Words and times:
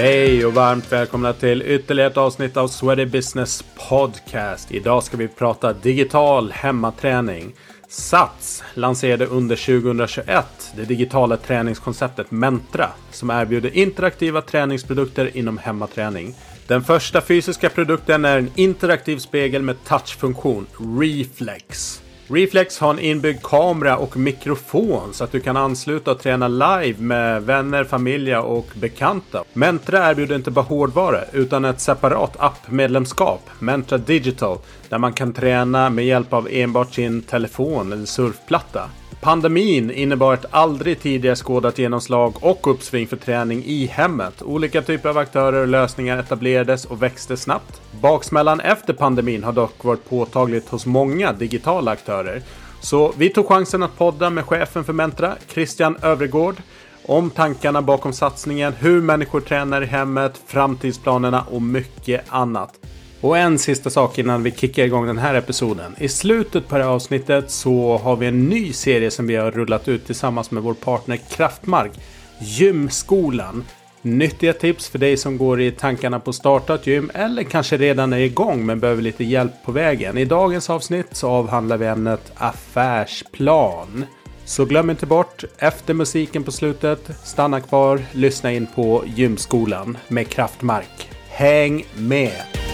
Hej 0.00 0.46
och 0.46 0.54
varmt 0.54 0.92
välkomna 0.92 1.32
till 1.32 1.62
ytterligare 1.62 2.10
ett 2.10 2.16
avsnitt 2.16 2.56
av 2.56 2.68
Sweaty 2.68 3.06
Business 3.06 3.64
Podcast. 3.88 4.72
Idag 4.72 5.02
ska 5.02 5.16
vi 5.16 5.28
prata 5.28 5.72
digital 5.72 6.52
hemmaträning. 6.52 7.54
Sats 7.88 8.64
lanserade 8.74 9.26
under 9.26 9.56
2021 9.56 10.72
det 10.76 10.84
digitala 10.84 11.36
träningskonceptet 11.36 12.30
Mentra 12.30 12.90
som 13.10 13.30
erbjuder 13.30 13.76
interaktiva 13.76 14.40
träningsprodukter 14.40 15.36
inom 15.36 15.58
hemmaträning. 15.58 16.34
Den 16.66 16.84
första 16.84 17.20
fysiska 17.20 17.68
produkten 17.68 18.24
är 18.24 18.38
en 18.38 18.50
interaktiv 18.54 19.18
spegel 19.18 19.62
med 19.62 19.84
touchfunktion, 19.84 20.66
Reflex. 21.00 22.02
Reflex 22.30 22.78
har 22.78 22.90
en 22.90 22.98
inbyggd 22.98 23.42
kamera 23.42 23.96
och 23.96 24.16
mikrofon 24.16 25.08
så 25.12 25.24
att 25.24 25.32
du 25.32 25.40
kan 25.40 25.56
ansluta 25.56 26.10
och 26.10 26.20
träna 26.20 26.48
live 26.48 27.02
med 27.02 27.42
vänner, 27.42 27.84
familj 27.84 28.36
och 28.36 28.66
bekanta. 28.74 29.44
Mentra 29.52 30.10
erbjuder 30.10 30.36
inte 30.36 30.50
bara 30.50 30.64
hårdvara 30.64 31.20
utan 31.32 31.64
ett 31.64 31.80
separat 31.80 32.36
appmedlemskap, 32.38 33.50
Mentra 33.58 33.98
Digital, 33.98 34.58
där 34.88 34.98
man 34.98 35.12
kan 35.12 35.32
träna 35.32 35.90
med 35.90 36.06
hjälp 36.06 36.32
av 36.32 36.48
enbart 36.50 36.94
sin 36.94 37.22
telefon 37.22 37.92
eller 37.92 38.06
surfplatta. 38.06 38.90
Pandemin 39.20 39.90
innebar 39.90 40.34
ett 40.34 40.44
aldrig 40.50 41.00
tidigare 41.00 41.36
skådat 41.36 41.78
genomslag 41.78 42.34
och 42.40 42.70
uppsving 42.70 43.06
för 43.06 43.16
träning 43.16 43.64
i 43.64 43.86
hemmet. 43.86 44.42
Olika 44.42 44.82
typer 44.82 45.08
av 45.08 45.18
aktörer 45.18 45.60
och 45.60 45.68
lösningar 45.68 46.18
etablerades 46.18 46.84
och 46.84 47.02
växte 47.02 47.36
snabbt. 47.36 47.80
Baksmällan 48.00 48.60
efter 48.60 48.92
pandemin 48.92 49.44
har 49.44 49.52
dock 49.52 49.84
varit 49.84 50.08
påtagligt 50.08 50.68
hos 50.68 50.86
många 50.86 51.32
digitala 51.32 51.90
aktörer. 51.90 52.42
Så 52.80 53.12
vi 53.16 53.28
tog 53.28 53.46
chansen 53.48 53.82
att 53.82 53.98
podda 53.98 54.30
med 54.30 54.44
chefen 54.44 54.84
för 54.84 54.92
Mentra, 54.92 55.36
Christian 55.48 55.96
Övergård, 56.02 56.56
om 57.06 57.30
tankarna 57.30 57.82
bakom 57.82 58.12
satsningen, 58.12 58.72
hur 58.72 59.02
människor 59.02 59.40
tränar 59.40 59.82
i 59.82 59.86
hemmet, 59.86 60.40
framtidsplanerna 60.46 61.44
och 61.50 61.62
mycket 61.62 62.24
annat. 62.28 62.74
Och 63.20 63.38
en 63.38 63.58
sista 63.58 63.90
sak 63.90 64.18
innan 64.18 64.42
vi 64.42 64.50
kickar 64.50 64.84
igång 64.84 65.06
den 65.06 65.18
här 65.18 65.34
episoden. 65.34 65.94
I 65.98 66.08
slutet 66.08 66.68
på 66.68 66.78
det 66.78 66.84
här 66.84 66.90
avsnittet 66.90 67.50
så 67.50 67.98
har 67.98 68.16
vi 68.16 68.26
en 68.26 68.48
ny 68.48 68.72
serie 68.72 69.10
som 69.10 69.26
vi 69.26 69.36
har 69.36 69.50
rullat 69.50 69.88
ut 69.88 70.06
tillsammans 70.06 70.50
med 70.50 70.62
vår 70.62 70.74
partner 70.74 71.16
Kraftmark. 71.30 71.92
Gymskolan. 72.38 73.64
Nyttiga 74.02 74.52
tips 74.52 74.88
för 74.88 74.98
dig 74.98 75.16
som 75.16 75.38
går 75.38 75.60
i 75.60 75.70
tankarna 75.70 76.20
på 76.20 76.30
att 76.30 76.36
starta 76.36 76.74
ett 76.74 76.86
gym 76.86 77.10
eller 77.14 77.42
kanske 77.42 77.76
redan 77.76 78.12
är 78.12 78.18
igång 78.18 78.66
men 78.66 78.80
behöver 78.80 79.02
lite 79.02 79.24
hjälp 79.24 79.52
på 79.64 79.72
vägen. 79.72 80.18
I 80.18 80.24
dagens 80.24 80.70
avsnitt 80.70 81.06
så 81.12 81.28
avhandlar 81.28 81.76
vi 81.76 81.86
ämnet 81.86 82.32
affärsplan. 82.34 84.04
Så 84.44 84.64
glöm 84.64 84.90
inte 84.90 85.06
bort, 85.06 85.44
efter 85.58 85.94
musiken 85.94 86.44
på 86.44 86.52
slutet, 86.52 87.10
stanna 87.24 87.60
kvar, 87.60 88.00
lyssna 88.12 88.52
in 88.52 88.66
på 88.74 89.04
Gymskolan 89.06 89.98
med 90.08 90.28
Kraftmark. 90.28 91.10
Häng 91.28 91.84
med! 91.96 92.67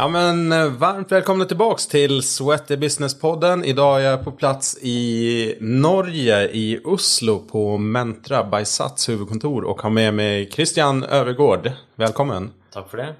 Ja 0.00 0.08
men 0.08 0.52
eh, 0.52 0.66
varmt 0.66 1.12
välkomna 1.12 1.44
tillbaks 1.44 1.86
till 1.86 2.22
Sweaty 2.22 2.76
Business-podden. 2.76 3.64
Idag 3.64 4.00
är 4.00 4.10
jag 4.10 4.24
på 4.24 4.32
plats 4.32 4.78
i 4.82 5.56
Norge, 5.60 6.48
i 6.52 6.80
Oslo 6.84 7.38
på 7.38 7.78
Mentra 7.78 8.44
by 8.44 8.64
Sats 8.64 9.08
huvudkontor 9.08 9.64
och 9.64 9.82
har 9.82 9.90
med 9.90 10.14
mig 10.14 10.50
Christian 10.50 11.04
Övergård. 11.04 11.72
Välkommen! 11.96 12.50
Tack 12.72 12.90
för 12.90 12.96
det! 12.96 13.14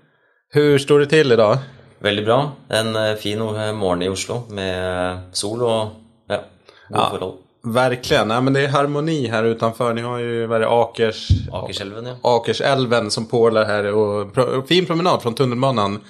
Hur 0.53 0.79
står 0.79 1.01
det 1.01 1.07
till 1.07 1.33
idag? 1.33 1.59
Väldigt 1.99 2.25
bra. 2.25 2.53
En 2.69 2.97
eh, 2.97 3.15
fin 3.15 3.39
morgon 3.39 4.03
i 4.03 4.09
Oslo 4.09 4.43
med 4.49 5.19
sol 5.33 5.63
och 5.63 5.89
ja, 6.29 6.41
god 6.89 7.21
ja. 7.21 7.35
Verkligen, 7.63 8.31
ja, 8.31 8.41
men 8.41 8.53
det 8.53 8.61
är 8.61 8.69
harmoni 8.69 9.29
här 9.29 9.45
utanför. 9.45 9.95
Ni 9.95 10.03
har 10.03 10.19
ju 10.19 10.47
vad 10.47 10.63
är 10.63 10.83
Akers, 10.83 11.29
Akersälven, 11.53 12.07
ja. 12.07 12.17
Akersälven 12.23 13.11
som 13.11 13.27
porlar 13.27 13.65
här 13.65 13.93
och 13.95 14.69
fin 14.69 14.87
promenad 14.87 15.23
från 15.23 15.35
tunnelbanan 15.35 16.01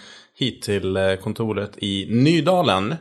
hit 0.40 0.62
till 0.62 0.96
eh, 0.96 1.14
kontoret 1.14 1.72
i 1.76 2.06
Nydalen. 2.10 2.94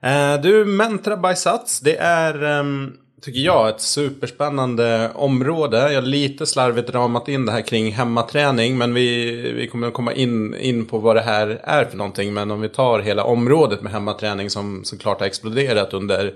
Ja. 0.00 0.36
Du, 0.42 0.64
Mentra 0.64 1.16
by 1.16 1.34
Sats, 1.34 1.80
det 1.80 1.96
är, 1.96 2.42
ehm, 2.42 2.92
tycker 3.22 3.40
jag, 3.40 3.68
ett 3.68 3.80
superspännande 3.80 5.10
område. 5.14 5.76
Jag 5.76 6.00
har 6.00 6.02
lite 6.02 6.46
slarvigt 6.46 6.90
ramat 6.90 7.28
in 7.28 7.46
det 7.46 7.52
här 7.52 7.62
kring 7.62 7.92
hemmaträning, 7.92 8.78
men 8.78 8.94
vi, 8.94 9.30
vi 9.52 9.68
kommer 9.68 9.88
att 9.88 9.94
komma 9.94 10.12
in, 10.12 10.54
in 10.54 10.86
på 10.86 10.98
vad 10.98 11.16
det 11.16 11.22
här 11.22 11.60
är 11.62 11.84
för 11.84 11.96
någonting. 11.96 12.34
Men 12.34 12.50
om 12.50 12.60
vi 12.60 12.68
tar 12.68 13.00
hela 13.00 13.24
området 13.24 13.82
med 13.82 13.92
hemmaträning 13.92 14.50
som 14.50 14.84
såklart 14.84 15.20
har 15.20 15.26
exploderat 15.26 15.94
under 15.94 16.34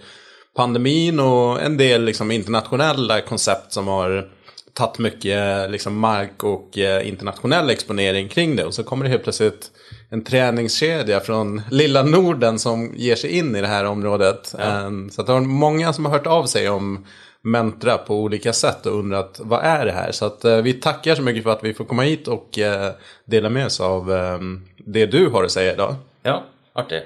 pandemin 0.56 1.20
och 1.20 1.62
en 1.62 1.76
del 1.76 2.04
liksom 2.04 2.30
internationella 2.30 3.20
koncept 3.20 3.72
som 3.72 3.88
har 3.88 4.28
tagit 4.74 4.98
mycket 4.98 5.70
liksom 5.70 5.98
mark 5.98 6.44
och 6.44 6.78
eh, 6.78 7.08
internationell 7.08 7.70
exponering 7.70 8.28
kring 8.28 8.56
det. 8.56 8.64
Och 8.64 8.74
så 8.74 8.84
kommer 8.84 9.04
det 9.04 9.10
helt 9.10 9.22
plötsligt 9.22 9.70
en 10.12 10.24
träningskedja 10.24 11.20
från 11.20 11.62
lilla 11.70 12.02
Norden 12.02 12.58
som 12.58 12.92
ger 12.96 13.16
sig 13.16 13.30
in 13.30 13.56
i 13.56 13.60
det 13.60 13.66
här 13.66 13.84
området. 13.84 14.54
Ja. 14.58 14.64
Ehm, 14.64 15.10
så 15.10 15.20
att 15.20 15.26
det 15.26 15.32
var 15.32 15.40
många 15.40 15.92
som 15.92 16.04
har 16.04 16.12
hört 16.12 16.26
av 16.26 16.46
sig 16.46 16.68
om 16.68 17.06
Mentra 17.44 17.98
på 17.98 18.20
olika 18.20 18.52
sätt 18.52 18.86
och 18.86 18.98
undrat 18.98 19.40
vad 19.44 19.64
är 19.64 19.86
det 19.86 19.92
här? 19.92 20.12
Så 20.12 20.24
att 20.24 20.44
eh, 20.44 20.56
vi 20.56 20.72
tackar 20.72 21.14
så 21.14 21.22
mycket 21.22 21.42
för 21.42 21.50
att 21.50 21.64
vi 21.64 21.74
får 21.74 21.84
komma 21.84 22.02
hit 22.02 22.28
och 22.28 22.58
eh, 22.58 22.92
dela 23.24 23.48
med 23.48 23.66
oss 23.66 23.80
av 23.80 24.12
ehm, 24.12 24.60
det 24.76 25.06
du 25.06 25.28
har 25.28 25.44
att 25.44 25.50
säga 25.50 25.72
idag. 25.72 25.94
Ja, 26.22 26.44
artigt. 26.72 27.04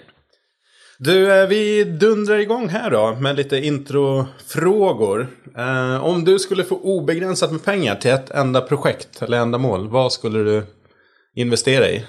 Du, 0.98 1.32
eh, 1.32 1.48
vi 1.48 1.84
dundrar 1.84 2.38
igång 2.38 2.68
här 2.68 2.90
då 2.90 3.16
med 3.20 3.36
lite 3.36 3.56
introfrågor. 3.56 5.28
om 6.02 6.24
du 6.24 6.38
skulle 6.38 6.64
få 6.64 6.76
obegränsat 6.76 7.52
med 7.52 7.64
pengar 7.64 7.94
till 7.94 8.10
ett 8.10 8.30
enda 8.30 8.60
projekt 8.60 9.22
eller 9.22 9.38
ändamål, 9.38 9.88
vad 9.88 10.12
skulle 10.12 10.38
du 10.38 10.62
investera 11.34 11.88
i? 11.88 12.04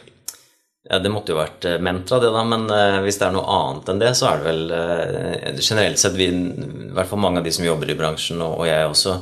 Ja, 0.90 1.00
det 1.04 1.12
måtte 1.12 1.34
jo 1.34 1.40
vært 1.42 1.66
eh, 1.68 1.80
Mentra, 1.84 2.20
det 2.24 2.30
da, 2.32 2.44
men 2.48 2.68
uh, 2.72 3.02
hvis 3.04 3.18
det 3.20 3.28
er 3.28 3.34
noe 3.36 3.48
annet 3.52 3.90
enn 3.92 4.00
det, 4.00 4.12
så 4.16 4.30
er 4.30 4.40
det 4.40 4.46
vel 4.48 4.62
uh, 4.72 5.58
generelt 5.60 6.00
sett 6.00 6.16
vi, 6.16 6.30
i 6.32 6.92
hvert 6.96 7.10
fall 7.10 7.20
mange 7.20 7.42
av 7.42 7.48
de 7.48 7.52
som 7.52 7.66
jobber 7.66 7.92
i 7.92 7.98
bransjen, 8.00 8.40
og, 8.46 8.62
og 8.62 8.70
jeg 8.70 8.86
også, 8.88 9.18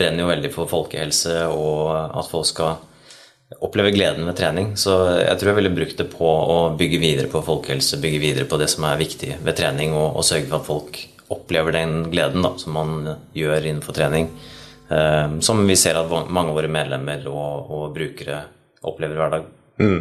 brenner 0.00 0.22
jo 0.22 0.30
veldig 0.30 0.50
for 0.54 0.70
folkehelse 0.70 1.34
og 1.50 1.90
at 1.90 2.28
folk 2.30 2.46
skal 2.46 3.58
oppleve 3.66 3.90
gleden 3.90 4.28
ved 4.28 4.36
trening. 4.38 4.68
Så 4.78 4.94
jeg 5.18 5.34
tror 5.40 5.50
jeg 5.50 5.56
ville 5.58 5.72
brukt 5.74 5.98
det 5.98 6.06
på 6.12 6.28
å 6.30 6.58
bygge 6.78 7.00
videre 7.02 7.28
på 7.28 7.42
folkehelse, 7.42 7.98
bygge 8.00 8.20
videre 8.22 8.46
på 8.48 8.60
det 8.62 8.68
som 8.70 8.86
er 8.86 9.00
viktig 9.00 9.32
ved 9.42 9.58
trening, 9.58 9.96
og, 9.98 10.14
og 10.14 10.24
sørge 10.24 10.46
for 10.46 10.60
at 10.60 10.68
folk 10.68 11.00
opplever 11.34 11.74
den 11.74 12.04
gleden 12.14 12.46
da, 12.46 12.54
som 12.62 12.78
man 12.78 12.94
gjør 13.34 13.66
innenfor 13.66 13.98
trening. 13.98 14.30
Som 15.42 15.66
vi 15.66 15.76
ser 15.78 15.98
at 15.98 16.30
mange 16.30 16.54
av 16.54 16.62
våre 16.62 16.70
medlemmer 16.70 17.26
og, 17.30 17.74
og 17.74 17.84
brukere 17.98 18.40
opplever 18.86 19.18
hver 19.18 19.34
dag. 19.34 19.52
Mm. 19.82 20.00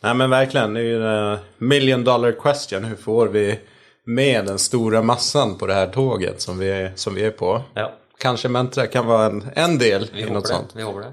Nej 0.00 0.14
men 0.14 0.30
verkligen, 0.30 0.74
det 0.74 0.80
är 0.80 0.84
ju 0.84 1.06
en 1.06 1.38
million 1.58 2.04
dollar 2.04 2.32
question. 2.32 2.84
Hur 2.84 2.96
får 2.96 3.26
vi 3.26 3.58
med 4.04 4.46
den 4.46 4.58
stora 4.58 5.02
massan 5.02 5.58
på 5.58 5.66
det 5.66 5.74
här 5.74 5.86
tåget 5.86 6.40
som 6.40 6.58
vi 6.58 6.70
är, 6.70 6.92
som 6.94 7.14
vi 7.14 7.24
är 7.24 7.30
på? 7.30 7.62
Ja. 7.74 7.92
Kanske 8.20 8.48
Mentra 8.48 8.86
kan 8.86 9.06
vara 9.06 9.26
en, 9.26 9.44
en 9.54 9.78
del 9.78 10.10
vi 10.12 10.20
i 10.20 10.30
något 10.30 10.44
det. 10.44 10.48
sånt. 10.48 10.70
Vi 10.74 10.82
hoppas 10.82 11.04
det. 11.04 11.12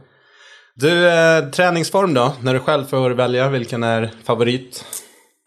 Du, 0.77 1.09
eh, 1.09 1.49
träningsform 1.49 2.13
då? 2.13 2.33
När 2.41 2.53
du 2.53 2.59
själv 2.59 2.85
får 2.85 3.09
välja, 3.09 3.49
vilken 3.49 3.83
är 3.83 4.11
favorit? 4.23 4.85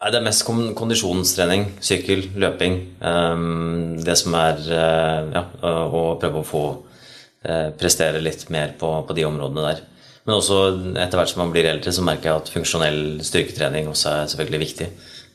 Ja, 0.01 0.11
det 0.11 0.19
är 0.19 0.23
mest 0.23 0.45
konditionsträning, 0.75 1.67
cykel, 1.81 2.31
löpning. 2.37 2.95
Um, 3.01 4.05
det 4.05 4.17
som 4.17 4.35
är 4.35 4.73
uh, 4.73 5.33
ja, 5.63 6.13
att 6.13 6.21
pröva 6.21 6.41
att 6.41 6.47
få 6.47 6.77
uh, 7.49 7.71
prestera 7.79 8.19
lite 8.19 8.53
mer 8.53 8.73
på, 8.79 9.03
på 9.03 9.13
de 9.13 9.25
områdena 9.25 9.63
där. 9.63 9.77
Men 10.29 10.43
også 10.43 10.57
etter 11.01 11.17
hvert 11.17 11.31
som 11.31 11.41
man 11.41 11.53
blir 11.55 11.65
eldre, 11.65 11.89
så 11.89 12.03
merker 12.05 12.29
jeg 12.29 12.41
at 12.43 12.51
funksjonell 12.53 12.99
styrketrening 13.25 13.87
også 13.89 14.11
er 14.13 14.27
selvfølgelig 14.29 14.59
viktig. 14.61 14.89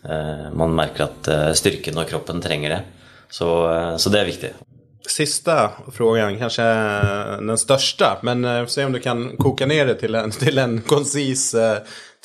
Eh, 0.06 0.44
man 0.54 0.75
merker 0.78 1.07
at 1.07 1.30
eh, 1.34 1.48
styrken 1.57 1.98
og 1.98 2.06
kroppen 2.12 2.44
trenger 2.44 2.75
det. 2.75 2.78
Så, 3.25 3.48
eh, 3.72 3.95
så 3.98 4.10
det 4.13 4.19
är 4.19 4.25
viktigt. 4.25 4.54
Sista 5.10 5.72
frågan, 5.94 6.38
kanske 6.40 6.63
den 7.42 7.57
största, 7.57 8.18
men 8.22 8.68
se 8.68 8.86
om 8.86 8.92
du 8.92 9.00
kan 9.00 9.38
koka 9.38 9.66
ner 9.66 9.86
det 9.86 9.95
till 9.95 10.16
en, 10.16 10.31
till 10.45 10.57
en 10.57 10.81
koncis 10.81 11.56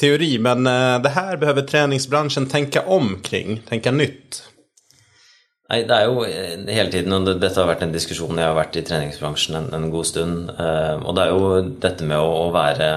teori. 0.01 0.39
Men 0.39 0.65
det 1.03 1.09
här 1.09 1.37
behöver 1.37 1.63
träningsbranschen 1.63 2.47
tänka 2.47 2.83
om 2.83 3.19
kring, 3.23 3.63
tänka 3.69 3.91
nytt. 3.91 4.43
Nei, 5.69 5.83
det 5.85 5.97
er 5.97 6.07
jo 6.09 6.23
eh, 6.25 6.55
hele 6.73 6.89
tiden, 6.89 7.13
og 7.13 7.27
dette 7.29 7.53
har 7.61 7.69
vært 7.69 7.83
en 7.85 7.93
diskusjon 7.93 8.39
jeg 8.41 8.49
har 8.49 8.57
vært 8.57 8.79
i 8.81 8.83
treningsbransjen 8.89 9.59
en, 9.59 9.67
en 9.77 9.91
god 9.93 10.07
stund. 10.09 10.49
Eh, 10.55 10.95
og 11.03 11.17
det 11.17 11.27
er 11.27 11.33
jo 11.35 11.51
dette 11.85 12.07
med 12.09 12.17
å, 12.17 12.31
å, 12.47 12.53
være 12.55 12.89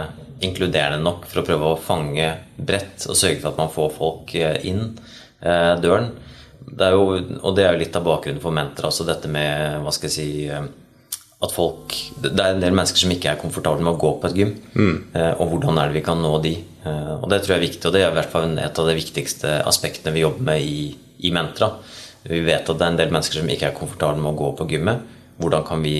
inkluderende 0.41 1.03
nok 1.03 1.27
for 1.27 1.41
å 1.41 1.45
prøve 1.50 1.68
å 1.68 1.79
fange 1.79 2.29
bredt 2.56 3.03
og 3.12 3.19
sørge 3.19 3.41
for 3.41 3.51
at 3.51 3.59
man 3.59 3.73
får 3.73 3.91
folk 3.97 4.35
eh, 4.39 4.56
inn 4.71 4.94
døren. 5.41 6.12
Det 6.62 6.88
jo, 6.94 7.06
og 7.41 7.56
det 7.57 7.63
er 7.65 7.73
jo 7.73 7.81
litt 7.81 7.95
av 7.97 8.03
bakgrunnen 8.06 8.41
for 8.44 8.53
Mentra, 8.53 8.91
altså 8.91 9.03
dette 9.07 9.29
med 9.31 9.81
hva 9.81 9.91
skal 9.95 10.12
jeg 10.12 10.13
si 10.13 10.27
at 11.41 11.56
folk 11.56 11.95
Det 12.21 12.35
er 12.35 12.53
en 12.53 12.62
del 12.62 12.75
mennesker 12.77 13.01
som 13.01 13.09
ikke 13.15 13.31
er 13.31 13.39
komfortable 13.41 13.81
med 13.81 13.95
å 13.95 14.01
gå 14.03 14.12
på 14.21 14.29
et 14.29 14.38
gym. 14.38 14.51
Mm. 14.77 15.00
Og 15.41 15.56
hvordan 15.56 15.79
er 15.81 15.89
det 15.89 15.97
vi 15.97 16.03
kan 16.06 16.21
nå 16.21 16.35
de? 16.44 16.53
og 16.85 17.25
det 17.33 17.41
tror 17.41 17.56
jeg 17.56 17.57
er 17.57 17.65
viktig, 17.65 17.81
og 17.89 17.95
det 17.95 18.03
er 18.03 18.13
i 18.13 18.18
hvert 18.19 18.35
fall 18.35 18.53
et 18.62 18.83
av 18.83 18.91
de 18.91 18.95
viktigste 19.00 19.56
aspektene 19.65 20.13
vi 20.13 20.21
jobber 20.21 20.45
med 20.51 20.62
i, 20.62 20.85
i 21.25 21.33
Mentra. 21.33 21.71
Vi 22.23 22.41
vet 22.45 22.69
at 22.69 22.77
det 22.77 22.85
er 22.85 22.94
en 22.94 23.00
del 23.00 23.13
mennesker 23.13 23.41
som 23.41 23.50
ikke 23.50 23.71
er 23.71 23.77
komfortable 23.77 24.21
med 24.21 24.33
å 24.33 24.39
gå 24.39 24.51
på 24.59 24.68
gymmet. 24.69 25.01
Hvordan 25.41 25.65
kan 25.68 25.81
vi 25.85 25.95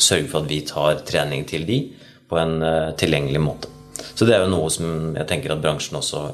sørge 0.00 0.30
for 0.30 0.42
at 0.42 0.50
vi 0.50 0.62
tar 0.66 1.02
trening 1.08 1.44
til 1.48 1.66
de 1.68 1.80
på 2.28 2.38
en 2.40 2.62
eh, 2.64 2.90
tilgjengelig 2.98 3.42
måte? 3.42 3.72
Så 4.14 4.26
det 4.26 4.36
er 4.36 4.44
jo 4.44 4.52
noe 4.52 4.70
som 4.72 5.16
jeg 5.16 5.28
tenker 5.28 5.52
at 5.52 5.62
bransjen 5.62 5.98
også, 5.98 6.24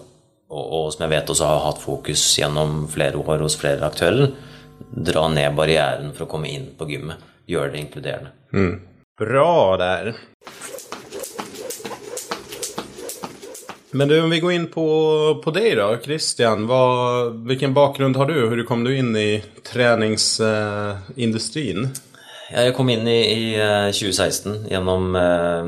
og, 0.52 0.64
og 0.64 0.88
som 0.94 1.06
jeg 1.06 1.14
vet 1.14 1.32
også 1.34 1.48
har 1.48 1.62
hatt 1.66 1.82
fokus 1.82 2.24
gjennom 2.38 2.84
flere 2.92 3.20
år 3.20 3.44
hos 3.46 3.58
flere 3.58 3.88
aktører, 3.88 4.34
dra 4.94 5.26
ned 5.32 5.56
barrieren 5.56 6.12
for 6.14 6.26
å 6.26 6.30
komme 6.30 6.52
inn 6.52 6.70
på 6.78 6.88
gymmet. 6.90 7.22
Gjøre 7.50 7.74
det 7.74 7.82
inkluderende. 7.82 8.34
Mm. 8.54 8.76
Bra 9.18 9.76
där. 9.76 10.14
Men 13.96 14.08
du, 14.08 14.22
om 14.22 14.30
vi 14.30 14.40
går 14.40 14.52
in 14.52 14.66
på, 14.66 15.40
på 15.44 15.50
dig 15.50 15.74
då, 15.74 15.96
Christian. 16.04 16.66
Vad, 16.66 17.46
vilken 17.46 17.74
bakgrund 17.74 18.16
har 18.16 18.26
du? 18.26 18.48
Hur 18.48 18.64
kom 18.64 18.84
du 18.84 18.98
in 18.98 19.16
i 19.16 19.44
träningsindustrin? 19.72 21.88
Eh, 22.52 22.64
jag 22.64 22.76
kom 22.76 22.88
in 22.88 23.08
i, 23.08 23.20
i 23.20 23.60
eh, 23.60 23.86
2016 23.86 24.66
genom 24.70 25.16
eh, 25.16 25.64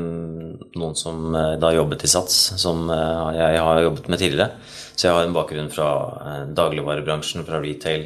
någon 0.79 0.95
som 0.95 1.35
eh, 1.35 1.51
da 1.51 1.73
i 2.03 2.07
Sats, 2.07 2.53
som 2.55 2.89
eh, 2.89 3.55
jag 3.55 3.63
har 3.63 3.81
jobbat 3.81 4.07
med 4.07 4.19
tidigare. 4.19 4.49
Så 4.95 5.07
jag 5.07 5.13
har 5.13 5.23
en 5.23 5.33
bakgrund 5.33 5.71
från 5.71 6.11
eh, 6.27 6.41
dagligvarubranschen, 6.47 7.45
från 7.45 7.63
retail 7.63 8.05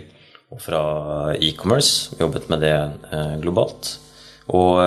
och 0.50 0.62
från 0.62 1.36
e-commerce. 1.36 2.16
jobbat 2.20 2.50
med 2.50 2.60
det 2.60 2.92
eh, 3.12 3.38
globalt. 3.40 4.00
Och, 4.46 4.78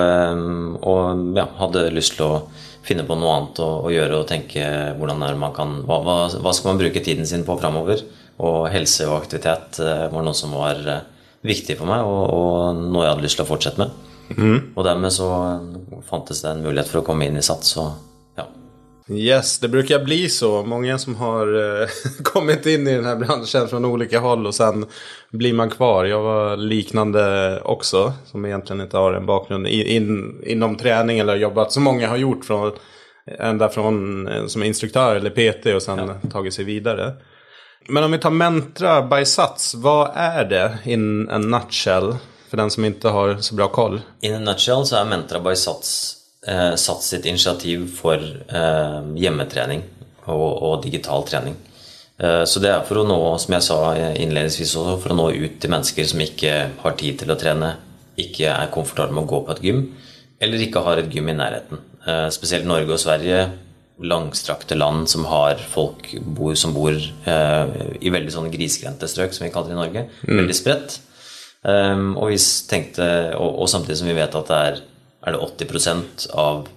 och 0.81 1.17
ja, 1.37 1.49
hade 1.57 1.91
lust 1.91 2.21
att 2.21 2.49
finne 2.85 3.07
på 3.09 3.17
noe 3.19 3.33
annet 3.39 3.61
å, 3.65 3.69
å 3.87 3.93
gjøre 3.93 4.21
og 4.21 4.29
tenke 4.29 4.65
hvordan 4.99 5.25
er 5.25 5.41
man 5.41 5.55
kan 5.57 5.79
hva, 5.89 6.01
hva, 6.05 6.17
hva, 6.33 6.55
skal 6.55 6.73
man 6.73 6.81
bruke 6.83 7.03
tiden 7.05 7.29
sin 7.29 7.47
på 7.47 7.57
framover? 7.61 8.05
Og 8.45 8.67
helse 8.73 9.07
og 9.09 9.21
aktivitet 9.21 9.79
eh, 9.83 10.07
var 10.13 10.27
noe 10.27 10.37
som 10.37 10.55
var 10.57 10.81
eh, 10.91 11.05
viktig 11.47 11.79
for 11.79 11.91
meg, 11.91 12.03
og, 12.03 12.25
og 12.35 12.83
noe 12.83 13.05
jeg 13.05 13.15
hadde 13.15 13.27
lyst 13.27 13.39
til 13.41 13.47
å 13.47 13.51
fortsette 13.51 13.81
med. 13.83 13.95
Mm. 14.35 14.59
Og 14.73 14.83
dermed 14.87 15.13
så 15.13 15.29
fantes 16.09 16.41
det 16.43 16.51
en 16.51 16.65
mulighet 16.65 16.91
for 16.91 17.03
å 17.03 17.07
komme 17.07 17.29
inn 17.29 17.39
i 17.39 17.45
Sats. 17.45 17.77
og 17.81 18.14
Yes, 19.11 19.59
det 19.59 19.69
brukar 19.69 20.05
bli 20.05 20.29
så. 20.29 20.63
Många 20.63 20.99
som 20.99 21.15
har 21.15 21.81
eh, 21.83 21.89
kommit 22.23 22.67
in 22.67 22.89
i 22.89 22.95
den 22.95 23.05
här 23.05 23.17
branschen 23.17 23.69
från 23.69 23.85
olika 23.85 24.19
håll 24.19 24.47
och 24.47 24.55
sen 24.55 24.87
blir 25.31 25.53
man 25.53 25.71
kvar. 25.71 26.05
Jag 26.05 26.23
var 26.23 26.57
liknande 26.57 27.61
också, 27.65 28.13
som 28.25 28.45
egentligen 28.45 28.81
inte 28.81 28.97
har 28.97 29.13
en 29.13 29.27
bakgrund 29.27 29.67
in, 29.67 29.87
in, 29.87 30.43
inom 30.47 30.77
träning 30.77 31.19
eller 31.19 31.37
jobbat 31.37 31.73
som 31.73 31.83
många 31.83 32.09
har 32.09 32.17
gjort 32.17 32.45
från 32.45 32.73
ända 33.39 33.69
från 33.69 34.29
eh, 34.29 34.47
som 34.47 34.63
instruktör 34.63 35.17
eller 35.17 35.31
PT 35.31 35.67
och 35.67 35.83
sen 35.83 35.99
ja. 35.99 36.31
tagit 36.31 36.55
sig 36.55 36.65
vidare. 36.65 37.13
Men 37.89 38.05
om 38.05 38.13
vi 38.13 38.19
tar 38.19 38.31
Mentra 38.31 39.03
by 39.03 39.25
Sats, 39.25 39.75
vad 39.75 40.11
är 40.15 40.45
det 40.45 40.79
in 40.85 41.29
a 41.29 41.39
nutshell? 41.39 42.17
För 42.49 42.57
den 42.57 42.71
som 42.71 42.85
inte 42.85 43.09
har 43.09 43.37
så 43.37 43.55
bra 43.55 43.69
koll. 43.69 44.01
In 44.21 44.35
a 44.35 44.39
nutshell 44.39 44.87
så 44.87 44.97
är 44.97 45.05
Mentra 45.05 45.41
by 45.41 45.57
Sats 45.57 46.24
satt 46.45 47.03
sitt 47.07 47.25
initiativ 47.25 47.87
for 47.97 48.21
eh, 48.21 48.99
hjemmetrening 49.17 49.81
og, 50.27 50.63
og, 50.63 50.83
digital 50.85 51.25
trening. 51.29 51.57
Eh, 52.19 52.45
så 52.49 52.63
det 52.63 52.71
er 52.71 52.87
for 52.87 53.01
å 53.01 53.07
nå, 53.09 53.19
som 53.43 53.57
jeg 53.57 53.67
sa 53.67 53.81
innledningsvis 53.97 54.77
også, 54.81 54.99
for 55.03 55.15
å 55.15 55.19
nå 55.19 55.29
ut 55.35 55.59
til 55.61 55.73
mennesker 55.73 56.09
som 56.11 56.23
ikke 56.25 56.55
har 56.83 56.97
tid 57.01 57.21
til 57.23 57.35
å 57.35 57.39
trene, 57.41 57.75
ikke 58.21 58.53
er 58.53 58.73
komfortable 58.75 59.17
med 59.17 59.27
å 59.27 59.33
gå 59.33 59.43
på 59.47 59.57
et 59.57 59.65
gym, 59.67 59.85
eller 60.45 60.63
ikke 60.63 60.85
har 60.87 61.01
et 61.01 61.11
gym 61.13 61.31
i 61.31 61.37
nærheten. 61.39 61.83
Eh, 62.07 62.29
spesielt 62.35 62.69
Norge 62.69 62.95
og 62.95 63.03
Sverige, 63.03 63.45
langstrakte 64.05 64.75
land 64.75 65.07
som 65.07 65.27
har 65.31 65.61
folk 65.71 66.09
bor, 66.19 66.55
som 66.59 66.73
bor 66.75 66.95
eh, 66.95 67.75
i 68.03 68.11
veldig 68.11 68.33
sånn 68.35 68.51
grisgrendte 68.53 69.07
strøk, 69.11 69.35
som 69.35 69.47
vi 69.47 69.53
kaller 69.55 69.71
det 69.71 69.77
i 69.77 69.83
Norge. 69.83 70.07
Mm. 70.27 70.39
Veldig 70.43 70.57
spredt. 70.59 71.01
Og, 71.65 72.29
tenkte, 72.69 73.05
og, 73.39 73.55
og, 73.63 73.69
samtidig 73.73 73.95
som 73.97 74.09
vi 74.11 74.17
vet 74.19 74.35
at 74.37 74.51
det 74.51 74.57
er 74.67 74.81
er 75.25 75.35
det 75.35 75.41
80% 75.69 76.29
av 76.41 76.69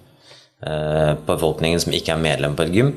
eh, 0.64 1.12
befolkningen 1.28 1.84
som 1.84 1.94
ikke 1.96 2.14
er 2.14 2.22
medlem 2.22 2.56
på 2.56 2.66
et 2.66 2.74
gym. 2.74 2.94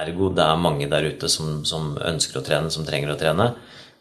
Ergo 0.00 0.30
det 0.34 0.44
er 0.46 0.60
mange 0.62 0.88
der 0.90 1.06
ute 1.10 1.30
som, 1.30 1.62
som 1.66 1.94
ønsker 1.98 2.40
å 2.40 2.44
trene, 2.46 2.70
som 2.70 2.86
trenger 2.86 3.14
å 3.14 3.18
trene. 3.20 3.52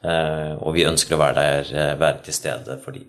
Eh, 0.06 0.52
og 0.60 0.76
vi 0.78 0.88
ønsker 0.88 1.16
å 1.16 1.22
være 1.22 1.40
der, 1.40 1.72
eh, 1.74 1.96
være 2.00 2.26
til 2.28 2.38
stede 2.38 2.78
for 2.84 2.96
dem. 2.96 3.08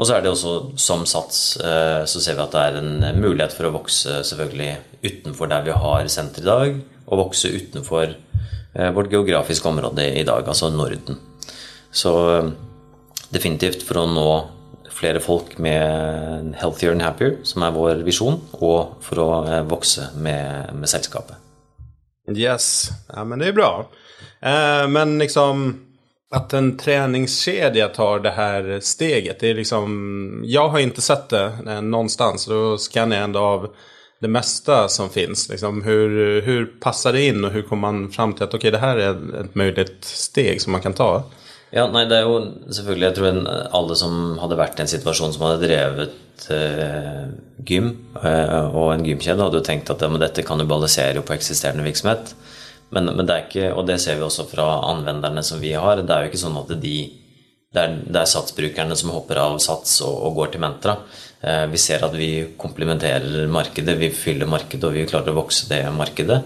Og 0.00 0.08
så 0.08 0.16
er 0.16 0.24
det 0.24 0.32
også, 0.32 0.54
som 0.80 1.04
Sats, 1.06 1.56
eh, 1.60 2.02
så 2.08 2.20
ser 2.20 2.38
vi 2.38 2.44
at 2.44 2.54
det 2.54 2.62
er 2.62 2.78
en 2.80 3.20
mulighet 3.20 3.52
for 3.54 3.68
å 3.68 3.74
vokse 3.74 4.22
selvfølgelig 4.24 4.72
utenfor 5.04 5.50
der 5.52 5.66
vi 5.66 5.76
har 5.84 6.08
senter 6.10 6.42
i 6.42 6.48
dag, 6.48 6.80
og 7.06 7.20
vokse 7.26 7.52
utenfor 7.52 8.08
eh, 8.08 8.90
vårt 8.96 9.12
geografiske 9.12 9.68
område 9.68 10.08
i 10.18 10.24
dag, 10.24 10.48
altså 10.48 10.72
Norden. 10.72 11.20
Så 11.92 12.12
eh, 12.38 12.50
definitivt 13.32 13.84
for 13.86 14.02
å 14.02 14.08
nå 14.08 14.28
flere 14.92 15.20
folk 15.20 15.58
med 15.58 16.54
Healthier 16.60 16.92
and 16.92 17.02
Happier, 17.02 17.38
som 17.48 17.64
er 17.66 17.74
vår 17.74 18.02
visjon, 18.06 18.40
og 18.60 18.98
for 19.04 19.22
å 19.22 19.30
eh, 19.46 19.62
vokse 19.68 20.10
med, 20.16 20.74
med 20.76 20.90
selskapet. 20.90 21.38
Yes, 22.30 22.90
ja, 23.08 23.24
men 23.24 23.38
det 23.38 23.48
är 23.48 23.52
bra. 23.52 23.88
Eh, 24.40 24.88
men 24.88 25.18
liksom 25.18 25.80
att 26.34 26.52
en 26.52 26.76
träningskedja 26.76 27.88
tar 27.88 28.20
det 28.20 28.30
här 28.30 28.80
steget. 28.80 29.40
Det 29.40 29.50
är 29.50 29.54
liksom, 29.54 30.42
jag 30.44 30.68
har 30.68 30.78
inte 30.78 31.00
sett 31.00 31.28
det 31.28 31.52
eh, 31.66 31.82
någonstans. 31.82 32.46
Då 32.46 32.78
skannar 32.78 33.16
jag 33.16 33.24
ändå 33.24 33.40
av 33.40 33.74
det 34.20 34.28
mesta 34.28 34.88
som 34.88 35.10
finns. 35.10 35.48
Liksom, 35.48 35.82
hur, 35.82 36.40
hur 36.42 36.66
passar 36.66 37.12
det 37.12 37.22
in 37.22 37.44
och 37.44 37.50
hur 37.50 37.62
kommer 37.62 37.92
man 37.92 38.10
fram 38.10 38.32
till 38.32 38.44
att 38.44 38.54
okay, 38.54 38.70
det 38.70 38.78
här 38.78 38.96
är 38.96 39.40
ett 39.40 39.54
möjligt 39.54 40.04
steg 40.04 40.62
som 40.62 40.72
man 40.72 40.80
kan 40.80 40.92
ta? 40.92 41.24
Ja, 41.72 41.86
nei, 41.88 42.04
det 42.04 42.18
er 42.18 42.26
jo 42.28 42.40
selvfølgelig 42.68 43.06
Jeg 43.06 43.16
tror 43.16 43.28
en, 43.30 43.46
alle 43.48 43.94
som 43.96 44.16
hadde 44.42 44.58
vært 44.60 44.80
i 44.80 44.84
en 44.84 44.90
situasjon 44.92 45.32
som 45.32 45.46
hadde 45.46 45.62
drevet 45.64 46.44
eh, 46.52 47.30
gym, 47.64 47.94
eh, 48.20 48.58
og 48.68 48.92
en 48.92 49.06
gymkjede, 49.06 49.40
hadde 49.40 49.62
jo 49.62 49.64
tenkt 49.64 49.92
at 49.92 50.04
ja, 50.04 50.10
dette 50.20 50.44
kannibaliserer 50.44 51.20
jo 51.20 51.24
på 51.24 51.36
eksisterende 51.36 51.86
virksomhet. 51.86 52.34
Men, 52.92 53.08
men, 53.16 53.24
det 53.24 53.34
er 53.34 53.46
ikke, 53.46 53.72
og 53.72 53.86
det 53.88 53.96
ser 54.02 54.18
vi 54.20 54.26
også 54.26 54.44
fra 54.50 54.68
anvenderne 54.90 55.44
som 55.46 55.62
vi 55.62 55.72
har, 55.72 56.02
det 56.04 56.12
er 56.12 56.26
jo 56.26 56.32
ikke 56.32 56.44
sånn 56.44 56.60
at 56.60 56.74
de 56.82 56.96
det 57.72 57.80
er, 57.80 57.94
det 58.04 58.20
er 58.20 58.28
satsbrukerne 58.28 58.96
som 59.00 59.14
hopper 59.14 59.38
av 59.40 59.54
sats 59.64 60.02
og, 60.04 60.12
og 60.26 60.34
går 60.36 60.50
til 60.52 60.60
Mentra. 60.60 60.98
Eh, 61.40 61.64
vi 61.72 61.80
ser 61.80 62.04
at 62.04 62.12
vi 62.12 62.28
komplementerer 62.60 63.48
markedet, 63.48 63.94
vi 63.96 64.10
fyller 64.12 64.50
markedet, 64.50 64.84
og 64.84 64.92
vi 64.92 65.06
klarer 65.08 65.32
å 65.32 65.38
vokse 65.40 65.70
det 65.70 65.80
markedet. 65.96 66.42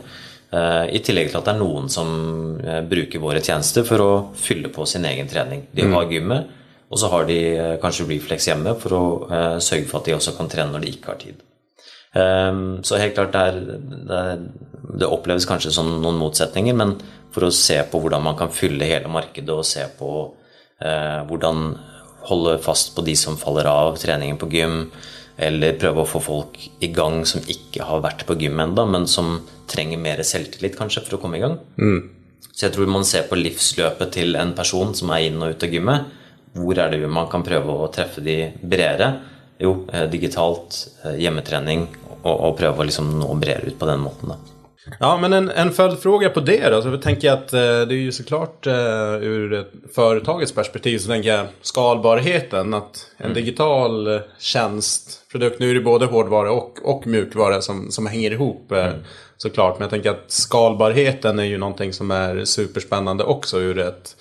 Eh, 0.55 0.85
I 0.95 1.01
tillegg 1.03 1.33
til 1.33 1.41
at 1.41 1.49
det 1.49 1.57
er 1.57 1.59
noen 1.59 1.89
som 1.91 2.11
eh, 2.63 2.83
bruker 2.87 3.23
våre 3.23 3.43
tjenester 3.43 3.87
for 3.87 4.03
å 4.03 4.11
fylle 4.39 4.71
på 4.73 4.87
sin 4.87 5.07
egen 5.09 5.27
trening. 5.31 5.67
De 5.75 5.87
mm. 5.89 5.97
har 5.97 6.13
gymmet, 6.13 6.53
og 6.87 7.01
så 7.03 7.11
har 7.11 7.27
de 7.27 7.39
eh, 7.51 7.75
kanskje 7.83 8.07
Reflex 8.07 8.47
hjemme 8.47 8.77
for 8.79 8.95
å 8.95 9.03
sørge 9.59 9.91
for 9.91 10.01
at 10.01 10.09
de 10.09 10.15
også 10.15 10.37
kan 10.37 10.51
trene 10.53 10.75
når 10.75 10.87
de 10.87 10.95
ikke 10.95 11.13
har 11.13 11.21
tid. 11.25 11.43
Så 12.17 12.97
helt 12.97 13.13
klart 13.13 13.35
det, 13.35 13.41
det, 14.09 14.17
er, 14.17 14.45
det 15.03 15.09
oppleves 15.13 15.45
kanskje 15.45 15.69
som 15.75 15.91
noen 16.01 16.17
motsetninger, 16.17 16.73
men 16.73 16.95
for 17.35 17.45
å 17.45 17.53
se 17.53 17.77
på 17.91 18.01
hvordan 18.01 18.23
man 18.25 18.39
kan 18.39 18.55
fylle 18.55 18.89
hele 18.89 19.11
markedet 19.13 19.53
og 19.53 19.67
se 19.69 19.83
på 19.99 20.09
hvordan 20.81 21.61
holde 22.31 22.55
fast 22.65 22.95
på 22.97 23.05
de 23.05 23.13
som 23.21 23.37
faller 23.37 23.69
av 23.69 23.99
treningen 24.01 24.41
på 24.41 24.49
gym, 24.55 24.79
eller 25.37 25.77
prøve 25.77 26.07
å 26.07 26.09
få 26.09 26.23
folk 26.25 26.57
i 26.81 26.89
gang 26.97 27.21
som 27.29 27.45
ikke 27.45 27.85
har 27.85 28.01
vært 28.07 28.25
på 28.25 28.39
gym 28.41 28.65
ennå, 28.65 28.87
men 28.89 29.05
som 29.11 29.37
trenger 29.69 29.99
mer 29.99 30.23
selvtillit 30.27 30.79
kanskje 30.79 31.05
for 31.07 31.19
å 31.19 31.23
komme 31.23 31.39
i 31.39 31.45
gang. 31.45 31.59
Mm. 31.81 32.01
Så 32.57 32.67
jeg 32.67 32.77
tror 32.77 32.89
man 32.89 33.05
ser 33.05 33.27
på 33.29 33.37
livsløpet 33.37 34.15
til 34.17 34.37
en 34.41 34.55
person 34.57 34.95
som 34.97 35.13
er 35.13 35.27
inn 35.27 35.43
og 35.43 35.53
ut 35.53 35.67
av 35.67 35.75
gymmet. 35.77 36.13
Hvor 36.57 36.79
er 36.81 36.93
det 36.95 37.09
man 37.13 37.29
kan 37.29 37.45
prøve 37.45 37.75
å 37.85 37.89
treffe 37.93 38.25
de 38.25 38.39
bredere? 38.63 39.11
Jo, 39.61 39.87
eh, 39.93 40.07
digitalt, 40.09 40.87
eh, 41.05 41.19
hjemmetrening, 41.21 41.87
og, 42.23 42.35
og 42.35 42.59
prøve 42.59 42.81
å 42.81 42.87
liksom 42.89 43.13
nå 43.21 43.29
bredere 43.41 43.73
ut 43.73 43.79
på 43.79 43.89
den 43.89 44.01
måten. 44.01 44.33
da. 44.33 44.39
Ja, 45.01 45.17
men 45.21 45.33
en, 45.33 45.51
en 45.51 45.73
följdfråga 45.73 46.31
på 46.31 46.41
det 46.41 46.71
då. 46.71 46.83
Så 46.83 46.89
jag 46.89 47.03
tänker 47.03 47.33
att 47.33 47.53
eh, 47.53 47.61
det 47.61 47.95
är 47.95 47.99
ju 47.99 48.13
såklart 48.13 48.67
ur 48.67 49.67
företagets 49.95 50.53
perspektiv 50.53 50.99
så 50.99 51.09
tänker 51.09 51.29
jag 51.29 51.47
skalbarheten. 51.63 52.75
Att 52.75 53.07
en 53.17 53.25
mm. 53.25 53.35
digital 53.35 54.21
tjänst, 54.39 55.29
produkt, 55.33 55.61
nu 55.61 55.71
är 55.71 55.75
det 55.75 55.81
både 55.81 56.07
hårdvara 56.07 56.53
och, 56.53 56.79
och 56.83 57.07
mjukvara 57.07 57.61
som, 57.61 57.91
som 57.91 58.07
hänger 58.07 58.31
ihop 58.31 58.73
mm. 58.73 58.95
Såklart. 59.37 59.75
Men 59.75 59.83
jag 59.83 59.91
tänker 59.91 60.11
att 60.11 60.25
skalbarheten 60.27 61.39
är 61.39 61.45
ju 61.45 61.59
någonting 61.59 61.93
som 61.93 62.11
är 62.11 62.45
superspännande 62.45 63.25
också 63.25 63.59
ur 63.59 63.79
ett 63.79 64.17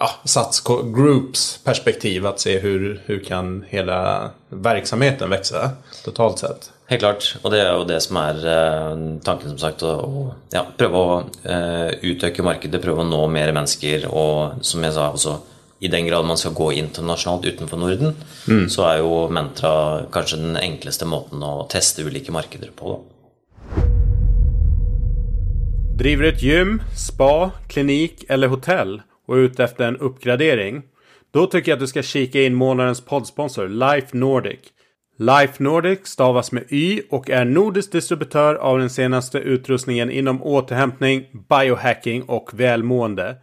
ja, 0.00 0.10
Sats 0.24 0.62
Groups 0.96 1.60
perspektiv. 1.64 2.26
Att 2.26 2.40
se 2.40 2.58
hur, 2.58 3.02
hur 3.04 3.24
kan 3.24 3.64
hela 3.68 4.30
verksamheten 4.48 5.30
växa 5.30 5.70
totalt 6.04 6.38
sett. 6.38 6.70
Helt 6.88 7.02
klart, 7.02 7.36
og 7.42 7.50
det 7.50 7.60
er 7.64 7.72
jo 7.74 7.86
det 7.88 7.96
som 8.04 8.18
er 8.20 8.44
eh, 8.46 8.92
tanken, 9.26 9.50
som 9.50 9.58
sagt. 9.58 9.82
Å 9.82 10.28
ja, 10.54 10.62
prøve 10.78 11.00
å 11.00 11.16
uh, 11.26 11.88
utøke 12.06 12.44
markedet, 12.46 12.78
prøve 12.78 13.02
å 13.02 13.08
nå 13.08 13.24
mer 13.26 13.50
mennesker. 13.50 14.06
Og 14.06 14.62
som 14.62 14.86
jeg 14.86 14.94
sa 14.94 15.08
også, 15.10 15.34
i 15.82 15.90
den 15.90 16.06
grad 16.06 16.28
man 16.28 16.38
skal 16.38 16.54
gå 16.54 16.70
internasjonalt 16.78 17.48
utenfor 17.50 17.82
Norden, 17.82 18.14
mm. 18.46 18.68
så 18.70 18.86
er 18.86 19.00
jo 19.02 19.26
Mentra 19.34 20.06
kanskje 20.14 20.38
den 20.44 20.60
enkleste 20.60 21.10
måten 21.10 21.42
å 21.42 21.66
teste 21.70 22.06
ulike 22.06 22.34
markeder 22.34 22.70
på. 22.70 22.94
Da. 22.94 23.15
Driver 25.98 26.24
ett 26.24 26.42
gym, 26.42 26.82
spa, 26.96 27.50
klinik 27.68 28.24
eller 28.28 28.48
hotell 28.48 29.02
och 29.26 29.36
är 29.36 29.40
ute 29.40 29.64
efter 29.64 29.88
en 29.88 29.96
uppgradering. 29.96 30.82
Då 31.32 31.46
tycker 31.46 31.70
jag 31.70 31.76
att 31.76 31.80
du 31.80 31.86
ska 31.86 32.02
kika 32.02 32.42
in 32.42 32.54
månadens 32.54 33.00
poddsponsor 33.00 33.68
Life 33.68 34.16
Nordic. 34.16 34.58
Life 35.18 35.62
Nordic 35.62 36.06
stavas 36.06 36.52
med 36.52 36.64
Y 36.72 37.02
och 37.10 37.30
är 37.30 37.44
nordisk 37.44 37.92
distributör 37.92 38.54
av 38.54 38.78
den 38.78 38.90
senaste 38.90 39.38
utrustningen 39.38 40.10
inom 40.10 40.42
återhämtning, 40.42 41.24
biohacking 41.48 42.22
och 42.22 42.50
välmående. 42.52 43.36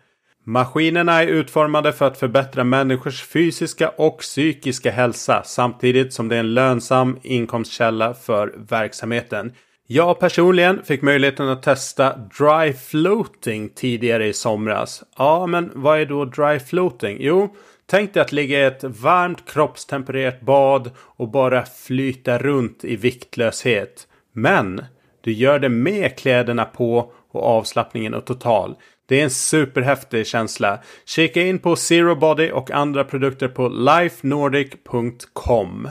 Maskinerna 0.46 1.24
är 1.24 1.28
utformade 1.28 1.94
för 1.94 2.08
att 2.08 2.18
förbättra 2.18 2.64
människors 2.64 3.24
fysiska 3.24 3.90
och 3.90 4.20
psykiska 4.20 4.92
hälsa 4.92 5.42
samtidigt 5.46 6.14
som 6.14 6.28
det 6.28 6.36
är 6.36 6.40
en 6.40 6.54
lönsam 6.54 7.20
inkomstkälla 7.24 8.14
för 8.14 8.54
verksamheten. 8.70 9.52
Jag 9.88 10.20
personligen 10.20 10.84
fick 10.84 11.02
möjligheten 11.02 11.50
att 11.50 11.64
testa 11.64 12.18
dry 12.18 12.74
floating 12.74 13.70
tidigare 13.70 14.28
i 14.28 14.34
somras. 14.34 15.04
Ja, 15.18 15.48
men 15.48 15.72
vad 15.74 16.00
är 16.00 16.06
då 16.06 16.26
dry 16.26 16.60
floating? 16.60 17.18
Jo, 17.20 17.56
tänk 17.86 18.14
dig 18.14 18.22
att 18.22 18.32
ligga 18.32 18.60
i 18.60 18.64
ett 18.64 18.84
varmt 18.84 19.50
kroppstempererat 19.50 20.42
bad 20.42 20.92
och 20.98 21.32
bara 21.32 21.66
flyta 21.66 22.38
runt 22.38 22.84
i 22.84 22.96
viktlöshet. 22.96 24.08
Men 24.34 24.86
du 25.22 25.32
gör 25.32 25.60
det 25.60 25.70
med 25.70 26.18
kläderna 26.18 26.66
på 26.66 27.12
och 27.32 27.44
avslappningen 27.44 28.14
är 28.14 28.22
total. 28.22 28.76
Det 29.06 29.20
är 29.20 29.24
en 29.24 29.30
superhäftig 29.30 30.28
känsla. 30.28 30.80
Kika 31.06 31.42
in 31.42 31.60
på 31.60 31.76
Zero 31.76 32.16
Body 32.16 32.52
och 32.52 32.72
andra 32.72 33.04
produkter 33.04 33.48
på 33.48 33.68
lifenordic.com. 33.68 35.90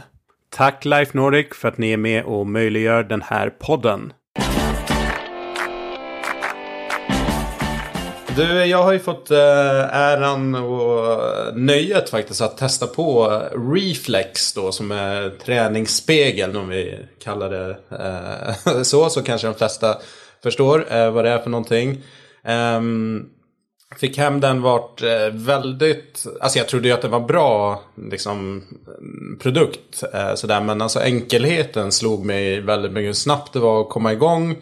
Tack 0.56 0.85
Life 0.85 1.16
Nordic 1.16 1.47
för 1.52 1.68
att 1.68 1.78
ni 1.78 1.92
är 1.92 1.97
med 1.97 2.25
och 2.25 2.47
möjliggör 2.47 3.02
den 3.02 3.23
här 3.23 3.50
podden. 3.50 4.12
Du, 8.37 8.64
jag 8.64 8.82
har 8.82 8.92
ju 8.92 8.99
fått 8.99 9.30
eh, 9.30 9.97
äran 9.97 10.54
och 10.54 11.12
eh, 11.12 11.54
nöjet 11.54 12.11
faktiskt 12.11 12.40
att 12.40 12.59
testa 12.59 12.87
på 12.87 13.32
eh, 13.32 13.73
Reflex 13.73 14.52
då 14.52 14.73
som 14.73 14.90
är 14.90 15.30
träningsspegeln 15.30 16.56
om 16.56 16.68
vi 16.68 16.99
kallar 17.25 17.50
det 17.50 18.85
så. 18.85 19.11
Så 19.11 19.23
kanske 19.23 19.47
de 19.47 19.54
flesta 19.54 19.97
förstår 20.42 21.11
vad 21.11 21.25
det 21.25 21.30
är 21.30 21.38
för 21.38 21.50
någonting. 21.50 22.02
Ehm, 22.44 23.28
Fick 23.96 24.18
hem 24.18 24.40
den 24.40 24.62
vart 24.62 25.02
eh, 25.02 25.28
väldigt, 25.32 26.26
alltså 26.40 26.58
jag 26.58 26.68
trodde 26.68 26.88
ju 26.88 26.94
att 26.94 27.02
det 27.02 27.08
var 27.08 27.20
bra 27.20 27.82
liksom, 28.11 28.62
produkt. 29.40 30.04
Eh, 30.14 30.34
sådär, 30.34 30.61
men 30.61 30.82
alltså 30.82 31.00
enkelheten 31.00 31.92
slog 31.92 32.25
mig 32.25 32.61
väldigt 32.61 32.92
mycket 32.92 33.16
snabbt 33.16 33.52
det 33.52 33.58
var 33.58 33.80
att 33.80 33.90
komma 33.90 34.12
igång. 34.12 34.56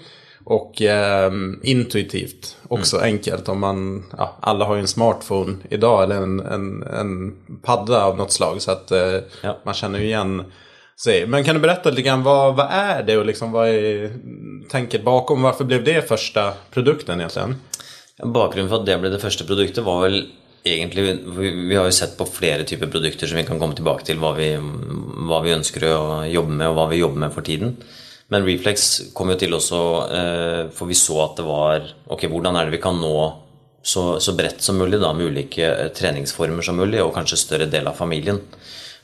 Och 0.45 0.83
eh, 0.83 1.33
intuitivt 1.63 2.57
också 2.69 2.97
mm. 2.97 3.07
enkelt. 3.07 3.49
Om 3.49 3.61
man, 3.61 4.05
ja, 4.19 4.37
alla 4.41 4.65
har 4.65 4.75
ju 4.75 4.81
en 4.81 4.89
smartphone 4.89 5.57
idag 5.71 6.03
eller 6.03 6.17
en, 6.17 6.41
en, 6.41 6.83
en 6.83 7.33
padda 7.63 8.05
av 8.05 8.17
något 8.17 8.33
slag. 8.33 8.63
Så 8.63 8.71
att 8.71 8.91
eh, 8.91 9.19
ja. 9.43 9.59
man 9.65 9.75
känner 9.75 9.99
ju 9.99 10.05
igen 10.05 10.45
sig. 11.01 11.27
Men 11.27 11.45
kan 11.45 11.55
du 11.55 11.61
berätta 11.61 11.91
lite 11.91 12.03
grann 12.03 12.23
vad, 12.23 12.57
vad 12.57 12.67
är 12.71 13.03
det 13.03 13.17
och 13.17 13.27
liksom 13.27 13.53
vad 13.53 13.69
är 13.69 14.11
tänket 14.69 15.05
bakom? 15.05 15.43
Varför 15.43 15.65
blev 15.65 15.85
det 15.85 16.09
första 16.09 16.53
produkten 16.71 17.19
egentligen? 17.19 17.57
Bakgrunnen 18.25 18.69
for 18.71 18.83
at 18.83 18.89
det 18.89 18.99
ble 19.01 19.11
det 19.13 19.23
første 19.23 19.47
produktet, 19.49 19.85
var 19.87 20.05
vel 20.05 20.23
egentlig 20.67 21.15
Vi 21.39 21.77
har 21.77 21.87
jo 21.89 21.95
sett 21.97 22.19
på 22.19 22.27
flere 22.29 22.67
typer 22.69 22.91
produkter 22.93 23.31
som 23.31 23.39
vi 23.39 23.47
kan 23.49 23.59
komme 23.59 23.77
tilbake 23.79 24.05
til 24.05 24.21
hva 24.21 24.35
vi, 24.37 24.53
hva 24.61 25.41
vi 25.45 25.55
ønsker 25.57 25.87
å 25.89 26.01
jobbe 26.29 26.53
med, 26.53 26.67
og 26.69 26.77
hva 26.77 26.89
vi 26.91 27.01
jobber 27.01 27.25
med 27.25 27.33
for 27.33 27.47
tiden. 27.47 27.79
Men 28.31 28.45
Reflex 28.47 29.13
kom 29.17 29.33
jo 29.33 29.39
til 29.41 29.57
også 29.57 29.79
eh, 30.07 30.69
för 30.69 30.77
For 30.77 30.87
vi 30.87 30.95
så 30.95 31.17
at 31.25 31.41
det 31.41 31.47
var 31.49 31.89
Ok, 32.07 32.29
hvordan 32.31 32.57
er 32.57 32.69
det 32.69 32.77
vi 32.77 32.83
kan 32.83 33.01
nå 33.01 33.15
så, 33.83 34.21
så 34.21 34.35
bredt 34.37 34.61
som 34.63 34.77
mulig, 34.77 35.01
da, 35.01 35.13
med 35.17 35.33
ulike 35.33 35.65
eh, 35.65 35.89
träningsformer 35.89 35.97
treningsformer 35.97 36.63
som 36.63 36.77
mulig, 36.77 37.01
og 37.01 37.15
kanskje 37.15 37.39
større 37.41 37.67
del 37.67 37.89
av 37.89 37.97
familien. 37.97 38.37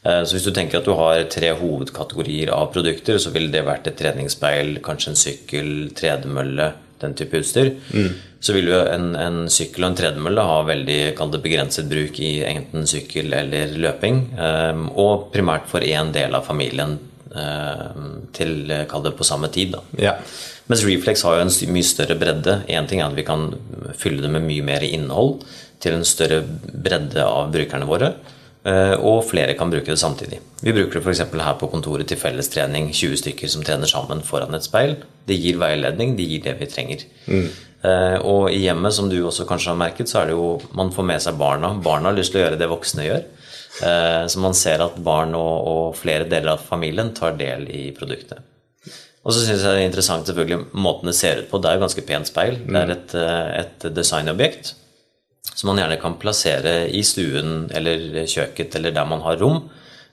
Eh, 0.05 0.21
så 0.21 0.37
hvis 0.37 0.45
du 0.45 0.53
tenker 0.53 0.79
at 0.79 0.85
du 0.85 0.93
har 0.99 1.23
tre 1.33 1.55
hovedkategorier 1.57 2.53
av 2.53 2.69
produkter, 2.75 3.17
så 3.19 3.33
ville 3.33 3.49
det 3.55 3.65
vært 3.65 3.89
et 3.89 3.97
treningsspeil, 3.97 4.77
kanskje 4.85 5.15
en 5.15 5.21
sykkel, 5.23 5.71
tredemølle, 5.97 6.69
den 7.03 7.15
type 7.19 7.41
utstyr, 7.41 7.73
mm. 7.93 8.09
så 8.41 8.55
vil 8.57 8.71
jo 8.73 8.81
en, 8.89 9.11
en 9.19 9.39
sykkel 9.53 9.85
og 9.85 9.91
en 9.91 9.99
tredemølle 10.01 10.47
ha 10.49 10.61
veldig 10.69 11.01
det, 11.17 11.43
begrenset 11.45 11.91
bruk 11.91 12.21
i 12.23 12.33
enten 12.47 12.89
sykkel 12.89 13.35
eller 13.37 13.75
løping. 13.77 14.23
Um, 14.39 14.87
og 14.93 15.29
primært 15.35 15.69
for 15.71 15.85
én 15.85 16.13
del 16.15 16.37
av 16.39 16.47
familien 16.49 16.97
um, 17.35 18.11
til 18.37 18.73
kall 18.91 19.07
det 19.07 19.17
på 19.19 19.27
samme 19.29 19.51
tid. 19.53 19.77
Ja. 20.01 20.17
Mens 20.67 20.83
Reflex 20.87 21.23
har 21.27 21.39
jo 21.39 21.47
en 21.47 21.75
mye 21.75 21.87
større 21.87 22.17
bredde. 22.19 22.61
Én 22.67 22.89
ting 22.91 23.03
er 23.03 23.11
at 23.11 23.19
vi 23.19 23.27
kan 23.27 23.53
fylle 23.99 24.25
det 24.25 24.33
med 24.35 24.47
mye 24.49 24.65
mer 24.67 24.87
innhold 24.87 25.45
til 25.83 25.99
en 25.99 26.09
større 26.09 26.41
bredde 26.43 27.23
av 27.23 27.53
brukerne 27.55 27.87
våre. 27.89 28.15
Eh, 28.67 28.97
og 28.99 29.21
flere 29.29 29.55
kan 29.59 29.71
bruke 29.71 29.93
det 29.93 30.01
samtidig. 30.01 30.41
Vi 30.63 30.75
bruker 30.75 30.99
det 30.99 31.05
f.eks. 31.05 31.23
her 31.39 31.59
på 31.61 31.69
kontoret 31.71 32.09
til 32.11 32.19
fellestrening. 32.19 32.91
20 32.91 33.21
stykker 33.23 33.53
som 33.53 33.63
trener 33.67 33.91
sammen 33.91 34.25
foran 34.27 34.57
et 34.59 34.67
speil. 34.67 34.97
Det 35.29 35.39
gir 35.39 35.61
veiledning, 35.61 36.17
det 36.19 36.27
gir 36.27 36.43
det 36.43 36.57
vi 36.59 36.71
trenger. 36.71 37.07
Mm. 37.31 37.47
Og 38.27 38.49
i 38.51 38.65
hjemmet, 38.65 38.95
som 38.97 39.07
du 39.07 39.15
også 39.23 39.45
kanskje 39.47 39.71
har 39.71 39.79
merket, 39.79 40.11
så 40.11 40.19
er 40.19 40.31
det 40.31 40.35
jo 40.35 40.57
man 40.75 40.91
får 40.91 41.05
med 41.07 41.23
seg 41.23 41.37
barna. 41.39 41.71
Barna 41.85 42.11
har 42.11 42.17
lyst 42.17 42.33
til 42.35 42.41
å 42.41 42.47
gjøre 42.47 42.59
det 42.59 42.71
voksne 42.73 43.05
gjør. 43.07 43.21
Eh, 43.87 44.25
så 44.33 44.43
man 44.43 44.57
ser 44.57 44.83
at 44.83 44.97
barn 45.05 45.37
og, 45.39 45.69
og 45.71 45.99
flere 45.99 46.27
deler 46.27 46.57
av 46.57 46.65
familien 46.67 47.13
tar 47.15 47.37
del 47.39 47.69
i 47.71 47.91
produktet. 47.95 48.43
Og 49.27 49.35
så 49.35 49.43
syns 49.43 49.63
jeg 49.63 49.75
det 49.75 49.85
er 49.85 49.89
interessant 49.89 50.27
selvfølgelig 50.27 50.81
måten 50.81 51.11
det 51.11 51.17
ser 51.19 51.45
ut 51.45 51.49
på. 51.51 51.61
Det 51.61 51.71
er 51.71 51.79
jo 51.79 51.85
ganske 51.85 52.05
pent 52.09 52.31
speil. 52.31 52.59
Det 52.67 52.83
er 52.83 52.93
et, 52.95 53.15
et 53.61 53.89
designobjekt 53.95 54.75
som 55.55 55.71
man 55.71 55.81
gjerne 55.81 55.99
kan 56.01 56.19
plassere 56.21 56.79
i 56.93 57.03
stuen 57.07 57.69
eller 57.75 58.25
kjøkkenet 58.29 58.79
eller 58.79 58.95
der 58.97 59.09
man 59.09 59.25
har 59.25 59.39
rom. 59.41 59.67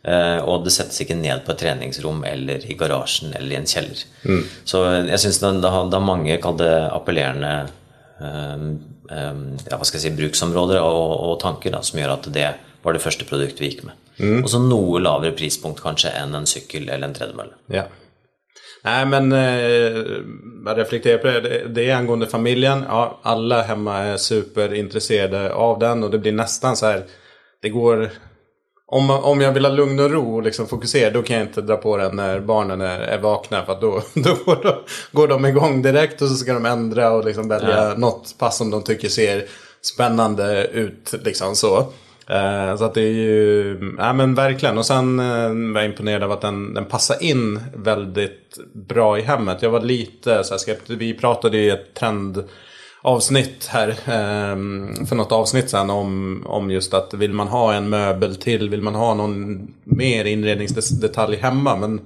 Eh, 0.04 0.40
og 0.44 0.66
det 0.66 0.74
settes 0.75 1.00
ikke 1.00 1.16
ned 1.16 1.46
på 1.46 1.54
et 1.54 1.62
treningsrom 1.63 2.25
eller 2.28 2.66
i 2.68 2.75
garasjen 2.80 3.32
eller 3.38 3.56
i 3.56 3.60
en 3.62 3.70
kjeller. 3.70 4.04
Mm. 4.28 4.42
Så 4.68 4.84
jeg 5.08 5.22
syns 5.24 5.40
det, 5.44 5.72
har 5.72 6.04
mange 6.04 6.36
det 6.60 6.74
appellerende 6.92 7.54
um, 8.20 8.68
um, 9.08 9.46
ja, 9.63 9.78
hva 9.78 9.88
skal 9.88 10.02
jeg 10.02 10.10
si, 10.10 10.16
bruksområder 10.18 10.84
og, 10.84 11.13
og 11.30 11.36
tanker 11.44 11.72
da, 11.72 11.80
som 11.88 12.02
gjør 12.02 12.18
at 12.18 12.32
det 12.36 12.50
var 12.84 12.96
det 12.96 13.04
første 13.04 13.28
produktet 13.28 13.63
vi 13.63 13.72
gikk 13.72 13.86
med. 13.88 14.00
Mm. 14.20 14.42
Og 14.44 14.50
så 14.52 14.60
noe 14.62 15.00
lavere 15.02 15.36
prispunkt 15.38 15.82
kanskje 15.84 16.12
enn 16.20 16.36
en 16.38 16.50
sykkel 16.50 16.90
eller 16.90 17.08
en 17.08 17.16
tredemølle. 17.16 17.56
Ja. 17.74 17.88
Nej 18.86 19.06
men 19.06 19.32
eh, 19.32 20.75
reflekterar 20.75 21.18
på 21.18 21.28
det. 21.28 21.42
det. 21.42 21.68
Det 21.68 21.90
är 21.90 21.96
angående 21.96 22.28
familjen. 22.28 22.86
Ja, 22.88 23.20
alla 23.24 23.62
hemma 23.62 23.98
är 23.98 24.18
superintresserade 24.18 25.54
av 25.54 25.80
den 25.80 26.04
och 26.04 26.12
det 26.12 26.18
blir 26.18 26.32
nästan 26.32 26.75
så 26.75 26.86
här. 26.86 27.04
Det 27.62 27.70
går. 27.70 28.10
Om, 28.88 29.10
om 29.10 29.42
jag 29.42 29.52
vill 29.52 29.66
ha 29.66 29.72
lugn 29.72 30.00
och 30.00 30.12
ro 30.12 30.36
och 30.36 30.44
liksom 30.44 30.68
fokusera 30.68 31.10
då 31.10 31.24
kan 31.24 31.38
jag 31.38 31.48
inte 31.48 31.62
dra 31.62 31.78
på 31.78 31.98
den 31.98 32.16
när 32.16 32.40
barnen 32.40 32.82
är, 32.82 33.00
är 33.00 33.20
vakna. 33.20 33.66
För 33.66 33.82
då, 33.82 34.02
då 34.13 34.36
går, 34.46 34.63
de, 34.63 34.74
går 35.12 35.28
de 35.28 35.46
igång 35.46 35.82
direkt 35.82 36.22
och 36.22 36.28
så 36.28 36.36
ska 36.36 36.54
de 36.54 36.66
ändra 36.66 37.12
och 37.12 37.25
liksom 37.25 37.48
välja 37.48 37.88
ja. 37.90 37.94
något 37.98 38.36
pass 38.40 38.58
som 38.58 38.72
de 38.72 38.84
tycker 38.84 39.10
ser 39.10 39.46
spännande 39.82 40.68
ut. 40.68 41.13
Liksom 41.24 41.56
så. 41.56 41.88
Eh, 42.34 42.78
så 42.78 42.84
att 42.84 42.94
det 42.94 43.02
är 43.02 43.13
ju, 43.13 43.96
ja 43.98 44.13
men 44.13 44.36
verkligen. 44.36 44.78
Och 44.78 44.86
sen 44.86 45.20
eh, 45.20 45.74
var 45.74 45.82
jag 45.82 45.86
imponerad 45.86 46.24
av 46.24 46.32
att 46.32 46.42
den, 46.42 46.74
den 46.74 46.86
passar 46.86 47.24
in 47.24 47.60
väldigt 47.75 48.60
bra 48.74 49.20
i 49.20 49.22
hemmet. 49.22 49.62
Jag 49.62 49.70
var 49.70 49.82
lite 49.82 50.44
så 50.44 50.54
här 50.54 50.60
skeptisk. 50.60 51.02
Vi 51.02 51.13
pratade 51.13 51.58
i 51.58 51.70
ett 51.70 51.94
trendavsnitt 51.94 53.68
här 53.70 53.90
eh, 53.90 54.56
för 55.06 55.16
något 55.16 55.32
avsnitt 55.32 55.70
sen 55.70 55.90
om, 55.90 56.44
om 56.46 56.72
just 56.72 56.94
att 56.94 57.13
vill 57.13 57.34
man 57.34 57.48
ha 57.48 57.74
en 57.74 57.90
möbel 57.90 58.36
till, 58.36 58.70
vill 58.70 58.82
man 58.82 58.96
ha 58.96 59.13
någon 59.13 59.68
mer 59.84 60.25
inredningsdetalj 60.25 61.38
hemma. 61.38 61.75
Men 61.75 62.02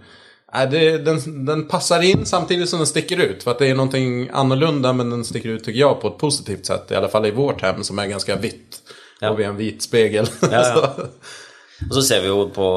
äh, 0.56 0.70
det, 0.70 0.98
den, 0.98 1.46
den 1.46 1.68
passar 1.68 2.02
in 2.02 2.26
samtidigt 2.26 2.70
som 2.70 2.80
den 2.80 2.88
sticker 2.88 3.18
ut. 3.18 3.44
För 3.44 3.52
att 3.52 3.60
det 3.60 3.68
är 3.68 3.76
någonting 3.76 4.30
annorlunda 4.34 4.94
men 4.94 5.10
den 5.10 5.26
sticker 5.26 5.50
ut 5.50 5.64
tycker 5.64 5.80
jag 5.80 6.02
på 6.02 6.08
ett 6.08 6.18
positivt 6.18 6.66
sätt. 6.66 6.92
I 6.92 6.96
alla 6.96 7.08
fall 7.08 7.26
i 7.26 7.32
vårt 7.32 7.62
hem 7.62 7.84
som 7.84 8.00
är 8.00 8.08
ganska 8.08 8.36
vitt. 8.36 8.82
Ja. 9.22 9.32
Og 9.32 9.38
vi 9.40 9.46
har 9.46 9.54
en 9.54 9.60
hvit 9.60 9.86
spegel. 9.86 10.30
Ja. 10.52 10.64
Og 11.86 11.94
så 11.94 12.02
ser 12.02 12.24
vi 12.24 12.32
jo 12.32 12.48
på, 12.50 12.68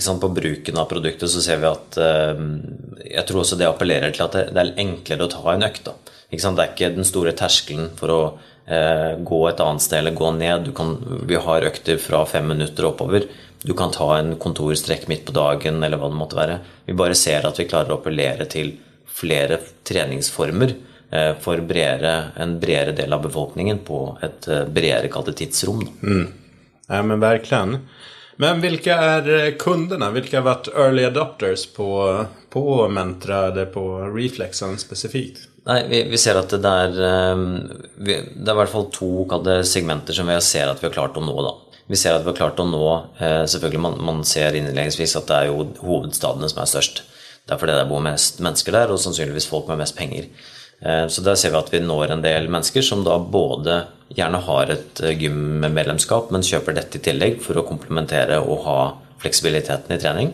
sant, 0.00 0.22
på, 0.22 0.30
bruken 0.32 0.78
av 0.80 0.86
produktet 0.88 1.28
så 1.28 1.42
ser 1.44 1.58
vi 1.60 1.68
at 1.68 1.98
eh, 2.00 2.38
Jeg 3.10 3.26
tror 3.28 3.42
også 3.42 3.58
det 3.60 3.68
appellerer 3.68 4.14
til 4.14 4.24
at 4.24 4.36
det, 4.36 4.44
det 4.56 4.62
er 4.62 4.78
enklere 4.80 5.26
å 5.26 5.32
ta 5.32 5.42
en 5.52 5.66
økt. 5.66 5.90
Det 6.30 6.38
er 6.40 6.70
ikke 6.72 6.94
den 6.96 7.08
store 7.08 7.34
terskelen 7.36 7.90
for 7.98 8.14
å 8.14 8.22
eh, 8.64 9.20
gå 9.20 9.42
et 9.50 9.60
annet 9.64 9.84
sted 9.84 10.00
eller 10.00 10.16
gå 10.16 10.32
ned. 10.38 10.72
Kan, 10.76 10.96
vi 11.28 11.36
har 11.44 11.68
økter 11.68 12.00
fra 12.00 12.22
fem 12.28 12.48
minutter 12.54 12.88
oppover. 12.88 13.28
Du 13.60 13.74
kan 13.76 13.92
ta 13.92 14.14
en 14.16 14.36
kontorstrekk 14.40 15.08
midt 15.12 15.26
på 15.28 15.36
dagen 15.36 15.82
eller 15.82 16.00
hva 16.00 16.08
det 16.08 16.20
måtte 16.20 16.40
være. 16.40 16.60
Vi 16.88 16.96
bare 16.96 17.16
ser 17.18 17.44
at 17.48 17.60
vi 17.60 17.68
klarer 17.68 17.92
å 17.92 18.00
appellere 18.00 18.48
til 18.48 18.76
flere 19.18 19.60
treningsformer 19.88 20.76
for 21.40 21.56
bredere, 21.56 22.24
en 22.36 22.60
bredere 22.60 22.92
del 22.92 23.12
av 23.12 23.22
befolkningen 23.22 23.78
på 23.78 24.18
ett 24.22 24.48
eh, 24.48 24.64
bredere 24.64 25.08
kalt 25.08 25.36
tidsrom. 25.36 25.88
Mm. 26.02 26.32
Ja, 26.88 27.02
men 27.02 27.20
verkligen. 27.20 27.78
Men 28.36 28.60
vilka 28.60 28.96
är 28.96 29.46
eh, 29.46 29.54
kunderna? 29.54 30.10
Vilka 30.10 30.36
har 30.36 30.44
varit 30.44 30.68
early 30.68 31.04
adopters 31.04 31.66
på, 31.66 32.24
på 32.50 32.88
Mentra 32.88 33.46
eller 33.46 33.66
på 33.66 33.98
Reflexen 33.98 34.78
specifikt? 34.78 35.48
Nei, 35.64 35.82
vi, 35.88 36.02
vi, 36.08 36.18
ser 36.18 36.38
at 36.40 36.52
det 36.52 36.68
er, 36.68 36.94
det 37.98 38.14
er 38.14 38.52
i 38.52 38.56
hvert 38.56 38.72
fall 38.72 38.86
to 38.92 39.26
segmenter 39.68 40.16
som 40.16 40.30
vi 40.30 40.36
ser 40.40 40.70
at 40.70 40.80
vi 40.80 40.88
har 40.88 40.94
klart 40.94 41.18
å 41.20 41.24
nå. 41.24 41.34
da. 41.44 41.82
Vi 41.92 41.96
ser 41.96 42.16
at 42.16 42.24
vi 42.24 42.30
har 42.32 42.38
klart 42.38 42.62
å 42.62 42.64
nå 42.68 42.86
selvfølgelig 43.18 43.80
Man, 43.84 43.98
man 44.04 44.22
ser 44.24 44.56
innledningsvis 44.56 45.16
at 45.20 45.28
det 45.28 45.36
er 45.36 45.50
jo 45.50 45.66
hovedstadene 45.82 46.48
som 46.48 46.62
er 46.62 46.70
størst. 46.72 47.02
Det 47.44 47.52
er 47.52 47.60
fordi 47.60 47.76
det 47.76 47.88
bor 47.90 48.00
mest 48.04 48.40
mennesker 48.44 48.76
der, 48.76 48.90
og 48.92 49.00
sannsynligvis 49.00 49.48
folk 49.48 49.68
med 49.68 49.82
mest 49.82 49.96
penger. 49.96 50.30
Så 50.78 51.24
der 51.26 51.34
ser 51.34 51.50
vi 51.50 51.58
at 51.58 51.72
vi 51.72 51.80
når 51.82 52.12
en 52.14 52.20
del 52.22 52.44
mennesker 52.54 52.84
som 52.86 53.00
da 53.02 53.16
både 53.18 53.80
gjerne 54.14 54.38
har 54.46 54.70
et 54.70 55.00
gymmedlemskap, 55.18 56.30
men 56.30 56.46
kjøper 56.46 56.76
dette 56.76 57.00
i 57.00 57.02
tillegg 57.02 57.40
for 57.42 57.58
å 57.58 57.64
komplementere 57.66 58.38
og 58.38 58.62
ha 58.62 58.76
fleksibiliteten 59.18 59.96
i 59.96 59.98
trening. 59.98 60.30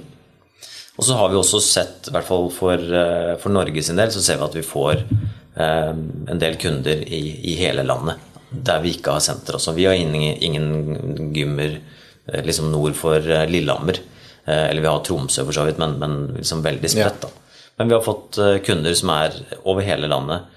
Og 0.95 1.07
så 1.07 1.17
har 1.19 1.31
vi 1.31 1.39
også 1.39 1.61
sett, 1.63 2.09
i 2.09 2.15
hvert 2.15 2.27
fall 2.29 2.51
for, 2.55 2.79
eh, 2.79 3.35
for 3.43 3.51
Norge 3.51 3.83
sin 3.83 3.99
del, 3.99 4.13
så 4.15 4.23
ser 4.23 4.39
vi 4.39 4.47
at 4.47 4.55
vi 4.55 4.63
får 4.63 4.95
eh, 5.03 5.91
en 5.91 6.41
del 6.41 6.57
kunder 6.61 7.03
i, 7.03 7.23
i, 7.51 7.57
hele 7.59 7.83
landet 7.83 8.31
der 8.55 8.79
vi 8.85 8.93
ikke 8.95 9.17
har 9.17 9.23
senter 9.25 9.57
også. 9.59 9.75
Vi 9.75 9.89
har 9.89 9.99
ingen, 9.99 10.37
ingen 10.39 11.33
gymmer 11.35 11.81
eh, 11.81 12.45
liksom 12.47 12.71
nord 12.71 12.95
for 12.95 13.19
eh, 13.19 13.49
Lillehammer. 13.51 13.99
Eh, 14.45 14.69
eller 14.71 14.85
vi 14.85 14.93
har 14.93 15.03
Tromsø 15.03 15.43
for 15.43 15.57
så 15.57 15.65
vidt, 15.67 15.81
men, 15.83 15.99
men 15.99 16.15
liksom 16.37 16.63
veldig 16.63 16.91
spredt. 16.93 17.27
da. 17.27 17.33
Men 17.79 17.91
vi 17.91 17.97
har 17.97 18.05
fått 18.07 18.39
eh, 18.39 18.59
kunder 18.67 18.95
som 18.99 19.13
er 19.17 19.39
over 19.65 19.87
hele 19.87 20.11
landet, 20.11 20.51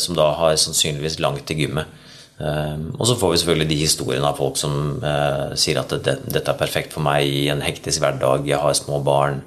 som 0.00 0.16
da 0.16 0.30
har 0.32 0.54
sannsynligvis 0.56 1.18
langt 1.20 1.42
til 1.44 1.58
gymmet. 1.60 1.90
Og 2.40 3.02
så 3.04 3.18
får 3.20 3.34
vi 3.34 3.40
selvfølgelig 3.42 3.66
de 3.68 3.76
historiene 3.82 4.30
av 4.30 4.38
folk 4.40 4.56
som 4.56 5.02
sier 5.60 5.76
at 5.82 5.92
det, 5.92 6.14
dette 6.24 6.54
er 6.54 6.56
perfekt 6.56 6.96
for 6.96 7.04
meg 7.04 7.28
i 7.28 7.42
en 7.52 7.60
hektisk 7.60 8.00
hverdag, 8.00 8.48
jeg 8.48 8.62
har 8.62 8.78
små 8.78 9.02
barn, 9.04 9.42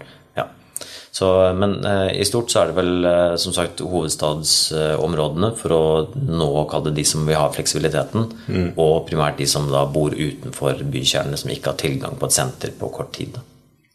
så, 1.11 1.53
men 1.53 1.85
eh, 1.85 2.21
i 2.21 2.25
stort 2.25 2.51
så 2.51 2.61
er 2.61 2.69
det 2.69 2.77
vel 2.77 3.05
eh, 3.05 3.33
som 3.41 3.51
sagt 3.55 3.83
hovedstadsområdene 3.83 5.49
for 5.59 5.75
å 5.75 5.83
nå 6.15 6.49
kalle 6.71 6.93
de 6.95 7.03
som 7.07 7.25
vil 7.27 7.35
ha 7.35 7.49
fleksibiliteten, 7.51 8.29
mm. 8.47 8.67
og 8.79 9.09
primært 9.09 9.41
de 9.41 9.47
som 9.51 9.67
da 9.71 9.83
bor 9.91 10.15
utenfor 10.15 10.79
bykjernene, 10.93 11.39
som 11.39 11.51
ikke 11.51 11.73
har 11.73 11.81
tilgang 11.83 12.15
på 12.19 12.29
et 12.29 12.37
senter 12.37 12.71
på 12.79 12.89
kort 12.95 13.11
tid. 13.17 13.35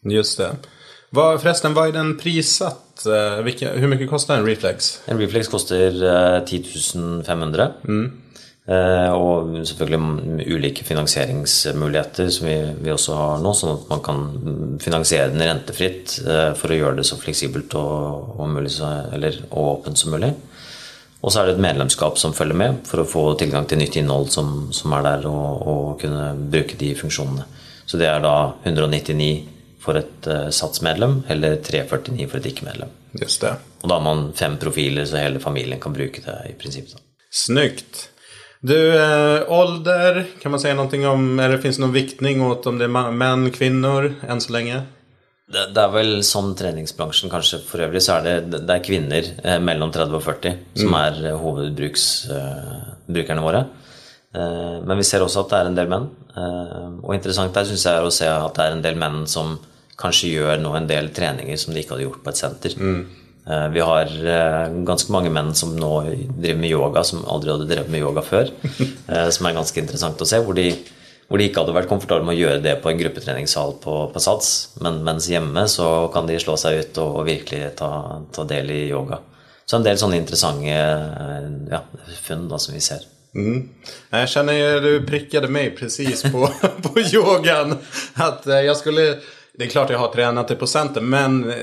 Just 0.05 0.37
det. 0.43 0.51
Hva, 1.15 1.37
forresten, 1.39 1.75
hva 1.75 1.87
er 1.87 1.95
den 1.95 2.15
prissatt? 2.19 3.05
Eh, 3.07 3.41
hvor 3.41 3.91
mye 3.93 4.09
koster 4.09 4.35
en 4.35 4.47
Reflex? 4.47 4.97
En 5.07 5.19
Reflex 5.21 5.47
koster 5.51 5.93
10 6.47 7.23
500. 7.27 7.69
Mm. 7.87 8.07
Eh, 8.67 9.13
og 9.15 9.53
selvfølgelig 9.63 10.47
ulike 10.51 10.83
finansieringsmuligheter 10.83 12.27
som 12.35 12.49
vi, 12.49 12.57
vi, 12.83 12.91
også 12.91 13.15
har 13.15 13.37
nå, 13.39 13.53
sånn 13.55 13.77
at 13.77 13.85
man 13.93 14.01
kan 14.03 14.25
finansiere 14.83 15.31
den 15.31 15.45
rentefritt 15.47 16.17
eh, 16.25 16.51
for 16.59 16.73
å 16.73 16.79
gjøre 16.81 16.99
det 16.99 17.05
så 17.07 17.15
fleksibelt 17.21 17.77
og, 17.79 18.33
og, 18.35 18.49
mulig, 18.51 18.73
eller, 19.15 19.39
og 19.47 19.69
åpent 19.77 20.01
som 20.01 20.11
mulig. 20.11 20.33
Og 21.23 21.31
så 21.31 21.39
er 21.39 21.47
det 21.47 21.55
et 21.55 21.63
medlemskap 21.63 22.19
som 22.19 22.35
følger 22.35 22.59
med 22.59 22.83
for 22.89 23.01
å 23.01 23.07
få 23.07 23.23
tilgang 23.39 23.63
til 23.71 23.79
nytt 23.79 23.95
innhold 24.01 24.27
som, 24.35 24.67
som 24.75 24.91
er 24.99 25.07
der, 25.07 25.29
og, 25.31 25.63
og, 25.63 25.85
kunne 26.03 26.33
bruke 26.51 26.75
de 26.75 26.91
funksjonene. 26.99 27.47
Så 27.87 27.95
det 27.95 28.11
er 28.11 28.19
da 28.19 28.35
199 28.67 29.31
for 29.87 29.99
et 29.99 30.29
uh, 30.29 30.49
satsmedlem, 30.53 31.21
eller 31.31 31.57
349 31.63 32.27
for 32.27 32.41
et 32.41 32.51
ikke-medlem. 32.51 32.91
Just 33.17 33.43
det. 33.43 33.55
Og 33.81 33.89
da 33.89 33.97
har 33.97 34.05
man 34.05 34.29
fem 34.37 34.59
profiler, 34.61 35.07
så 35.07 35.23
hele 35.23 35.41
familien 35.43 35.81
kan 35.81 35.95
bruke 35.95 36.21
det 36.25 36.37
i 36.51 36.53
prinsippet. 36.59 37.01
Snyggt. 37.33 38.09
Du, 38.59 38.97
eh, 38.97 39.51
ålder, 39.51 40.25
kan 40.41 40.51
man 40.51 40.59
säga 40.59 40.73
någonting 40.73 41.07
om, 41.07 41.39
eller 41.39 41.57
finns 41.57 41.77
det 41.77 41.81
någon 41.81 41.93
viktning 41.93 42.41
åt 42.41 42.65
om 42.65 42.77
det 42.77 42.85
är 42.85 43.11
män, 43.11 43.51
kvinnor, 43.51 44.13
än 44.27 44.41
så 44.41 44.51
lenge? 44.51 44.81
Det, 45.53 45.67
det, 45.73 45.81
er 45.81 45.91
vel 45.93 46.23
som 46.27 46.49
treningsbransjen 46.59 47.31
kanskje 47.31 47.61
for 47.63 47.79
øvrig, 47.85 48.01
så 48.03 48.17
er 48.17 48.25
det, 48.25 48.57
det 48.67 48.73
er 48.73 48.83
kvinner 48.83 49.23
eh, 49.43 49.59
mellom 49.63 49.91
30 49.95 50.15
og 50.17 50.23
40 50.25 50.57
som 50.75 50.89
mm. 50.91 50.97
er 50.99 51.13
eh, 51.29 51.37
hovedbrukerne 51.39 53.39
eh, 53.39 53.45
våre. 53.45 53.61
Eh, 54.35 54.75
men 54.83 54.99
vi 54.99 55.05
ser 55.07 55.23
også 55.23 55.45
at 55.45 55.51
det 55.53 55.59
er 55.61 55.69
en 55.69 55.77
del 55.77 55.87
menn. 55.93 56.09
Eh, 56.35 56.89
og 56.99 57.15
interessant 57.15 57.55
der 57.55 57.63
syns 57.69 57.85
jeg 57.87 57.95
er 57.95 58.09
å 58.09 58.11
se 58.11 58.27
at 58.27 58.57
det 58.57 58.63
er 58.65 58.75
en 58.75 58.83
del 58.83 58.97
menn 58.99 59.23
som 59.29 59.55
kanskje 59.97 60.33
gjør 60.35 60.59
nå 60.61 60.73
en 60.77 60.89
del 60.89 61.09
treninger 61.15 61.57
som 61.59 61.73
de 61.73 61.81
ikke 61.81 61.95
hadde 61.95 62.05
gjort 62.05 62.21
på 62.25 62.33
et 62.33 62.41
senter. 62.41 62.77
Mm. 62.77 63.01
Eh, 63.49 63.69
vi 63.69 63.79
har 63.79 64.11
eh, 64.27 64.73
ganske 64.83 65.11
mange 65.11 65.31
menn 65.31 65.53
som 65.55 65.71
nå 65.79 65.91
driver 66.27 66.59
med 66.59 66.69
yoga, 66.69 67.03
som 67.07 67.23
aldri 67.31 67.53
hadde 67.53 67.69
drevet 67.69 67.91
med 67.93 68.03
yoga 68.03 68.25
før. 68.25 68.53
Eh, 69.07 69.29
som 69.31 69.45
er 69.47 69.55
ganske 69.55 69.79
interessant 69.79 70.19
å 70.19 70.25
se. 70.27 70.35
Hvor 70.43 70.57
de, 70.57 70.65
hvor 71.29 71.39
de 71.39 71.45
ikke 71.47 71.61
hadde 71.61 71.75
vært 71.77 71.87
komfortable 71.87 72.27
med 72.27 72.35
å 72.35 72.41
gjøre 72.41 72.63
det 72.65 72.73
på 72.83 72.89
en 72.91 72.97
gruppetreningssal 72.99 73.77
på, 73.79 73.93
på 74.11 74.19
SATS. 74.19 74.49
Men 74.83 74.99
mens 75.07 75.29
hjemme 75.31 75.63
så 75.71 76.09
kan 76.11 76.27
de 76.27 76.35
slå 76.43 76.57
seg 76.59 76.81
ut 76.81 76.99
og, 76.99 77.21
og 77.21 77.29
virkelig 77.29 77.69
ta, 77.79 77.91
ta, 78.35 78.43
del 78.49 78.73
i 78.75 78.81
yoga. 78.89 79.21
Så 79.63 79.79
en 79.79 79.87
del 79.87 79.99
sånne 79.99 80.19
interessante 80.19 80.75
ja, 81.71 81.79
funn 82.25 82.49
da, 82.51 82.59
som 82.59 82.75
vi 82.75 82.83
ser. 82.83 83.07
Mm. 83.37 83.63
Jeg 84.11 84.31
kjenner 84.33 84.83
du 84.83 84.91
prickade 85.07 85.47
meg 85.51 85.71
precis 85.79 86.25
på, 86.27 86.51
på 86.83 87.07
yogaen. 87.07 87.77
At 88.27 88.43
jeg 88.51 88.75
skulle 88.81 89.07
Det 89.57 89.65
er 89.65 89.69
klart 89.69 89.89
jeg 89.89 89.99
har 89.99 90.07
tränat 90.13 90.47
det 90.47 90.55
på 90.55 90.67
center, 90.67 91.01
men 91.01 91.53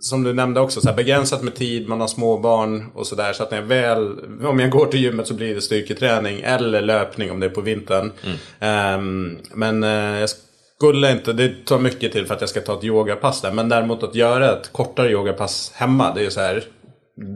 som 0.00 0.22
du 0.22 0.32
nämnde 0.32 0.60
också, 0.60 0.80
så 0.80 0.88
här, 0.88 0.96
begränsat 0.96 1.42
med 1.42 1.54
tid, 1.54 1.88
man 1.88 2.00
har 2.00 2.08
små 2.08 2.38
barn 2.38 2.86
och 2.94 3.06
sådär. 3.06 3.32
Så 3.32 3.42
att 3.42 3.50
när 3.50 3.58
jag 3.58 3.66
väl, 3.66 4.14
om 4.44 4.60
jag 4.60 4.70
går 4.70 4.86
till 4.86 5.00
gymmet 5.00 5.26
så 5.26 5.34
blir 5.34 5.54
det 5.54 5.60
styrketräning 5.60 6.40
eller 6.40 6.80
löpning 6.80 7.30
om 7.30 7.40
det 7.40 7.46
är 7.46 7.50
på 7.50 7.60
vintern. 7.60 8.12
Mm. 8.60 9.00
Um, 9.00 9.38
men 9.54 9.84
uh, 9.84 10.20
jag 10.20 10.28
skulle 10.76 11.12
inte, 11.12 11.32
det 11.32 11.64
tar 11.64 11.78
mycket 11.78 12.12
till 12.12 12.26
för 12.26 12.34
att 12.34 12.40
jag 12.40 12.50
ska 12.50 12.60
ta 12.60 12.78
ett 12.78 12.84
yogapass 12.84 13.40
där. 13.40 13.52
Men 13.52 13.68
däremot 13.68 14.02
att 14.02 14.14
göra 14.14 14.52
ett 14.52 14.72
kortare 14.72 15.10
yogapass 15.10 15.72
hemma, 15.74 16.14
det 16.14 16.26
är 16.26 16.30
så 16.30 16.40
här, 16.40 16.64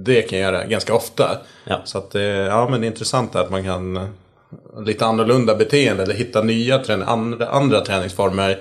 det 0.05 0.23
kan 0.23 0.39
jag 0.39 0.53
göra 0.53 0.65
ganska 0.65 0.95
ofta. 0.95 1.39
Ja. 1.65 1.81
Så 1.85 1.99
att, 1.99 2.15
ja 2.49 2.69
men 2.71 2.81
det 2.81 2.87
är 2.87 2.89
intressant 2.89 3.37
att 3.37 3.51
man 3.51 3.65
kan 3.65 3.97
eh, 3.97 4.07
lite 4.87 5.07
annorlunda 5.07 5.55
beteende 5.55 6.03
eller 6.03 6.15
hitta 6.15 6.43
nya 6.43 6.83
andra, 7.07 7.49
andra 7.49 7.81
träningsformer 7.81 8.51
eh, 8.51 8.57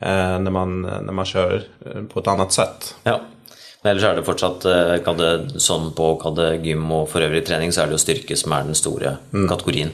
när, 0.00 0.50
man, 0.50 0.82
när 0.82 1.12
man 1.12 1.24
kör 1.24 1.62
eh, 1.86 2.02
på 2.02 2.20
ett 2.20 2.26
annat 2.26 2.52
sätt. 2.52 2.94
Ja. 3.02 3.20
Men 3.82 3.90
ellers 3.90 4.04
er 4.04 4.16
det 4.16 4.24
fortsatt 4.26 4.64
eh, 4.64 5.14
det, 5.18 5.60
sånn 5.62 5.92
på 5.94 6.10
det 6.36 6.48
gym 6.66 6.86
og 6.92 7.08
for 7.12 7.22
øvrig 7.22 7.44
trening, 7.46 7.72
så 7.72 7.82
er 7.82 7.90
det 7.90 7.98
jo 7.98 8.02
styrke 8.02 8.36
som 8.38 8.54
er 8.54 8.66
den 8.66 8.78
store 8.78 9.16
mm. 9.32 9.48
kategorien. 9.50 9.92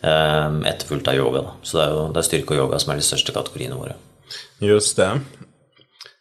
Eh, 0.00 0.58
etterfulgt 0.68 1.08
av 1.08 1.16
yoga. 1.16 1.44
Da. 1.46 1.54
Så 1.62 1.78
det 1.78 1.84
er 1.84 1.94
jo 1.96 2.08
det 2.12 2.20
er 2.20 2.28
styrke 2.28 2.56
og 2.56 2.64
yoga 2.64 2.80
som 2.82 2.92
er 2.92 3.00
de 3.00 3.06
største 3.06 3.36
kategoriene 3.36 3.78
våre. 3.78 3.96
Just 4.60 4.96
det. 4.96 5.12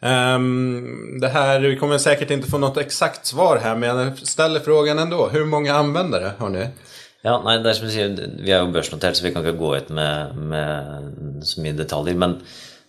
Um, 0.03 1.19
det 1.21 1.27
här, 1.29 1.59
vi 1.59 1.75
kommer 1.77 1.97
säkert 1.97 2.31
inte 2.31 2.49
få 2.49 2.57
något 2.57 2.77
exakt 2.77 3.25
svar 3.25 3.59
här, 3.63 3.75
men 3.75 3.97
jag 3.97 4.17
ställer 4.17 4.59
frågan 4.59 4.99
ändå. 4.99 5.29
Hur 5.29 5.45
många 5.45 5.75
användare 5.75 6.31
har 6.37 6.49
ni? 6.49 6.67
Ja, 7.21 7.35
nei, 7.45 7.59
det 7.61 7.69
er 7.69 7.77
som 7.77 7.85
du 7.85 7.93
sier, 7.93 8.15
Vi 8.41 8.49
er 8.49 8.63
jo 8.63 8.71
børsnotert, 8.73 9.15
så 9.15 9.23
vi 9.23 9.29
kan 9.33 9.45
ikke 9.45 9.59
gå 9.59 9.75
ut 9.77 9.89
med, 9.93 10.37
med 10.49 11.43
så 11.45 11.61
mye 11.61 11.77
detaljer. 11.77 12.17
Men 12.17 12.39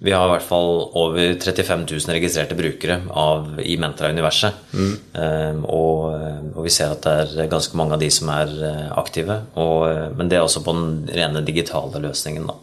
vi 0.03 0.11
har 0.11 0.27
i 0.27 0.31
hvert 0.33 0.47
fall 0.47 0.81
over 0.99 1.35
35 1.39 1.85
000 1.87 2.15
registrerte 2.17 2.57
brukere 2.59 2.99
av, 3.09 3.61
i 3.63 3.77
Mentra-universet. 3.79 4.57
Mm. 4.75 4.97
Um, 5.15 5.61
og, 5.71 6.09
og, 6.57 6.59
vi 6.67 6.73
ser 6.75 6.97
at 6.97 7.07
det 7.07 7.45
er 7.45 7.53
ganske 7.53 7.79
mange 7.79 7.95
av 7.95 8.03
de 8.03 8.09
som 8.11 8.33
er 8.35 8.51
eh, 8.67 8.89
aktive. 8.99 9.39
Og, 9.55 9.87
eh, 9.93 10.09
men 10.19 10.31
det 10.31 10.41
er 10.41 10.43
også 10.43 10.65
på 10.67 10.75
den 10.75 11.07
rene 11.07 11.45
digitale 11.47 12.03
løsningen. 12.03 12.51
Da. 12.51 12.59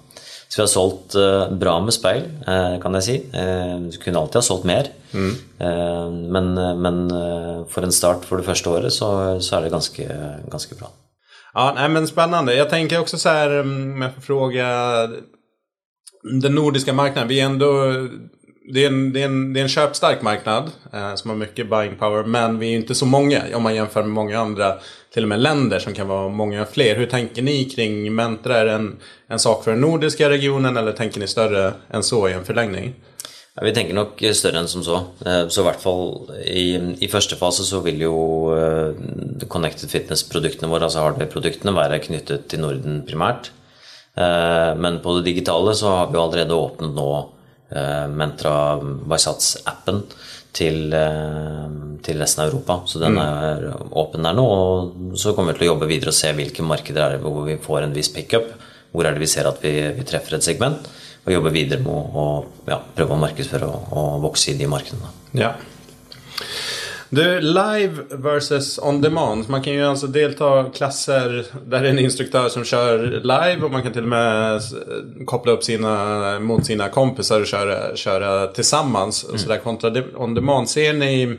Så 0.50 0.60
vi 0.60 0.64
har 0.66 0.72
solgt 0.72 1.16
uh, 1.16 1.46
bra 1.62 1.76
med 1.86 1.94
speil, 1.94 2.24
uh, 2.48 2.76
kan 2.82 2.98
jeg 2.98 3.06
si. 3.06 3.18
Uh, 3.32 3.88
du 3.88 4.00
kunne 4.02 4.20
alltid 4.20 4.42
ha 4.42 4.46
solgt 4.50 4.68
mer. 4.68 4.92
Mm. 5.10 5.32
men, 6.30 6.52
men 6.84 6.98
for 7.72 7.82
en 7.82 7.92
start 7.92 8.28
for 8.30 8.38
det 8.38 8.46
første 8.46 8.70
året 8.70 8.94
så, 8.94 9.08
så 9.42 9.56
er 9.58 9.64
det 9.66 9.72
ganske, 9.74 10.06
ganske 10.54 10.78
bra. 10.78 10.92
Ja, 11.54 11.72
nej, 11.76 11.90
men 11.90 12.08
Spännande. 12.08 12.54
Jag 12.54 12.70
tänker 12.70 13.00
också 13.00 13.18
så 13.18 13.30
här, 13.30 13.60
om 13.60 13.72
mm, 13.72 14.02
jag 14.02 14.14
får 14.16 14.22
fråga 14.22 14.68
den 16.32 16.56
nordiska 16.56 16.94
marknaden, 16.94 17.28
vi 17.28 17.40
är 17.40 17.46
ändå... 17.46 17.94
Det 18.72 18.84
är 18.84 18.88
en, 18.88 19.14
det 19.14 19.22
är 19.22 19.26
en, 19.26 19.54
det 19.54 19.60
är 19.60 19.62
en 19.62 19.70
köpstark 19.70 20.22
marknad 20.22 20.72
eh, 20.94 21.16
som 21.16 21.30
har 21.30 21.38
mycket 21.38 21.70
buying 21.70 21.96
power. 21.96 22.24
Men 22.24 22.60
vi 22.60 22.74
är 22.74 22.76
inte 22.76 22.96
så 22.96 23.06
många 23.06 23.42
om 23.54 23.64
man 23.64 23.76
jämför 23.76 24.02
med 24.02 24.12
många 24.12 24.40
andra 24.40 24.74
till 25.14 25.24
och 25.24 25.30
med 25.30 25.40
länder 25.40 25.80
som 25.80 25.94
kan 25.94 26.08
vara 26.08 26.30
många 26.30 26.66
fler. 26.66 26.96
Hur 26.96 27.06
tänker 27.06 27.42
ni 27.42 27.64
kring 27.66 28.16
Mentra? 28.16 28.58
Är 28.58 28.66
det 28.66 28.72
en, 28.72 28.98
en 29.28 29.40
sak 29.40 29.64
för 29.64 29.72
den 29.72 29.82
nordiska 29.82 30.30
regionen 30.30 30.78
eller 30.78 30.92
tänker 30.92 31.20
ni 31.20 31.28
större 31.28 31.74
än 31.90 32.04
så 32.04 32.30
i 32.30 32.34
en 32.34 32.46
förlängning? 32.46 32.94
Ja, 33.56 33.66
vi 33.66 33.74
tenker 33.74 33.94
nok 33.94 34.22
større 34.34 34.62
enn 34.62 34.68
som 34.68 34.84
så. 34.84 34.96
Eh, 35.26 35.48
så 35.48 35.62
i 35.62 35.66
hvert 35.66 35.82
fall 35.82 36.30
i, 36.46 36.66
i 37.04 37.10
første 37.12 37.36
fase 37.36 37.66
så 37.68 37.82
vil 37.84 38.02
jo 38.06 38.18
eh, 38.56 39.48
Connected 39.48 39.90
Fitness-produktene 39.92 40.70
våre, 40.72 40.88
altså 40.88 41.04
hardware-produktene, 41.04 41.74
være 41.76 42.00
knyttet 42.06 42.46
til 42.48 42.62
Norden 42.64 43.02
primært. 43.08 43.50
Eh, 44.20 44.76
men 44.76 45.00
på 45.00 45.16
det 45.18 45.28
digitale 45.30 45.76
så 45.76 45.88
har 45.88 46.10
vi 46.12 46.20
allerede 46.20 46.54
åpnet 46.56 46.92
nå 46.96 47.10
eh, 47.72 48.08
Mentra 48.12 48.76
Vaisats-appen 48.82 50.02
til, 50.52 50.90
eh, 50.94 51.68
til, 52.04 52.20
resten 52.20 52.44
av 52.44 52.50
Europa. 52.50 52.82
Så 52.86 53.00
den 53.00 53.16
mm. 53.16 53.22
er 53.24 53.68
åpen 54.02 54.28
der 54.28 54.36
nå. 54.36 54.46
Og 54.46 55.20
så 55.20 55.36
kommer 55.38 55.56
vi 55.56 55.62
til 55.62 55.70
å 55.70 55.74
jobbe 55.74 55.92
videre 55.92 56.12
og 56.12 56.20
se 56.20 56.34
hvilke 56.36 56.66
markeder 56.68 57.06
er 57.06 57.16
det 57.16 57.24
hvor 57.24 57.46
vi 57.48 57.60
får 57.64 57.86
en 57.86 57.96
viss 57.96 58.12
pickup. 58.16 58.52
Hvor 58.92 59.06
er 59.06 59.16
det 59.16 59.24
vi 59.24 59.32
ser 59.32 59.48
at 59.48 59.64
vi, 59.64 59.74
vi 59.96 60.08
treffer 60.08 60.36
et 60.36 60.48
segment. 60.48 60.90
Og 61.24 61.34
jobbe 61.36 61.54
videre 61.54 61.84
med 61.84 62.20
å 62.20 62.28
ja, 62.68 62.80
prøve 62.96 63.16
å 63.16 63.24
markedsføre 63.24 63.68
og, 63.70 63.92
og, 63.94 64.14
vokse 64.28 64.52
i 64.52 64.60
de 64.60 64.68
markedene. 64.72 65.14
Ja. 65.38 65.54
Du, 67.10 67.42
live 67.42 67.94
versus 68.10 68.80
on 68.80 69.02
demand. 69.02 69.50
Man 69.50 69.64
kan 69.64 69.74
ju 69.74 69.86
alltså 69.86 70.08
delta 70.08 70.66
klasser 70.76 71.46
där 71.66 71.82
det 71.82 71.88
är 71.88 71.92
en 71.92 72.00
instruktör 72.00 72.50
som 72.50 72.64
kör 72.64 73.00
live 73.08 73.66
och 73.66 73.72
man 73.72 73.84
kan 73.84 73.94
till 73.94 74.04
och 74.04 74.10
med 74.10 74.62
koppla 75.26 75.52
upp 75.52 75.64
sina 75.64 76.40
mot 76.40 76.66
sina 76.66 76.90
kompisar 76.90 77.42
och 77.42 77.48
köra, 77.48 77.96
köra 77.96 78.48
tillsammans. 78.48 79.26
Mm. 79.26 79.38
Så 79.38 79.50
där 79.50 79.58
kontra 79.58 80.04
on 80.16 80.34
demand. 80.34 80.70
Ser 80.70 80.94
ni 80.94 81.38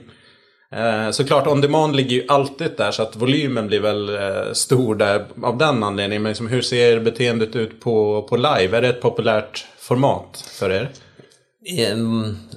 Eh, 0.73 1.11
såklart, 1.11 1.47
on 1.47 1.61
demand 1.61 1.97
ligger 1.97 2.17
ju 2.17 2.25
alltid 2.29 2.71
där 2.77 2.91
så 2.91 3.03
att 3.03 3.17
volymen 3.17 3.67
blir 3.67 3.81
väl 3.81 4.09
eh, 4.09 4.53
stor 4.53 4.95
där 4.95 5.25
av 5.43 5.59
den 5.59 5.83
anledningen. 5.83 6.23
Men 6.23 6.31
liksom, 6.31 6.49
hur 6.49 6.63
ser 6.63 7.01
beteendet 7.01 7.57
ut 7.57 7.81
på, 7.81 8.23
på 8.23 8.37
live? 8.37 8.77
Är 8.77 8.83
det 8.83 8.89
ett 8.89 9.03
populärt 9.03 9.67
format 9.79 10.45
för 10.59 10.71
er? 10.71 10.91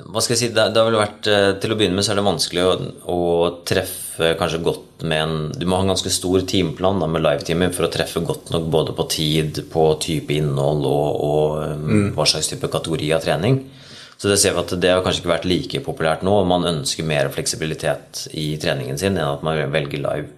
Vad 0.06 0.24
ska 0.24 0.32
jag 0.32 0.39
säga, 0.39 0.52
det, 0.52 0.70
det 0.70 0.80
har 0.80 0.86
väl 0.86 0.96
varit, 0.96 1.28
eh, 1.28 1.52
till 1.52 1.72
att 1.72 1.78
börja 1.78 1.92
med 1.92 2.06
så 2.06 2.12
är 2.12 2.16
det 2.16 2.22
vanskligt 2.22 2.63
att, 2.63 3.10
att 3.10 3.66
träffa 3.66 4.34
kanske 4.34 4.58
gott 4.58 5.02
med 5.02 5.22
en, 5.22 5.52
du 5.56 5.66
måste 5.66 5.76
ha 5.76 5.82
en 5.82 5.88
ganska 5.88 6.10
stor 6.10 6.39
teamplan 6.39 7.00
då, 7.00 7.08
med 7.08 7.22
live-teamet 7.22 7.76
för 7.76 7.84
att 7.84 7.92
träffa 7.92 8.20
gott 8.20 8.50
nog 8.50 8.70
både 8.70 8.94
på 8.94 9.04
tid, 9.04 9.63
på 9.72 9.94
typ 9.94 10.32
innehåll 10.32 10.86
och, 10.86 11.16
och 11.30 11.63
mm. 11.63 12.16
vad 12.16 12.28
slags 12.28 12.48
typ 12.48 12.63
av 12.63 12.68
kategori 12.68 13.13
av 13.13 13.20
träning. 13.20 13.70
Så 14.18 14.28
det 14.28 14.38
ser 14.38 14.54
vi 14.54 14.60
at 14.60 14.82
det 14.82 14.92
har 14.94 15.04
kanskje 15.04 15.20
ikke 15.20 15.34
vært 15.34 15.52
like 15.52 15.84
populært 15.84 16.24
nå. 16.24 16.38
Man 16.48 16.63
ønsker 16.63 17.04
mer 17.04 17.28
fleksibilitet 17.34 18.28
i 18.32 18.54
treningen 18.56 18.98
sin 18.98 19.18
enn 19.18 19.34
at 19.36 19.44
man 19.44 19.60
velger 19.74 20.00
live. 20.00 20.30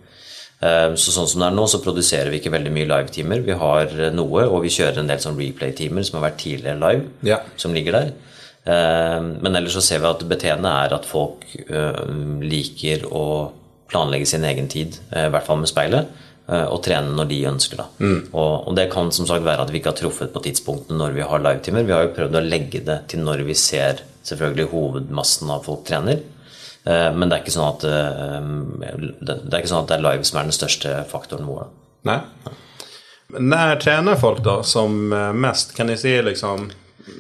Så 0.98 1.14
sånn 1.14 1.28
som 1.30 1.44
det 1.44 1.52
er 1.52 1.58
nå, 1.60 1.68
så 1.70 1.84
produserer 1.84 2.32
vi 2.34 2.40
ikke 2.40 2.56
veldig 2.56 2.72
mye 2.74 2.90
live-timer. 2.90 3.44
Vi 3.46 3.60
har 3.62 3.94
noe, 4.16 4.48
og 4.48 4.64
vi 4.64 4.74
kjører 4.74 5.04
en 5.04 5.12
del 5.12 5.22
sånn 5.22 5.38
replay-timer 5.38 6.08
som 6.08 6.18
har 6.18 6.32
vært 6.32 6.42
tidligere 6.42 6.82
live, 6.82 7.12
ja. 7.30 7.44
som 7.62 7.76
ligger 7.78 8.00
der. 8.00 8.16
Eh, 8.66 9.20
men 9.22 9.56
ellers 9.56 9.78
så 9.78 9.84
ser 9.86 10.04
vi 10.04 10.10
at 10.10 10.26
beteendet 10.30 10.72
er 10.72 10.98
at 10.98 11.08
folk 11.10 11.46
eh, 11.66 12.02
liker 12.44 13.08
å 13.10 13.26
planlegge 13.92 14.28
sin 14.30 14.46
egen 14.48 14.68
tid, 14.72 14.98
i 15.14 15.28
hvert 15.30 15.46
fall 15.46 15.60
med 15.62 15.70
speilet 15.70 16.24
og 16.46 16.80
trene 16.86 17.14
når 17.14 17.28
de 17.30 17.38
ønsker. 17.50 17.80
Da. 17.80 17.86
Mm. 18.02 18.18
Og, 18.38 18.68
det 18.78 18.84
kan 18.94 19.08
som 19.14 19.26
sagt 19.30 19.46
være 19.46 19.64
at 19.64 19.72
vi 19.74 19.80
ikke 19.80 19.92
har 19.94 19.98
truffet 19.98 20.34
på 20.34 20.42
tidspunktene 20.46 20.98
når 21.00 21.14
vi 21.16 21.24
har 21.26 21.42
livetimer. 21.42 21.86
Vi 21.86 21.94
har 21.94 22.04
jo 22.06 22.12
prøvd 22.14 22.38
å 22.38 22.44
legge 22.46 22.82
det 22.86 22.98
til 23.10 23.22
når 23.26 23.42
vi 23.48 23.56
ser 23.58 24.02
selvfølgelig 24.26 24.68
hovedmassen 24.74 25.54
av 25.54 25.66
folk 25.66 25.86
trener. 25.88 26.22
Eh, 26.86 27.12
men 27.14 27.30
det 27.30 27.38
er 27.38 27.44
ikke 27.44 27.56
sånn 27.56 27.72
at 27.72 27.86
eh, 27.90 28.52
det 29.26 29.38
er 29.50 29.58
ikke 29.58 29.72
sånn 29.72 29.86
at 29.86 29.90
det 29.90 29.98
er 29.98 30.06
live 30.06 30.28
som 30.28 30.40
er 30.40 30.50
den 30.50 30.58
største 30.58 30.94
faktoren 31.10 31.50
vår. 31.50 31.68
Nei. 32.06 32.20
När 33.28 33.76
tränar 33.76 34.16
folk 34.16 34.44
då 34.44 34.64
som 34.64 35.14
eh, 35.14 35.34
mest? 35.34 35.76
Kan 35.76 35.88
ni 35.88 35.98
se 35.98 36.22
liksom 36.22 36.72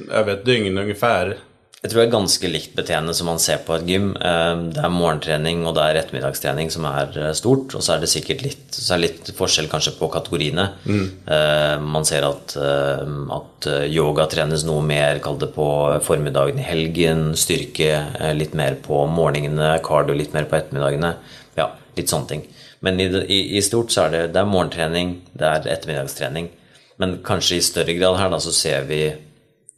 över 0.09 0.33
ett 0.33 0.45
dygn 0.45 0.77
ungefär 0.77 1.37
jeg 1.85 1.91
tror 1.91 2.01
det 2.01 2.05
er 2.07 2.13
ganske 2.15 2.49
likt 2.49 2.71
beteende 2.73 3.13
som 3.13 3.27
man 3.29 3.39
ser 3.41 3.59
på 3.61 3.75
et 3.75 3.83
gym. 3.85 4.07
Eh, 4.17 4.53
det 4.73 4.81
er 4.81 4.89
morgentrening 4.89 5.59
og 5.69 5.75
det 5.77 5.83
er 5.85 5.99
ettermiddagstrening 5.99 6.71
som 6.73 6.87
er 6.89 7.11
eh, 7.21 7.33
stort. 7.37 7.75
Og 7.77 7.83
så 7.85 7.93
er 7.93 8.01
det 8.01 8.09
sikkert 8.09 8.41
litt, 8.41 8.63
så 8.73 8.95
det 8.95 9.03
litt 9.03 9.29
forskjell 9.37 9.69
kanskje 9.69 9.93
på 9.99 10.09
kategoriene. 10.15 10.65
Mm. 10.89 11.03
Eh, 11.35 11.75
man 11.85 12.07
ser 12.09 12.25
at, 12.25 12.55
at, 12.57 13.67
yoga 13.85 14.25
trenes 14.31 14.65
noe 14.65 14.81
mer, 14.81 15.21
kall 15.21 15.37
det 15.43 15.51
på 15.53 15.67
formiddagen 16.07 16.57
i 16.57 16.65
helgen. 16.65 17.23
Styrke 17.37 18.01
litt 18.33 18.57
mer 18.57 18.79
på 18.81 19.03
morgenene, 19.11 19.75
cardio 19.85 20.17
litt 20.17 20.33
mer 20.33 20.49
på 20.49 20.57
ettermiddagene. 20.57 21.13
Ja, 21.59 21.69
litt 21.99 22.09
sånne 22.09 22.31
ting. 22.33 22.43
Men 22.81 22.97
i, 22.97 23.11
i, 23.29 23.39
i 23.59 23.63
stort 23.65 23.93
så 23.93 24.07
er 24.07 24.15
det, 24.15 24.25
det 24.33 24.41
er 24.41 24.49
morgentrening, 24.49 25.19
det 25.37 25.53
er 25.53 25.71
ettermiddagstrening. 25.77 26.49
Men 26.97 27.19
kanskje 27.25 27.59
i 27.59 27.69
større 27.69 27.93
grad 27.93 28.17
her 28.23 28.33
da 28.33 28.41
så 28.41 28.55
ser 28.55 28.89
vi 28.89 29.03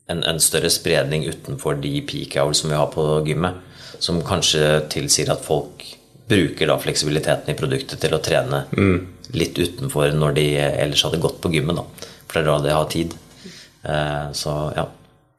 en, 0.07 0.23
en, 0.23 0.39
større 0.39 0.69
spredning 0.71 1.27
utenfor 1.27 1.79
de 1.83 1.99
peak 2.07 2.37
hours 2.39 2.61
som 2.61 2.71
vi 2.71 2.79
har 2.79 2.89
på 2.93 3.05
gymmet. 3.27 3.63
Som 3.99 4.21
kanskje 4.25 4.81
tilsier 4.93 5.31
at 5.33 5.45
folk 5.45 5.83
bruker 6.27 6.69
da 6.69 6.75
fleksibiliteten 6.79 7.53
i 7.53 7.57
produktet 7.57 8.01
til 8.03 8.13
å 8.13 8.21
trene 8.23 8.65
mm. 8.75 8.97
litt 9.39 9.57
utenfor 9.57 10.11
når 10.13 10.35
de 10.37 10.47
ellers 10.59 11.05
hadde 11.07 11.21
gått 11.23 11.39
på 11.43 11.51
gymmet. 11.55 11.79
da. 11.79 12.11
For 12.27 12.37
det 12.37 12.43
er 12.43 12.49
da 12.51 12.57
de 12.65 12.75
har 12.75 12.91
tid. 12.91 13.15
Eh, 13.87 14.27
så 14.37 14.57
ja. 14.75 14.85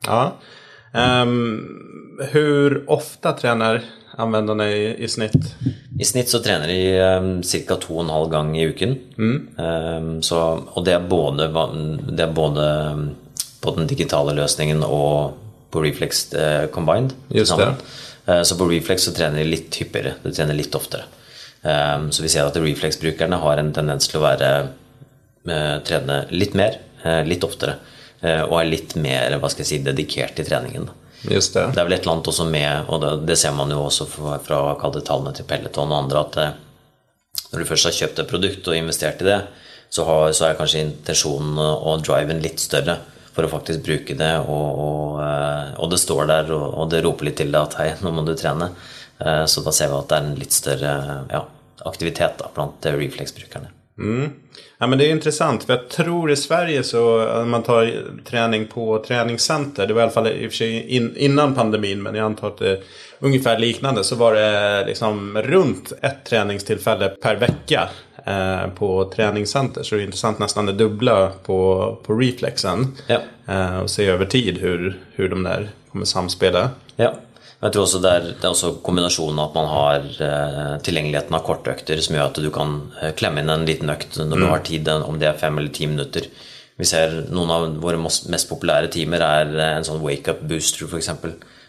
ja. 0.09 0.23
Um, 0.93 2.19
hur 2.33 2.83
ofta 2.91 3.33
tränar 3.33 3.83
användarna 4.17 4.71
i, 4.71 5.05
i 5.05 5.09
snitt? 5.09 5.55
I 6.01 6.05
snitt 6.05 6.29
så 6.29 6.39
trener 6.39 6.67
de 6.67 6.81
um, 7.19 7.43
ca. 7.43 7.77
to 7.77 7.99
og 7.99 8.05
en 8.07 8.13
halv 8.17 8.31
gang 8.33 8.57
i 8.59 8.67
uken. 8.67 8.97
Mm. 9.19 9.39
Um, 9.59 10.11
så, 10.23 10.41
og 10.73 10.85
det 10.85 10.97
er 10.97 11.09
både, 11.09 11.49
det 12.09 12.25
er 12.25 12.35
både 12.35 12.67
på 13.61 13.75
den 13.77 13.89
digitale 13.91 14.35
løsningen 14.37 14.83
og 14.87 15.37
på 15.71 15.83
Reflex 15.83 16.33
eh, 16.33 16.67
combined. 16.67 17.15
Just 17.29 17.57
det. 17.57 17.75
Eh, 18.27 18.43
så 18.43 18.57
på 18.59 18.69
Reflex 18.69 19.03
så 19.03 19.13
trener 19.13 19.43
de 19.43 19.49
litt 19.49 19.77
hyppigere, 19.81 20.17
de 20.23 20.33
trener 20.33 20.57
litt 20.57 20.75
oftere. 20.75 21.09
Eh, 21.63 22.09
så 22.11 22.25
vi 22.25 22.33
ser 22.33 22.49
at 22.49 22.57
Reflex-brukerne 22.57 23.41
har 23.43 23.61
en 23.61 23.73
tendens 23.77 24.09
til 24.09 24.21
å 24.21 24.27
være 24.27 24.53
trene 25.49 26.17
litt 26.29 26.53
mer, 26.59 26.75
litt 27.25 27.45
oftere. 27.47 27.79
Og 28.21 28.53
er 28.59 28.67
litt 28.69 28.91
mer 29.01 29.37
hva 29.41 29.49
skal 29.49 29.63
jeg 29.63 29.69
si, 29.71 29.77
dedikert 29.81 30.37
i 30.43 30.45
treningen. 30.45 30.91
Just 31.23 31.55
det. 31.55 31.63
det 31.73 31.81
er 31.81 31.87
vel 31.87 31.95
et 31.97 32.03
eller 32.03 32.19
annet 32.19 32.29
også 32.29 32.45
med, 32.51 32.91
og 32.93 33.07
det, 33.25 33.37
ser 33.41 33.55
man 33.57 33.73
jo 33.73 33.79
også 33.87 34.05
fra, 34.11 34.35
fra 34.45 34.59
tallene 34.99 35.33
til 35.39 35.47
Pelleton 35.49 35.95
og 35.95 36.03
andre, 36.03 36.25
at 36.27 37.49
når 37.55 37.63
du 37.63 37.69
først 37.71 37.89
har 37.89 37.97
kjøpt 37.97 38.21
et 38.21 38.31
produkt 38.35 38.69
og 38.69 38.77
investert 38.77 39.23
i 39.25 39.31
det, 39.31 39.39
så, 39.89 40.05
har, 40.05 40.27
så 40.37 40.51
er 40.51 40.59
kanskje 40.59 40.85
intensjonen 40.85 41.57
og 41.63 42.05
driven 42.05 42.43
litt 42.45 42.61
større 42.61 42.99
for 43.39 43.47
å 43.47 43.53
faktisk 43.53 43.85
bruke 43.87 44.19
det. 44.19 44.33
Og, 44.51 44.83
og, 44.83 45.21
eh, 45.23 45.71
og 45.79 45.93
det 45.93 46.03
står 46.03 46.27
der, 46.27 46.51
og, 46.57 46.67
og, 46.75 46.91
det 46.91 47.05
roper 47.07 47.31
litt 47.31 47.39
til 47.39 47.55
deg 47.55 47.61
at 47.63 47.79
hei, 47.79 47.93
nå 48.03 48.11
må 48.17 48.27
du 48.27 48.35
trene. 48.35 48.73
Eh, 49.23 49.45
så 49.47 49.63
da 49.63 49.75
ser 49.75 49.93
vi 49.93 50.01
at 50.01 50.11
det 50.11 50.19
er 50.19 50.27
en 50.27 50.39
litt 50.43 50.57
større 50.57 50.95
ja, 51.31 51.45
aktivitet 51.87 52.41
da, 52.43 52.51
blant 52.55 52.89
eh, 52.89 52.99
reflex-brukerne. 52.99 53.71
Mm. 53.99 54.31
Ja, 54.79 54.87
men 54.87 54.99
det 54.99 55.07
är 55.07 55.11
intressant 55.11 55.65
för 55.65 55.73
jag 55.73 55.89
tror 55.89 56.31
i 56.31 56.37
Sverige 56.37 56.83
så 56.83 57.19
när 57.19 57.45
man 57.45 57.63
tar 57.63 58.05
träning 58.25 58.67
på 58.67 59.05
träningscenter. 59.07 59.87
Det 59.87 59.95
var 59.95 60.01
i 60.01 60.03
alla 60.03 60.13
fall 60.13 60.29
i 60.29 60.47
och 60.47 60.51
för 60.51 60.57
sig 60.57 60.89
in, 60.89 61.17
innan 61.17 61.55
pandemin 61.55 62.03
men 62.03 62.15
jag 62.15 62.25
antar 62.25 62.49
att 62.49 62.59
det 62.59 62.71
är 62.71 62.79
ungefär 63.19 63.59
liknande. 63.59 64.05
Så 64.05 64.17
var 64.17 64.35
det 64.35 64.85
liksom 64.87 65.39
runt 65.43 65.93
ett 66.03 66.25
träningstillfälle 66.25 67.09
per 67.09 67.37
vecka 67.37 67.89
eh, 68.29 68.67
på 68.79 69.11
träningscenter. 69.17 69.83
Så 69.83 69.95
det 69.95 70.03
är 70.03 70.05
intressant 70.05 70.39
nästan 70.39 70.67
det 70.67 70.73
dubbla 70.73 71.31
på, 71.47 71.97
på 72.03 72.15
reflexen. 72.15 72.97
Ja. 73.07 73.21
Eh, 73.47 73.79
och 73.79 73.91
se 73.91 74.07
över 74.07 74.27
tid 74.27 74.59
hur, 74.59 75.01
hur 75.15 75.29
de 75.29 75.43
där 75.43 75.71
kommer 75.93 76.05
samspela. 76.05 76.71
Ja. 76.97 77.15
Jeg 77.59 77.73
tror 77.75 77.83
også 77.83 77.99
det 77.99 78.11
er, 78.15 78.27
det 78.39 78.45
er 78.47 78.53
også 78.53 78.69
kombinasjonen 78.87 79.41
at 79.43 79.57
man 79.57 79.67
har 79.67 80.05
eh, 80.23 80.75
tilgjengeligheten 80.87 81.35
av 81.35 81.43
kortøkter 81.47 81.99
som 82.05 82.15
gjør 82.15 82.29
at 82.29 82.39
du 82.39 82.53
kan 82.55 82.77
eh, 83.01 83.11
klemme 83.19 83.43
inn 83.43 83.51
en 83.51 83.67
liten 83.67 83.91
økt 83.91 84.21
når 84.21 84.31
mm. 84.31 84.45
du 84.45 84.47
har 84.47 84.63
tid, 84.69 84.91
om 84.95 85.19
det 85.19 85.27
er 85.27 85.41
fem 85.41 85.59
eller 85.59 85.73
ti 85.75 85.89
minutter. 85.91 86.29
Vi 86.79 86.87
ser 86.87 87.17
Noen 87.35 87.51
av 87.51 87.65
våre 87.83 87.99
mest 87.99 88.47
populære 88.51 88.93
timer 88.95 89.25
er 89.27 89.51
eh, 89.57 89.73
en 89.81 89.89
sånn 89.89 90.05
wake 90.05 90.31
up 90.31 90.45
booster, 90.47 90.87
f.eks. 90.87 91.11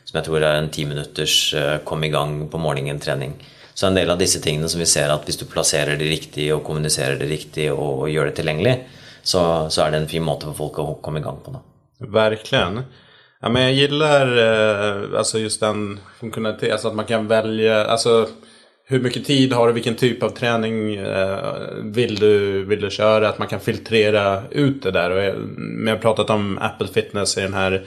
Som 0.06 0.20
jeg 0.20 0.28
tror 0.28 0.46
er 0.46 0.60
en 0.60 0.70
ti 0.74 0.86
minutters 0.90 1.40
eh, 1.58 1.80
kom 1.86 2.06
i 2.06 2.12
gang 2.14 2.44
på 2.54 2.62
morgenen-trening. 2.62 3.34
Så 3.80 3.88
en 3.88 3.96
del 3.96 4.10
av 4.12 4.18
disse 4.20 4.42
tingene 4.44 4.68
som 4.68 4.82
vi 4.82 4.86
ser 4.92 5.08
at 5.08 5.24
hvis 5.24 5.38
du 5.40 5.46
plasserer 5.48 5.96
det 5.96 6.08
riktig 6.12 6.50
og 6.52 6.66
kommuniserer 6.68 7.16
det 7.16 7.30
riktig 7.30 7.70
og, 7.72 8.02
og 8.04 8.10
gjør 8.12 8.28
det 8.28 8.34
tilgjengelig, 8.36 8.74
så, 9.24 9.70
så, 9.70 9.82
är 9.82 9.92
det 9.92 9.98
en 9.98 10.08
fin 10.08 10.24
måte 10.24 10.46
för 10.46 10.54
folk 10.54 10.80
att 10.80 11.02
komma 11.02 11.20
igång 11.20 11.40
på. 11.46 11.52
det. 11.52 12.08
Verkligen. 12.08 12.82
Ja, 13.42 13.50
men 13.50 13.64
jag 13.64 13.74
gillar 13.74 14.38
eh, 14.38 15.18
alltså 15.18 15.40
just 15.40 15.60
den 15.60 16.00
funktionaliteten, 16.20 16.72
alltså 16.72 16.88
att 16.88 16.96
man 16.96 17.06
kan 17.06 17.28
välja, 17.28 17.86
alltså 17.86 18.28
hur 18.86 19.00
mycket 19.00 19.26
tid 19.26 19.54
har 19.54 19.68
du, 19.68 19.74
vilken 19.74 19.96
typ 19.96 20.24
av 20.24 20.30
träning 20.30 20.96
eh, 20.96 21.54
vill, 21.84 22.16
du, 22.16 22.64
vill 22.64 22.82
du 22.82 22.90
köra, 22.90 23.30
att 23.30 23.40
man 23.40 23.48
kan 23.48 23.60
filtrera 23.60 24.44
ut 24.52 24.84
det 24.84 24.92
där. 24.92 25.12
Och 25.12 25.24
jag, 25.24 25.94
har 25.94 25.98
pratat 25.98 26.30
om 26.30 26.58
Apple 26.62 26.88
Fitness 26.88 27.38
i 27.38 27.42
den 27.42 27.54
här 27.54 27.86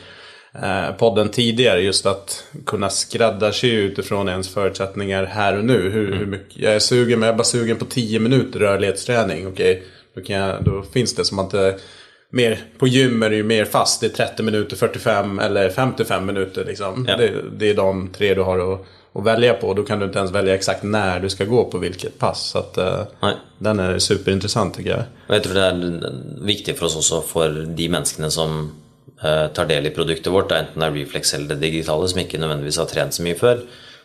podden 0.99 1.29
tidigare, 1.29 1.81
just 1.81 2.07
att 2.07 2.45
kunna 2.67 2.91
skräddarsy 2.91 3.71
utifrån 3.71 4.29
ens 4.29 4.49
förutsättningar 4.49 5.25
här 5.25 5.59
och 5.59 5.65
nu. 5.65 5.91
Hur, 5.91 6.07
mm. 6.07 6.19
hur 6.19 6.27
mycket, 6.27 6.57
jag 6.57 6.75
är 6.75 6.79
sugen, 6.79 7.19
men 7.19 7.27
jag 7.27 7.33
är 7.35 7.37
bara 7.37 7.45
sugen 7.45 7.77
på 7.77 7.85
10 7.85 8.21
minuter 8.21 8.59
rörlighetsträning. 8.59 9.49
Okej, 9.49 9.83
okay, 10.17 10.37
då, 10.37 10.71
då 10.71 10.83
finns 10.83 11.15
det 11.15 11.25
som 11.25 11.38
att 11.38 11.51
det 11.51 11.79
mer, 12.33 12.59
på 12.79 12.87
gym 12.87 13.23
är 13.23 13.31
det 13.31 13.37
ju 13.37 13.43
mer 13.43 13.65
fast. 13.65 14.01
Det 14.01 14.07
är 14.07 14.27
30 14.27 14.43
minuter, 14.43 14.77
45 14.77 15.38
eller 15.38 15.71
55 15.71 16.27
minuter. 16.27 16.65
Liksom. 16.65 17.07
Ja. 17.09 17.17
Det, 17.17 17.33
det, 17.59 17.71
är 17.71 17.75
de 17.75 18.09
tre 18.09 18.35
du 18.35 18.43
har 18.43 18.75
att, 18.75 18.81
att, 19.12 19.25
välja 19.25 19.55
på. 19.55 19.75
Då 19.75 19.83
kan 19.83 19.99
du 19.99 20.07
inte 20.07 20.19
ens 20.19 20.31
välja 20.31 20.55
exakt 20.55 20.83
när 20.83 21.21
du 21.21 21.29
ska 21.29 21.45
gå 21.45 21.65
på 21.65 21.79
vilket 21.79 22.19
pass. 22.19 22.43
Så 22.43 22.59
att, 22.59 22.79
uh, 22.79 23.31
den 23.59 23.81
är 23.81 23.99
superintressant 23.99 24.75
tycker 24.75 24.91
jag. 24.91 25.03
Jag 25.27 25.43
tror 25.43 25.55
det 25.55 25.61
är 25.61 26.12
viktigt 26.41 26.79
för 26.79 26.87
oss 26.87 26.97
också, 26.97 27.21
för 27.21 27.67
de 27.77 27.88
människorna 27.88 28.31
som 28.31 28.71
tar 29.55 29.67
del 29.71 29.87
i 29.87 29.91
produktet 29.95 30.33
vårt, 30.33 30.53
enten 30.53 30.81
det 30.81 30.87
är 30.87 30.91
Reflex 30.91 31.35
eller 31.35 31.49
det 31.49 31.61
digitala 31.61 32.09
som 32.09 32.21
inte 32.21 32.38
nödvändigtvis 32.38 32.79
har 32.79 32.85
tränat 32.85 33.15
så 33.15 33.23
mycket 33.23 33.41
för 33.41 33.61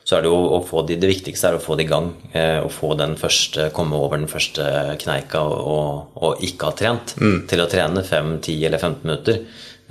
så 0.08 0.16
er 0.16 0.24
det 0.24 0.30
jo 0.32 0.38
å 0.56 0.62
få 0.64 0.86
de, 0.88 0.96
det 1.02 1.10
viktigste 1.10 1.50
er 1.50 1.58
å 1.58 1.60
få 1.60 1.76
det 1.76 1.84
i 1.84 1.90
gang. 1.90 2.14
Eh, 2.32 2.62
å 2.64 2.70
få 2.72 2.94
den 2.96 3.18
første, 3.20 3.66
komme 3.76 3.98
over 4.00 4.16
den 4.16 4.30
første 4.32 4.64
kneika 5.02 5.42
og, 5.44 6.14
og 6.16 6.46
ikke 6.48 6.70
ha 6.70 6.76
trent, 6.80 7.12
mm. 7.20 7.42
til 7.52 7.60
å 7.60 7.66
trene 7.68 8.06
5, 8.08 8.30
10 8.38 8.64
eller 8.70 8.80
15 8.80 9.04
minutter. 9.04 9.42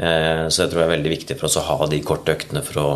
Eh, 0.01 0.47
så 0.49 0.63
jeg 0.63 0.73
tror 0.73 0.81
det 0.81 0.87
er 0.87 0.95
veldig 0.95 1.13
viktig 1.13 1.37
for 1.37 1.51
oss 1.51 1.59
å 1.61 1.67
ha 1.69 1.91
de 1.93 2.01
korte 2.01 2.33
øktene 2.33 2.65
for 2.65 2.81
å 2.81 2.87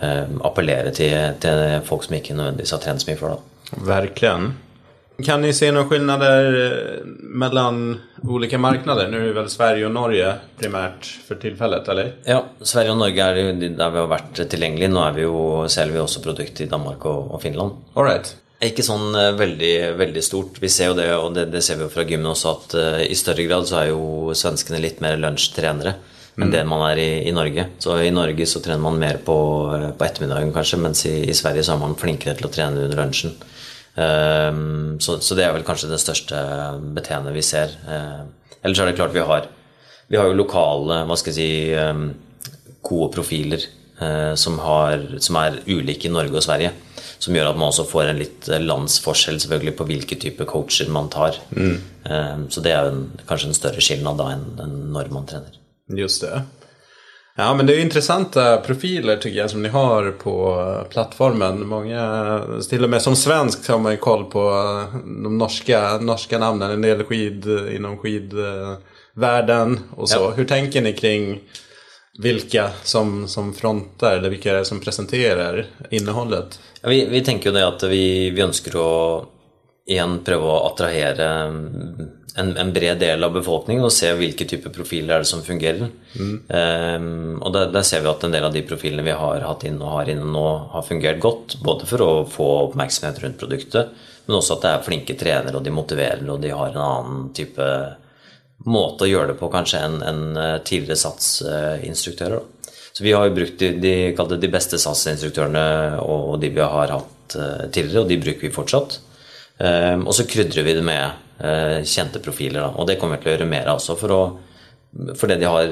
eh, 0.00 0.32
appellere 0.48 0.94
til, 0.96 1.12
til, 1.44 1.60
folk 1.84 2.08
som 2.08 2.16
ikke 2.16 2.38
nødvendigvis 2.38 2.72
har 2.72 2.80
trent 2.86 3.04
så 3.04 3.10
mye 3.10 3.20
før. 3.20 3.36
da. 3.36 3.76
Verkligen. 3.92 4.54
Kan 5.24 5.40
ni 5.40 5.52
se 5.52 5.72
några 5.72 5.88
skillnader 5.88 6.64
eh, 6.66 7.06
mellan 7.22 8.00
olika 8.22 8.58
marknader? 8.58 9.08
Nu 9.08 9.22
är 9.22 9.26
det 9.26 9.32
väl 9.32 9.50
Sverige 9.50 9.86
och 9.86 9.92
Norge 9.92 10.34
primärt 10.58 11.04
för 11.28 11.34
tillfället, 11.34 11.88
eller? 11.88 12.12
Ja, 12.24 12.44
Sverige 12.60 12.90
og 12.90 12.98
Norge 12.98 13.28
jo 13.40 13.52
der 13.76 13.90
vi 13.90 14.02
har 14.02 14.10
vært 14.10 14.42
tilgjengelig. 14.50 14.90
Nå 14.92 15.04
er 15.08 15.14
vi 15.16 15.24
jo, 15.24 15.38
selger 15.68 15.96
vi 15.96 16.02
også 16.04 16.24
produkt 16.24 16.60
i 16.60 16.68
Danmark 16.68 17.06
og 17.08 17.40
Finland. 17.42 17.80
All 17.94 18.04
right. 18.04 18.34
Ikke 18.64 18.84
sånn 18.84 19.12
eh, 19.16 19.34
veldig, 19.36 19.72
veldig 19.98 20.24
stort. 20.24 20.60
Vi 20.60 20.68
ser 20.72 20.92
jo 20.92 20.98
det, 20.98 21.08
og 21.16 21.34
det, 21.36 21.48
det 21.52 21.60
ser 21.64 21.80
vi 21.80 21.84
jo 21.84 21.92
fra 21.92 22.04
gymmet 22.08 22.32
også, 22.32 22.52
at 22.56 22.76
uh, 22.76 23.00
i 23.04 23.16
større 23.16 23.44
grad 23.48 23.68
så 23.68 23.82
er 23.82 23.90
jo 23.90 24.36
svenskene 24.36 24.80
litt 24.80 25.02
mer 25.04 25.18
lunsjtrenere 25.20 25.96
enn 26.36 26.50
det 26.52 26.62
man 26.68 26.82
er 26.90 27.00
i, 27.00 27.10
i, 27.28 27.32
Norge. 27.32 27.62
Så 27.80 27.94
i 28.04 28.12
Norge 28.12 28.44
så 28.48 28.60
trener 28.60 28.82
man 28.84 28.98
mer 29.00 29.16
på, 29.24 29.36
på 29.96 30.04
ettermiddagen 30.04 30.52
kanskje, 30.52 30.80
mens 30.82 31.04
i, 31.08 31.14
i, 31.30 31.36
Sverige 31.36 31.64
så 31.64 31.72
er 31.72 31.80
man 31.80 31.96
flinkere 31.96 32.36
til 32.36 32.48
å 32.48 32.52
trene 32.52 32.84
under 32.84 33.00
lunsjen. 33.00 33.32
Um, 33.96 34.98
så, 35.00 35.16
så, 35.24 35.36
det 35.38 35.46
er 35.46 35.54
vel 35.56 35.64
kanskje 35.64 35.88
det 35.88 36.02
største 36.02 36.40
beteendet 36.96 37.32
vi 37.36 37.44
ser. 37.44 37.72
Uh, 37.88 38.26
ellers 38.60 38.82
er 38.82 38.90
det 38.90 38.98
klart 38.98 39.14
vi 39.16 39.24
har 39.24 39.48
Vi 40.06 40.18
har 40.20 40.28
jo 40.28 40.36
lokale, 40.38 41.00
hva 41.08 41.16
skal 41.18 41.32
jeg 41.32 41.38
si, 41.40 41.74
um, 41.74 42.12
gode 42.84 43.08
profiler 43.16 43.64
uh, 43.98 44.34
som, 44.38 44.60
har, 44.62 45.00
som 45.18 45.38
er 45.40 45.62
ulike 45.66 46.06
i 46.06 46.12
Norge 46.12 46.36
og 46.36 46.44
Sverige 46.44 46.74
som 47.18 47.34
gjør 47.34 47.48
at 47.48 47.56
man 47.56 47.70
også 47.70 47.86
får 47.88 48.10
en 48.10 48.18
litt 48.20 48.46
landsforskjell 48.60 49.38
selvfølgelig 49.40 49.72
på 49.78 49.86
hvilke 49.88 50.18
typer 50.20 50.46
coacher 50.46 50.90
man 50.92 51.08
tar. 51.08 51.38
Mm. 51.56 52.50
Så 52.52 52.60
det 52.60 52.74
er 52.76 52.90
en, 52.90 53.06
kanskje 53.26 53.48
en 53.48 53.56
større 53.56 53.80
skillnad 53.80 54.20
da 54.20 54.26
enn, 54.34 54.44
enn 54.60 54.74
når 54.92 55.08
man 55.14 55.24
trener. 55.30 55.56
Just 55.96 56.26
det. 56.26 56.42
Ja, 57.38 57.54
men 57.54 57.66
det 57.66 57.74
är 57.74 57.80
intressanta 57.80 58.56
profiler 58.56 59.16
tycker 59.16 59.38
jag 59.38 59.50
som 59.50 59.62
ni 59.62 59.68
har 59.68 60.10
på 60.10 60.64
plattformen. 60.90 61.66
Många, 61.66 62.42
till 62.70 62.84
och 62.84 62.90
med 62.90 63.02
som 63.02 63.16
svensk 63.16 63.68
har 63.68 63.78
man 63.78 63.92
ju 63.92 63.98
koll 63.98 64.24
på 64.24 64.50
de 65.22 65.38
norska, 65.38 65.98
norska 65.98 66.38
namnen. 66.38 66.70
En 66.70 66.82
del 66.82 67.04
skid 67.04 67.46
inom 67.74 67.98
skidvärlden 67.98 69.80
och 69.96 70.08
så. 70.08 70.18
Ja. 70.18 70.30
Hur 70.30 70.44
tänker 70.44 70.82
ni 70.82 70.92
kring 70.92 71.40
vilka 72.18 72.70
som, 72.82 73.28
som 73.28 73.54
frontar 73.54 74.16
eller 74.16 74.30
vilka 74.30 74.64
som 74.64 74.80
presenterar 74.80 75.66
innehållet? 75.90 76.60
Ja, 76.80 76.88
vi, 76.88 77.06
vi, 77.06 77.20
tenker 77.20 77.50
jo 77.50 77.54
det 77.54 77.66
at 77.66 77.82
vi, 77.82 78.30
vi 78.30 78.42
ønsker 78.42 78.76
å 78.76 79.24
igjen 79.86 80.18
prøve 80.24 80.48
å 80.48 80.62
attrahere 80.70 81.28
en, 82.36 82.50
en, 82.56 82.72
bred 82.72 82.98
del 83.00 83.24
av 83.24 83.32
befolkningen 83.32 83.84
og 83.86 83.92
se 83.94 84.10
hvilke 84.16 84.46
typer 84.48 84.72
profiler 84.74 85.16
er 85.16 85.24
det 85.24 85.30
som 85.30 85.44
fungerer. 85.44 85.88
Mm. 86.16 86.34
Um, 86.48 87.36
og 87.40 87.52
der, 87.54 87.70
der, 87.72 87.86
ser 87.86 88.04
vi 88.04 88.10
at 88.12 88.26
en 88.26 88.34
del 88.34 88.44
av 88.46 88.54
de 88.54 88.64
profilene 88.66 89.04
vi 89.06 89.14
har 89.16 89.44
hatt 89.46 89.64
inne 89.68 89.84
og 89.84 89.94
har 89.98 90.10
inne 90.12 90.26
nå, 90.32 90.46
har 90.74 90.84
fungert 90.86 91.22
godt. 91.22 91.56
Både 91.64 91.88
for 91.88 92.04
å 92.04 92.10
få 92.30 92.48
oppmerksomhet 92.66 93.22
rundt 93.24 93.40
produktet, 93.40 93.94
men 94.26 94.38
også 94.38 94.56
at 94.56 94.66
det 94.66 94.72
er 94.74 94.84
flinke 94.88 95.16
trenere, 95.18 95.56
og 95.56 95.64
de 95.64 95.74
motiverer, 95.74 96.26
og 96.28 96.42
de 96.42 96.52
har 96.52 96.74
en 96.74 96.84
annen 96.86 97.24
type 97.36 97.70
måte 98.66 99.06
å 99.06 99.10
gjøre 99.10 99.32
det 99.32 99.40
på 99.40 99.50
kanskje 99.52 99.82
enn 99.86 99.98
en 100.02 100.22
eh, 100.40 100.54
tidligere 100.66 101.00
satsinstruktører. 101.00 102.46
Så 102.96 103.04
vi 103.04 103.12
har 103.12 103.28
jo 103.28 103.36
brukt 103.36 103.60
de, 103.60 103.74
de, 103.76 104.38
de 104.40 104.48
beste 104.50 104.80
satsinstruktørene 104.80 106.00
og 106.00 106.38
de 106.40 106.48
vi 106.56 106.64
har 106.64 106.94
hatt 106.94 107.36
eh, 107.36 107.68
tidligere, 107.68 108.04
og 108.06 108.10
de 108.10 108.22
bruker 108.22 108.48
vi 108.48 108.54
fortsatt. 108.54 109.00
Um, 109.56 110.02
og 110.04 110.12
så 110.12 110.26
krydrer 110.28 110.66
vi 110.66 110.74
det 110.76 110.82
med 110.84 111.25
kjente 111.36 112.22
profiler, 112.24 112.60
da. 112.62 112.68
og 112.72 112.86
det 112.88 112.96
kommer 113.00 113.16
vi 113.18 113.22
til 113.24 113.30
å 113.30 113.32
gjøre 113.34 113.50
mer 113.50 113.66
av 113.68 113.76
også. 113.76 113.92
For 114.00 114.10
å, 114.14 114.20
fordi 115.20 115.34
de 115.42 115.46
har, 115.50 115.64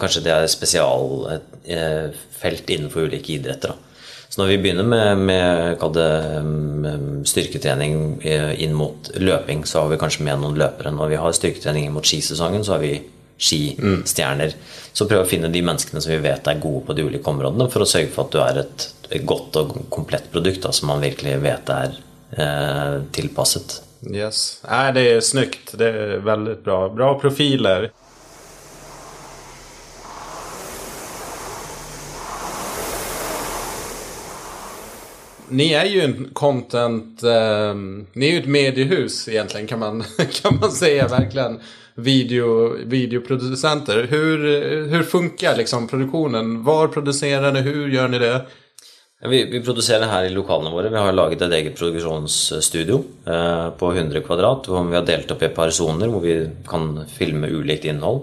kanskje 0.00 0.24
det 0.24 0.32
er 0.32 0.46
spesialfelt 0.48 2.64
uh, 2.64 2.72
innenfor 2.72 3.00
ulike 3.10 3.34
idretter. 3.36 3.70
Da. 3.74 3.78
Så 4.30 4.38
når 4.38 4.52
vi 4.52 4.58
begynner 4.62 4.86
med, 4.86 5.24
med 5.26 5.80
det, 5.96 6.10
styrketrening 7.26 8.20
eh, 8.22 8.52
inn 8.62 8.76
mot 8.78 9.08
løping, 9.18 9.64
så 9.66 9.82
har 9.82 9.88
vi 9.90 9.98
kanskje 9.98 10.22
med 10.22 10.38
noen 10.38 10.60
løpere. 10.60 10.92
Når 10.94 11.10
vi 11.10 11.18
har 11.18 11.34
styrketrening 11.34 11.88
inn 11.88 11.96
mot 11.96 12.06
skisesongen, 12.06 12.62
så 12.62 12.76
har 12.76 12.84
vi 12.84 12.92
skistjerner. 13.40 14.54
Mm. 14.54 14.78
Så 14.94 15.08
prøv 15.10 15.24
å 15.24 15.26
finne 15.26 15.50
de 15.50 15.64
menneskene 15.66 16.02
som 16.04 16.14
vi 16.14 16.20
vet 16.22 16.46
er 16.46 16.62
gode 16.62 16.84
på 16.86 16.94
de 16.94 17.08
ulike 17.08 17.32
områdene, 17.32 17.66
for 17.74 17.82
å 17.82 17.90
sørge 17.90 18.12
for 18.14 18.28
at 18.28 18.36
du 18.36 18.38
er 18.44 18.62
et 18.62 18.86
godt 19.26 19.58
og 19.58 19.74
komplett 19.90 20.30
produkt 20.30 20.62
da, 20.62 20.70
som 20.78 20.92
man 20.92 21.02
virkelig 21.02 21.34
vet 21.42 21.74
er 21.74 21.98
eh, 22.38 22.96
tilpasset. 23.18 23.80
Yes. 24.08 24.62
Nej, 24.70 24.92
det 24.92 25.12
är 25.12 25.20
snyggt. 25.20 25.78
Det 25.78 25.88
är 25.88 26.18
väldigt 26.18 26.64
bra. 26.64 26.88
Bra 26.88 27.20
profiler. 27.20 27.90
Ni 35.48 35.72
är 35.72 35.84
ju 35.84 36.00
en 36.00 36.30
content... 36.32 37.22
Eh, 37.22 37.74
ni 38.12 38.28
är 38.28 38.32
ju 38.32 38.38
ett 38.38 38.46
mediehus 38.46 39.28
egentligen 39.28 39.66
kan 39.66 39.78
man, 39.78 40.04
kan 40.42 40.58
man 40.60 40.72
säga 40.72 41.08
verkligen. 41.08 41.60
Video, 41.94 42.76
videoproducenter. 42.84 44.06
Hur, 44.10 44.38
hur 44.88 45.02
funkar 45.02 45.56
liksom 45.56 45.88
produktionen? 45.88 46.64
Var 46.64 46.88
producerar 46.88 47.52
ni? 47.52 47.60
Hur 47.60 47.88
gör 47.88 48.08
ni 48.08 48.18
det? 48.18 48.46
Vi, 49.20 49.44
vi, 49.44 49.60
produserer 49.60 50.08
her 50.08 50.24
i 50.24 50.32
lokalene 50.32 50.72
våre. 50.72 50.88
Vi 50.88 50.96
har 50.96 51.12
laget 51.12 51.42
et 51.44 51.52
eget 51.58 51.76
produksjonsstudio 51.76 53.02
eh, 53.28 53.66
på 53.76 53.90
100 53.92 54.22
kvadrat. 54.24 54.68
Hvor 54.70 54.86
vi 54.88 54.96
har 54.96 55.04
delt 55.04 55.32
opp 55.34 55.42
i 55.44 55.50
et 55.50 55.56
par 55.56 55.72
soner 55.76 56.08
hvor 56.08 56.24
vi 56.24 56.38
kan 56.68 56.94
filme 57.12 57.50
ulikt 57.52 57.84
innhold. 57.90 58.22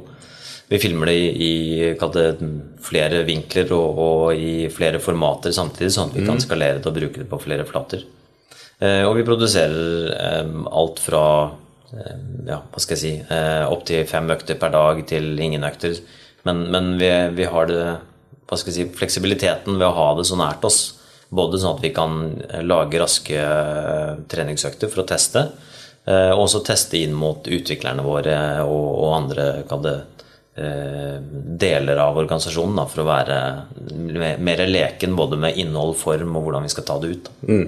Vi 0.67 0.79
filmer 0.81 1.07
det 1.07 1.15
i, 1.15 1.51
i 1.93 1.93
flere 2.83 3.21
vinkler 3.27 3.69
og, 3.77 4.01
og, 4.03 4.23
i 4.35 4.67
flere 4.73 4.99
formater 4.99 5.53
samtidig, 5.55 5.93
sånn 5.95 6.09
at 6.11 6.17
vi 6.17 6.25
kan 6.25 6.35
mm. 6.35 6.43
skalere 6.43 6.81
det 6.81 6.89
og 6.89 6.97
bruke 6.97 7.21
det 7.21 7.29
på 7.29 7.39
flere 7.45 7.67
flater. 7.69 8.03
Eh, 8.81 9.05
og 9.07 9.15
vi 9.15 9.25
produserer 9.27 10.11
eh, 10.17 10.51
alt 10.81 10.99
fra 10.99 11.23
eh, 11.93 12.19
ja, 12.49 12.59
hva 12.59 12.83
skal 12.83 12.97
jeg 12.97 13.03
si 13.05 13.13
eh, 13.21 13.63
opptil 13.69 14.03
fem 14.09 14.27
økter 14.33 14.59
per 14.59 14.73
dag 14.75 14.99
til 15.07 15.37
ingen 15.39 15.63
økter. 15.69 15.95
Men, 16.47 16.65
men 16.73 16.95
vi, 16.99 17.13
vi, 17.37 17.47
har 17.47 17.71
det, 17.71 17.85
hva 18.47 18.59
skal 18.59 18.73
jeg 18.73 18.77
si, 18.77 18.97
fleksibiliteten 18.97 19.77
ved 19.77 19.87
å 19.89 19.95
ha 19.95 20.09
det 20.17 20.27
så 20.29 20.39
nært 20.39 20.65
oss. 20.67 20.81
Både 21.29 21.59
sånn 21.59 21.75
at 21.75 21.83
vi 21.83 21.91
kan 21.95 22.19
lage 22.63 23.01
raske 23.01 23.35
eh, 23.35 24.13
treningsøkter 24.31 24.91
for 24.91 25.03
å 25.03 25.09
teste, 25.09 25.49
eh, 26.07 26.31
og 26.31 26.45
også 26.45 26.63
teste 26.67 27.01
inn 27.01 27.15
mot 27.17 27.43
utviklerne 27.43 28.05
våre 28.05 28.37
og, 28.63 28.85
og 29.03 29.17
andre 29.17 29.49
det, 29.83 29.97
Eh, 30.57 31.17
deler 31.57 31.97
av 32.01 32.15
organisasjonen 32.17 32.79
da, 32.79 32.87
for 32.89 33.03
å 33.03 33.05
være 33.05 34.37
mer 34.41 34.63
leken 34.65 35.13
både 35.13 35.37
med 35.37 35.59
innhold, 35.61 35.93
form 35.99 36.33
og 36.39 36.47
hvordan 36.47 36.65
vi 36.65 36.71
skal 36.73 36.85
ta 36.87 36.95
det 37.03 37.11
ut. 37.13 37.29
Mm. 37.45 37.67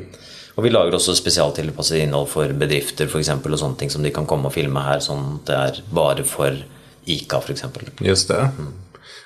Og 0.57 0.65
vi 0.65 0.71
lager 0.73 0.97
også 0.97 1.13
spesialtilpasset 1.19 1.99
innhold 2.01 2.31
for 2.31 2.49
bedrifter 2.57 3.05
for 3.11 3.21
eksempel, 3.21 3.53
og 3.53 3.61
sånne 3.61 3.77
ting 3.77 3.93
som 3.93 4.01
de 4.01 4.09
kan 4.15 4.25
komme 4.25 4.49
og 4.49 4.55
filme 4.55 4.81
her, 4.81 5.03
sånn 5.05 5.35
at 5.35 5.51
det 5.51 5.59
er 5.67 5.81
bare 5.93 6.25
for 6.25 6.57
ICA 7.05 7.43
f.eks. 7.43 7.67
Just 8.01 8.33
det. 8.33 8.41
Mm. 8.57 8.73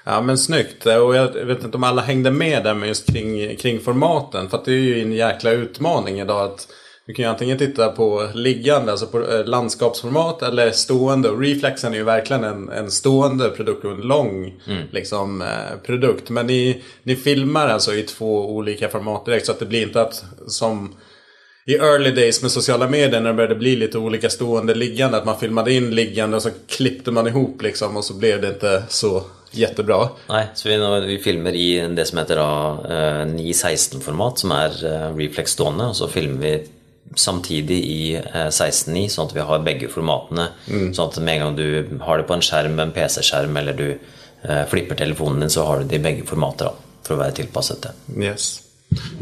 Ja 0.06 0.22
men 0.22 0.38
snyggt. 0.38 0.86
Och 0.86 1.16
jag 1.16 1.46
vet 1.46 1.64
inte 1.64 1.78
om 1.78 1.84
alla 1.84 2.02
hängde 2.02 2.32
med 2.32 2.64
där 2.64 2.74
med 2.74 2.88
just 2.88 3.14
kring, 3.14 3.56
kring 3.58 3.80
formaten. 3.80 4.50
För 4.50 4.58
att 4.58 4.66
det 4.66 4.72
är 4.72 4.78
ju 4.78 5.02
en 5.02 5.14
jäkla 5.14 5.52
utmaning 5.52 6.20
idag 6.20 6.52
att 6.52 6.68
du 7.08 7.14
kan 7.14 7.26
ju 7.26 7.30
antingen 7.30 7.58
titta 7.58 7.90
på 7.90 8.30
liggande, 8.34 8.92
alltså 8.92 9.08
på 9.08 9.32
eh, 9.32 9.46
landskapsformat 9.46 10.42
eller 10.42 10.72
stående. 10.72 11.30
Och 11.30 11.40
reflexen 11.40 11.94
är 11.94 11.98
ju 11.98 12.04
verkligen 12.04 12.44
en, 12.44 12.70
en 12.70 12.92
stående 12.92 13.50
produkt 13.50 13.86
och 13.86 13.92
en 13.92 14.02
lång 14.02 14.62
mm. 14.68 14.84
liksom, 14.92 15.42
eh, 15.42 15.78
produkt. 15.86 16.30
Men 16.30 16.48
ni, 16.48 16.84
ni 17.04 17.16
filmar 17.16 17.68
alltså 17.68 17.94
i 17.94 18.02
två 18.04 18.56
olika 18.56 18.90
format 18.90 19.26
direkt 19.26 19.46
så 19.46 19.52
att 19.52 19.60
det 19.60 19.66
blir 19.66 19.84
inte 19.84 20.02
att 20.02 20.26
som 20.48 20.96
i 21.66 21.76
early 21.76 22.12
days 22.12 22.42
med 22.42 22.52
sociala 22.52 22.90
medier 22.90 23.22
när 23.22 23.30
det 23.30 23.36
började 23.36 23.56
bli 23.56 23.76
lite 23.76 23.98
olika 23.98 24.30
stående 24.30 24.76
liggande. 24.76 25.18
Att 25.18 25.26
man 25.26 25.40
filmade 25.40 25.74
in 25.74 25.96
liggande 25.96 26.38
och 26.38 26.44
så 26.44 26.50
klippte 26.68 27.12
man 27.12 27.28
ihop 27.28 27.62
liksom 27.62 27.98
och 27.98 28.04
så 28.06 28.14
blev 28.14 28.42
det 28.42 28.48
inte 28.48 28.84
så 28.90 29.24
jättebra. 29.54 30.10
Nej, 30.30 30.48
så 30.56 30.70
vi, 30.70 30.78
vi 31.08 31.18
filmer 31.20 31.56
i 31.56 31.88
det 31.88 32.06
som 32.06 32.18
heter 32.18 32.36
da, 32.36 32.72
eh, 32.90 33.26
9-16-format, 33.26 34.40
som 34.40 34.52
är 34.52 34.86
eh, 34.86 35.16
reflex 35.16 35.52
stående. 35.52 35.86
Och 35.86 35.96
så 35.96 36.08
filmer 36.08 36.42
vi 36.42 36.68
samtidig 37.16 37.80
i 37.86 38.22
16.9, 38.34 39.04
eh, 39.04 39.08
sånn 39.08 39.28
at 39.28 39.36
vi 39.36 39.46
har 39.46 39.64
begge 39.66 39.90
formatene. 39.92 40.48
Mm. 40.68 40.90
Sånn 40.94 41.12
at 41.12 41.22
med 41.22 41.36
en 41.36 41.46
gang 41.46 41.56
du 41.56 42.00
har 42.02 42.18
det 42.18 42.28
på 42.30 42.38
en 42.38 42.46
skjerm, 42.46 42.80
en 42.80 42.94
PC-skjerm, 42.96 43.58
eller 43.58 43.78
du 43.78 43.88
eh, 43.94 44.66
flipper 44.70 45.00
telefonen 45.00 45.46
din, 45.46 45.54
så 45.54 45.68
har 45.68 45.82
du 45.82 45.90
det 45.92 46.02
i 46.02 46.04
begge 46.04 46.28
formater 46.30 46.72
da, 46.72 47.00
for 47.04 47.18
å 47.18 47.24
være 47.24 47.38
tilpasset 47.44 47.88
det. 47.88 47.96
Yes. 48.18 48.52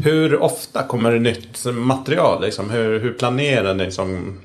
Hur 0.04 0.34
ofta 0.42 0.82
kommer 0.82 1.12
det 1.12 1.18
nytt 1.18 1.64
material? 1.72 2.42
Liksom? 2.42 2.70
Hur, 2.70 2.98
hur 3.00 3.12
planerar 3.12 3.74
ni 3.74 3.84
liksom, 3.84 4.40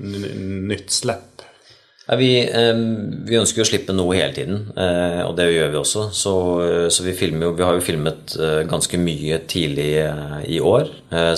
nytt 0.68 0.92
släpp? 0.92 1.37
Vi, 2.16 2.30
vi, 3.28 3.36
ønsker 3.36 3.66
å 3.66 3.68
slippe 3.68 3.92
noe 3.92 4.16
hele 4.16 4.32
tiden, 4.32 4.62
eh, 4.80 5.20
og 5.26 5.34
det 5.36 5.50
gjør 5.52 5.74
vi 5.74 5.80
også. 5.82 6.06
Så, 6.16 6.36
så 6.94 7.04
vi, 7.04 7.12
jo, 7.12 7.50
vi, 7.52 7.66
har 7.68 7.76
jo 7.76 7.84
filmet 7.84 8.36
eh, 8.40 8.62
ganske 8.70 9.00
mye 9.02 9.42
tidlig 9.52 9.90
eh, 10.06 10.38
i 10.56 10.62
år, 10.64 10.88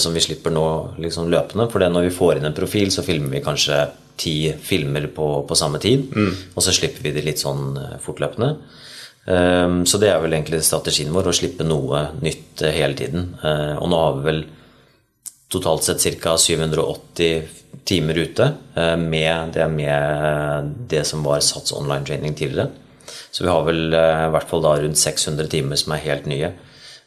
som 0.02 0.14
vi 0.14 0.22
slipper 0.22 0.54
nå 0.54 0.68
liksom 1.02 1.32
løpende. 1.34 1.66
For 1.74 1.82
når 1.82 2.06
vi 2.06 2.14
får 2.14 2.38
inn 2.38 2.46
en 2.52 2.58
profil, 2.58 2.94
så 2.94 3.06
filmer 3.06 3.34
vi 3.34 3.42
kanskje 3.46 3.82
ti 4.20 4.36
filmer 4.62 5.08
på, 5.16 5.32
på 5.50 5.58
samme 5.58 5.82
tid. 5.82 6.06
Mm. 6.14 6.54
Og 6.54 6.62
så 6.62 6.76
slipper 6.76 7.02
vi 7.08 7.16
det 7.18 7.26
litt 7.26 7.42
sånn 7.42 7.74
fortløpende. 8.04 8.54
Um, 9.30 9.84
så 9.86 10.00
det 10.02 10.10
er 10.10 10.22
vel 10.24 10.34
egentlig 10.34 10.62
strategien 10.66 11.12
vår, 11.14 11.30
å 11.30 11.36
slippe 11.38 11.66
noe 11.66 12.08
nytt 12.22 12.62
hele 12.66 12.98
tiden. 12.98 13.32
Og 13.42 13.90
nå 13.90 14.06
har 14.06 14.18
vi 14.20 14.26
vel 14.30 14.46
totalt 15.50 15.84
sett 15.86 16.22
ca. 16.22 16.38
780 16.38 17.44
timer 17.90 18.18
ute 18.22 18.52
uh, 18.78 18.96
med 18.98 19.54
det, 19.56 19.68
med 19.74 20.74
det 20.90 21.04
som 21.10 21.26
var 21.26 21.42
Sats 21.46 21.74
online 21.74 22.06
training 22.06 22.38
tidligere. 22.38 22.70
Så 23.32 23.44
vi 23.44 23.50
har 23.50 23.64
vel 23.66 23.94
i 23.94 24.30
hvert 24.34 24.50
fall 24.50 24.62
da 24.62 24.76
rundt 24.82 24.98
600 24.98 25.48
timer 25.50 25.78
som 25.78 25.94
er 25.94 26.04
helt 26.06 26.28
nye. 26.30 26.52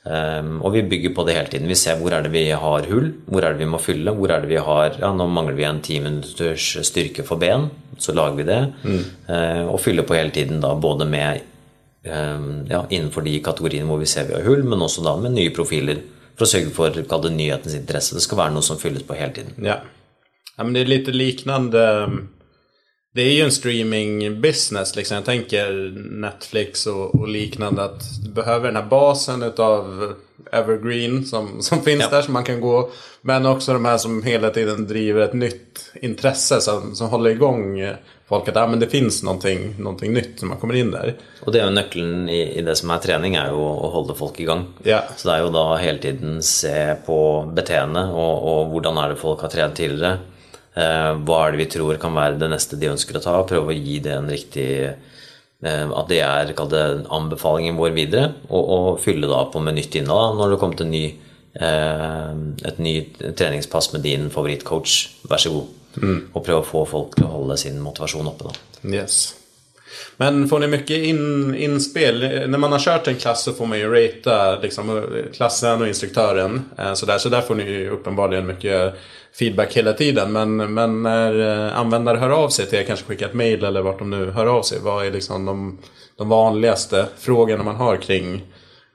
Um, 0.03 0.57
og 0.67 0.73
vi 0.75 0.81
bygger 0.83 1.13
på 1.15 1.23
det 1.29 1.37
hele 1.37 1.51
tiden. 1.51 1.69
Vi 1.71 1.79
ser 1.79 2.01
hvor 2.01 2.11
er 2.11 2.25
det 2.25 2.33
vi 2.35 2.49
har 2.51 2.87
hull, 2.91 3.13
hvor 3.31 3.45
er 3.45 3.55
det 3.55 3.63
vi 3.63 3.71
må 3.71 3.79
fylle. 3.79 4.11
hvor 4.11 4.33
er 4.35 4.43
det 4.43 4.51
vi 4.51 4.59
har, 4.59 4.97
ja 4.99 5.13
Nå 5.15 5.29
mangler 5.31 5.55
vi 5.55 5.67
en 5.69 5.81
ti 5.81 6.01
minutters 6.03 6.73
styrke 6.83 7.23
for 7.23 7.39
ben, 7.39 7.69
så 7.99 8.13
lager 8.13 8.41
vi 8.41 8.49
det. 8.49 8.63
Mm. 8.83 9.05
Uh, 9.29 9.65
og 9.71 9.81
fyller 9.81 10.03
på 10.03 10.19
hele 10.19 10.35
tiden 10.35 10.61
da 10.61 10.75
både 10.75 11.07
med 11.07 11.45
um, 12.03 12.67
ja, 12.67 12.83
innenfor 12.91 13.23
de 13.23 13.39
kategoriene 13.45 13.87
hvor 13.87 14.03
vi 14.03 14.11
ser 14.11 14.27
vi 14.27 14.35
har 14.35 14.47
hull, 14.49 14.65
men 14.67 14.83
også 14.83 15.07
da 15.07 15.15
med 15.23 15.37
nye 15.37 15.55
profiler 15.55 16.03
för 16.37 16.45
att 16.45 16.49
sörja 16.49 16.71
för 16.71 16.93
kall 16.93 17.23
typ 17.23 17.23
det 17.23 17.31
nyhetens 17.31 17.75
intresse. 17.75 18.15
Det 18.15 18.21
ska 18.21 18.37
vara 18.37 18.51
något 18.51 18.65
som 18.65 18.79
fylls 18.79 19.03
på 19.03 19.15
hela 19.15 19.33
tiden. 19.33 19.53
Ja, 19.57 19.81
ja 20.57 20.65
men 20.65 20.73
det 20.73 20.81
är 20.81 20.85
lite 20.85 21.11
liknande 21.11 22.05
mm, 22.05 22.29
det 23.15 23.23
är 23.23 23.33
ju 23.33 23.43
en 23.43 23.51
streaming-business. 23.51 24.97
Liksom. 24.97 25.15
Jag 25.15 25.25
tänker 25.25 25.95
Netflix 26.11 26.87
och, 26.87 27.15
och, 27.15 27.29
liknande. 27.29 27.85
Att 27.85 28.25
du 28.25 28.31
behöver 28.31 28.67
den 28.67 28.77
här 28.77 28.89
basen 28.89 29.43
utav 29.43 30.15
Evergreen 30.53 31.25
som, 31.25 31.63
som 31.63 31.83
finns 31.83 32.03
ja. 32.03 32.09
där 32.11 32.23
som 32.23 32.33
man 32.33 32.45
kan 32.45 32.61
gå. 32.61 32.91
Men 33.21 33.47
också 33.47 33.73
de 33.73 33.85
här 33.85 33.99
som 33.99 34.23
hela 34.23 34.51
tiden 34.51 34.87
driver 34.87 35.21
ett 35.21 35.35
nytt 35.35 35.93
intresse 35.95 36.61
som, 36.61 36.95
som 36.95 37.09
håller 37.09 37.31
igång 37.31 37.87
folk. 38.29 38.49
Att 38.49 38.57
ah, 38.57 38.67
men 38.67 38.81
det 38.81 38.87
finns 38.87 39.23
någonting, 39.23 39.75
någonting 39.79 40.13
nytt 40.13 40.39
som 40.39 40.49
man 40.49 40.59
kommer 40.59 40.75
in 40.75 40.91
där. 40.91 41.17
Och 41.43 41.53
det 41.53 41.61
är 41.61 41.65
ju 41.65 41.71
nyckeln 41.71 42.29
i, 42.29 42.59
i 42.59 42.63
det 42.63 42.77
som 42.77 42.91
är 42.91 42.99
träning, 42.99 43.35
är 43.35 43.47
ju 43.47 43.53
att 43.53 43.93
hålla 43.93 44.15
folk 44.15 44.41
igång. 44.41 44.65
Ja. 44.83 45.03
Så 45.17 45.29
det 45.29 45.35
är 45.35 45.45
ju 45.45 45.51
då 45.51 45.77
hela 45.77 45.99
tiden 45.99 46.43
se 46.43 46.95
på 47.07 47.51
beteende 47.55 48.01
och, 48.01 48.61
och 48.61 48.71
hur 48.71 49.05
är 49.05 49.09
det 49.09 49.17
folk 49.17 49.41
har 49.41 49.49
tränat 49.49 49.77
tidigare. 49.77 50.19
Eh, 50.73 51.11
hva 51.27 51.39
er 51.45 51.53
det 51.53 51.61
vi 51.61 51.71
tror 51.75 51.99
kan 52.01 52.15
være 52.17 52.39
det 52.41 52.49
neste 52.53 52.79
de 52.81 52.89
ønsker 52.93 53.19
å 53.19 53.25
ta? 53.25 53.35
Prøve 53.49 53.75
å 53.75 53.77
gi 53.77 53.99
det 54.05 54.15
en 54.17 54.31
riktig 54.33 54.69
eh, 54.89 55.91
At 55.93 56.09
det 56.09 56.23
er 56.25 56.55
det, 56.57 56.87
anbefalingen 57.13 57.77
vår 57.77 57.93
videre, 57.97 58.33
og, 58.49 58.63
og, 58.63 58.89
fylle 59.05 59.29
da 59.31 59.45
på 59.53 59.61
med 59.61 59.77
nytt 59.77 60.01
innhold. 60.01 60.41
Når 60.41 60.55
det 60.55 60.63
kommer 60.63 60.81
til 60.81 60.91
ny, 60.93 61.05
eh, 61.61 62.33
et 62.71 62.81
nytt 62.83 63.21
treningspass 63.37 63.93
med 63.93 64.07
din 64.09 64.31
favorittcoach, 64.33 64.97
vær 65.29 65.45
så 65.45 65.53
god. 65.59 65.79
Mm. 66.01 66.19
Og 66.33 66.41
prøve 66.41 66.63
å 66.63 66.67
få 66.67 66.89
folk 66.89 67.15
til 67.19 67.29
å 67.29 67.37
holde 67.37 67.61
sin 67.61 67.79
motivasjon 67.85 68.33
oppe. 68.33 68.49
Da. 68.49 68.83
Yes. 68.89 69.23
Men 70.17 70.49
får 70.49 70.59
ni 70.59 70.67
mycket 70.73 71.05
in, 71.05 71.55
inspel? 71.55 72.21
När 72.49 72.59
man 72.59 72.73
har 72.73 72.79
kört 72.79 73.09
en 73.09 73.17
klass 73.17 73.45
så 73.45 73.53
får 73.53 73.67
man 73.67 73.79
ju 73.79 73.91
ratea 73.95 74.59
liksom, 74.63 75.07
klassen 75.35 75.83
och 75.83 75.89
instruktören. 75.89 76.65
Eh, 76.79 76.95
så, 76.95 77.07
där, 77.07 77.19
så 77.19 77.29
där 77.29 77.41
får 77.41 77.55
ni 77.55 77.89
uppenbarligen 77.89 78.47
mycket 78.47 78.95
feedback 79.35 79.77
hela 79.77 79.93
tiden. 79.93 80.33
Men, 80.33 80.57
men 80.75 81.03
när 81.03 81.67
eh, 81.69 81.79
användare 81.79 82.19
hör 82.19 82.31
av 82.31 82.49
sig 82.49 82.67
till 82.67 82.79
er, 82.79 82.83
kanske 82.83 83.07
skickar 83.07 83.27
ett 83.27 83.35
mail 83.35 83.65
eller 83.65 83.83
vart 83.83 83.99
de 83.99 84.11
nu 84.11 84.31
hör 84.31 84.47
av 84.47 84.63
sig. 84.63 84.79
Vad 84.81 85.07
är 85.07 85.11
liksom 85.11 85.45
de, 85.45 85.79
de 86.17 86.29
vanligaste 86.29 87.07
frågorna 87.19 87.65
man 87.65 87.77
har 87.77 87.97
kring 87.97 88.43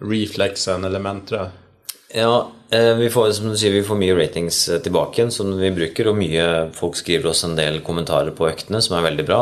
reflexen 0.02 0.84
eller 0.84 1.00
mentra? 1.00 1.48
Ja, 2.14 2.52
eh, 2.72 2.96
vi 2.96 3.10
får, 3.10 3.32
som 3.32 3.50
du 3.50 3.58
sier, 3.58 3.72
vi 3.72 3.84
får 3.84 3.96
mye 3.96 4.16
ratings 4.16 4.70
eh, 4.70 4.80
tilbake 4.80 5.32
som 5.32 5.58
vi 5.58 5.72
bruker, 5.72 6.08
og 6.08 6.16
mye 6.16 6.46
folk 6.74 6.96
skriver 6.96 7.34
oss 7.34 7.44
en 7.44 7.58
del 7.58 7.82
kommentarer 7.84 8.32
på 8.32 8.48
øktene 8.48 8.82
som 8.82 8.96
er 8.98 9.10
veldig 9.10 9.26
bra. 9.28 9.42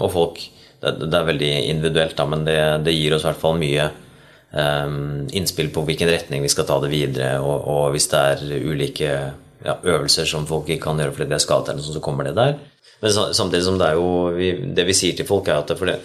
Og 0.00 0.10
folk 0.12 0.40
det, 0.80 0.96
det, 1.06 1.18
er 1.18 1.28
veldig 1.28 1.52
individuelt, 1.70 2.16
da, 2.18 2.26
men 2.28 2.42
det, 2.48 2.58
det 2.84 2.96
gir 2.96 3.14
oss 3.14 3.24
i 3.24 3.30
hvert 3.30 3.40
fall 3.40 3.56
mye 3.60 3.86
um, 4.50 5.24
innspill 5.32 5.70
på 5.72 5.84
hvilken 5.86 6.10
retning 6.10 6.42
vi 6.44 6.50
skal 6.52 6.66
ta 6.68 6.80
det 6.82 6.90
videre, 6.92 7.38
og, 7.40 7.68
og 7.70 7.94
hvis 7.94 8.10
det 8.12 8.20
er 8.20 8.44
ulike 8.66 9.14
ja, 9.64 9.78
øvelser 9.80 10.28
som 10.28 10.46
folk 10.48 10.68
ikke 10.68 10.86
kan 10.88 11.00
gjøre 11.00 11.14
fordi 11.16 11.30
det 11.30 11.38
er 11.38 11.44
skadet, 11.44 11.72
eller 11.72 11.86
sånn, 11.86 11.96
så 11.98 12.04
kommer 12.04 12.28
det 12.28 12.36
der. 12.38 12.58
Men 13.02 13.16
samtidig 13.16 13.64
som 13.66 13.78
det 13.80 13.88
er 13.90 13.98
jo 13.98 14.10
vi, 14.32 14.52
Det 14.76 14.84
vi 14.86 14.94
sier 14.96 15.16
til 15.16 15.26
folk, 15.28 15.48
er 15.48 15.60
at 15.60 15.72
det, 15.72 15.78
det, 15.88 15.98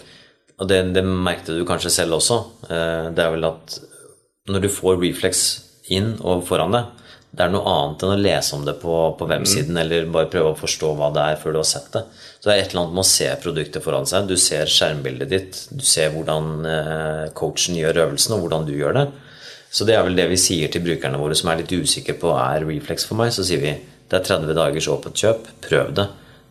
Og 0.60 0.67
det, 0.67 0.80
det 0.95 1.04
merket 1.06 1.54
du 1.56 1.65
kanskje 1.67 1.93
selv 1.93 2.17
også. 2.17 2.39
Uh, 2.67 3.12
det 3.15 3.24
er 3.24 3.36
vel 3.36 3.48
at 3.48 3.80
når 4.50 4.65
du 4.65 4.72
får 4.74 4.98
reflex 5.04 5.43
inn 5.93 6.15
og 6.26 6.48
foran 6.48 6.74
deg, 6.74 6.89
det 7.30 7.45
er 7.45 7.52
noe 7.54 7.69
annet 7.69 8.04
enn 8.04 8.15
å 8.15 8.22
lese 8.24 8.56
om 8.58 8.63
det 8.65 8.74
på, 8.82 8.93
på 9.19 9.28
websiden 9.30 9.76
mm. 9.78 9.82
eller 9.84 10.08
bare 10.10 10.32
prøve 10.34 10.56
å 10.56 10.58
forstå 10.58 10.95
hva 10.98 11.12
det 11.13 11.26
er 11.30 11.38
før 11.38 11.54
du 11.54 11.60
har 11.62 11.67
sett 11.69 11.91
det. 11.93 12.02
Så 12.39 12.50
det 12.50 12.56
er 12.56 12.62
et 12.63 12.72
eller 12.72 12.82
annet 12.82 12.95
med 12.98 13.04
å 13.04 13.10
se 13.12 13.28
produktet 13.43 13.86
foran 13.86 14.10
seg. 14.10 14.26
Du 14.26 14.34
ser 14.41 14.72
skjermbildet 14.72 15.30
ditt, 15.30 15.60
du 15.69 15.86
ser 15.86 16.10
hvordan 16.15 16.50
eh, 16.65 17.26
coachen 17.38 17.78
gjør 17.78 18.02
øvelsen, 18.08 18.34
og 18.34 18.45
hvordan 18.45 18.65
du 18.65 18.74
gjør 18.74 18.98
det. 18.98 19.06
Så 19.71 19.86
det 19.86 19.95
er 19.95 20.05
vel 20.05 20.17
det 20.17 20.29
vi 20.32 20.39
sier 20.41 20.71
til 20.73 20.82
brukerne 20.86 21.19
våre 21.21 21.38
som 21.38 21.51
er 21.51 21.62
litt 21.62 21.73
usikre 21.73 22.15
på 22.17 22.34
er 22.34 22.65
reflex 22.65 23.05
for 23.05 23.19
meg. 23.19 23.34
Så 23.36 23.45
sier 23.45 23.62
vi 23.62 23.75
det 24.10 24.17
er 24.17 24.25
30 24.25 24.55
dagers 24.58 24.89
åpent 24.89 25.21
kjøp, 25.21 25.45
prøv 25.67 25.93
det. 25.99 26.08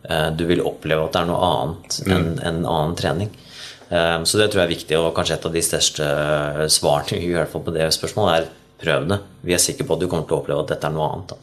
Eh, 0.07 0.29
du 0.39 0.45
vil 0.47 0.63
oppleve 0.63 1.05
at 1.05 1.15
det 1.15 1.21
er 1.23 1.27
noe 1.27 1.49
annet 1.49 1.99
mm. 2.05 2.13
enn 2.15 2.29
en 2.39 2.61
annen 2.63 2.95
trening. 2.99 3.33
Eh, 3.89 4.15
så 4.23 4.39
det 4.39 4.47
tror 4.51 4.63
jeg 4.63 4.69
er 4.69 4.75
viktig, 4.77 4.99
og 4.99 5.11
kanskje 5.17 5.35
et 5.35 5.49
av 5.49 5.57
de 5.57 5.65
største 5.65 6.07
svarene 6.71 7.19
i 7.19 7.33
hvert 7.35 7.51
fall 7.51 7.65
på 7.67 7.75
det 7.75 7.89
spørsmålet 7.95 8.37
er 8.37 8.49
prøv 8.79 9.07
det. 9.07 9.19
Vi 9.41 9.53
är 9.53 9.57
säkra 9.57 9.87
på 9.87 9.93
att 9.93 9.99
du 9.99 10.07
kommer 10.07 10.23
att 10.23 10.31
uppleva 10.31 10.61
att 10.61 10.67
detta 10.67 10.87
är 10.87 10.91
något 10.91 11.13
annat. 11.13 11.39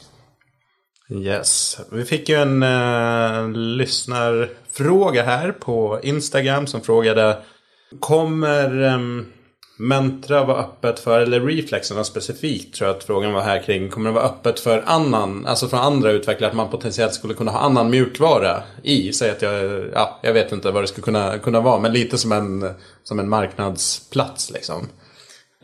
Yes. 1.11 1.79
Vi 1.93 2.05
fick 2.05 2.29
ju 2.29 2.35
en 2.35 2.63
uh, 2.63 3.51
lyssnarfråga 3.51 5.23
här 5.23 5.53
på 5.53 6.01
Instagram 6.03 6.67
som 6.67 6.81
frågade 6.81 7.37
Kommer 8.01 8.83
um, 8.83 9.33
Mentra 9.79 10.45
vara 10.45 10.59
öppet 10.59 10.99
för, 10.99 11.21
eller 11.21 11.41
Reflexerna 11.41 12.05
specifikt 12.05 12.75
tror 12.75 12.89
jag 12.89 12.97
att 12.97 13.05
frågan 13.05 13.33
var 13.33 13.43
här 13.43 13.63
kring. 13.63 13.89
Kommer 13.91 14.11
det 14.11 14.15
vara 14.15 14.25
öppet 14.25 14.61
för 14.61 14.83
annan, 14.87 15.47
alltså 15.47 15.69
för 15.69 15.77
andra 15.77 16.11
utvecklare 16.11 16.51
att 16.51 16.57
man 16.57 16.71
potentiellt 16.71 17.15
skulle 17.15 17.35
kunna 17.35 17.51
ha 17.51 17.59
annan 17.59 17.91
mjukvara 17.91 18.63
i? 18.83 19.13
Säg 19.13 19.31
att 19.31 19.43
jag, 19.43 19.85
ja, 19.95 20.19
jag 20.23 20.33
vet 20.33 20.53
inte 20.53 20.71
vad 20.71 20.83
det 20.83 20.87
skulle 20.87 21.05
kunna, 21.05 21.39
kunna 21.39 21.61
vara, 21.61 21.81
men 21.81 21.93
lite 21.93 22.19
som 22.19 22.33
en, 22.33 22.71
som 23.05 23.19
en 23.19 23.29
marknadsplats 23.29 24.51
liksom. 24.51 24.89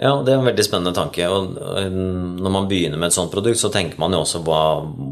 Ja, 0.00 0.14
det 0.24 0.32
er 0.32 0.38
en 0.38 0.46
veldig 0.46 0.64
spennende 0.64 0.94
tanke. 0.96 1.26
og 1.28 1.58
eh, 1.76 1.90
Når 1.92 2.52
man 2.54 2.68
begynner 2.68 2.96
med 2.96 3.10
et 3.10 3.16
sånt 3.16 3.32
produkt, 3.32 3.60
så 3.60 3.68
tenker 3.68 4.00
man 4.00 4.14
jo 4.16 4.22
også 4.22 4.40
hva, 4.46 4.60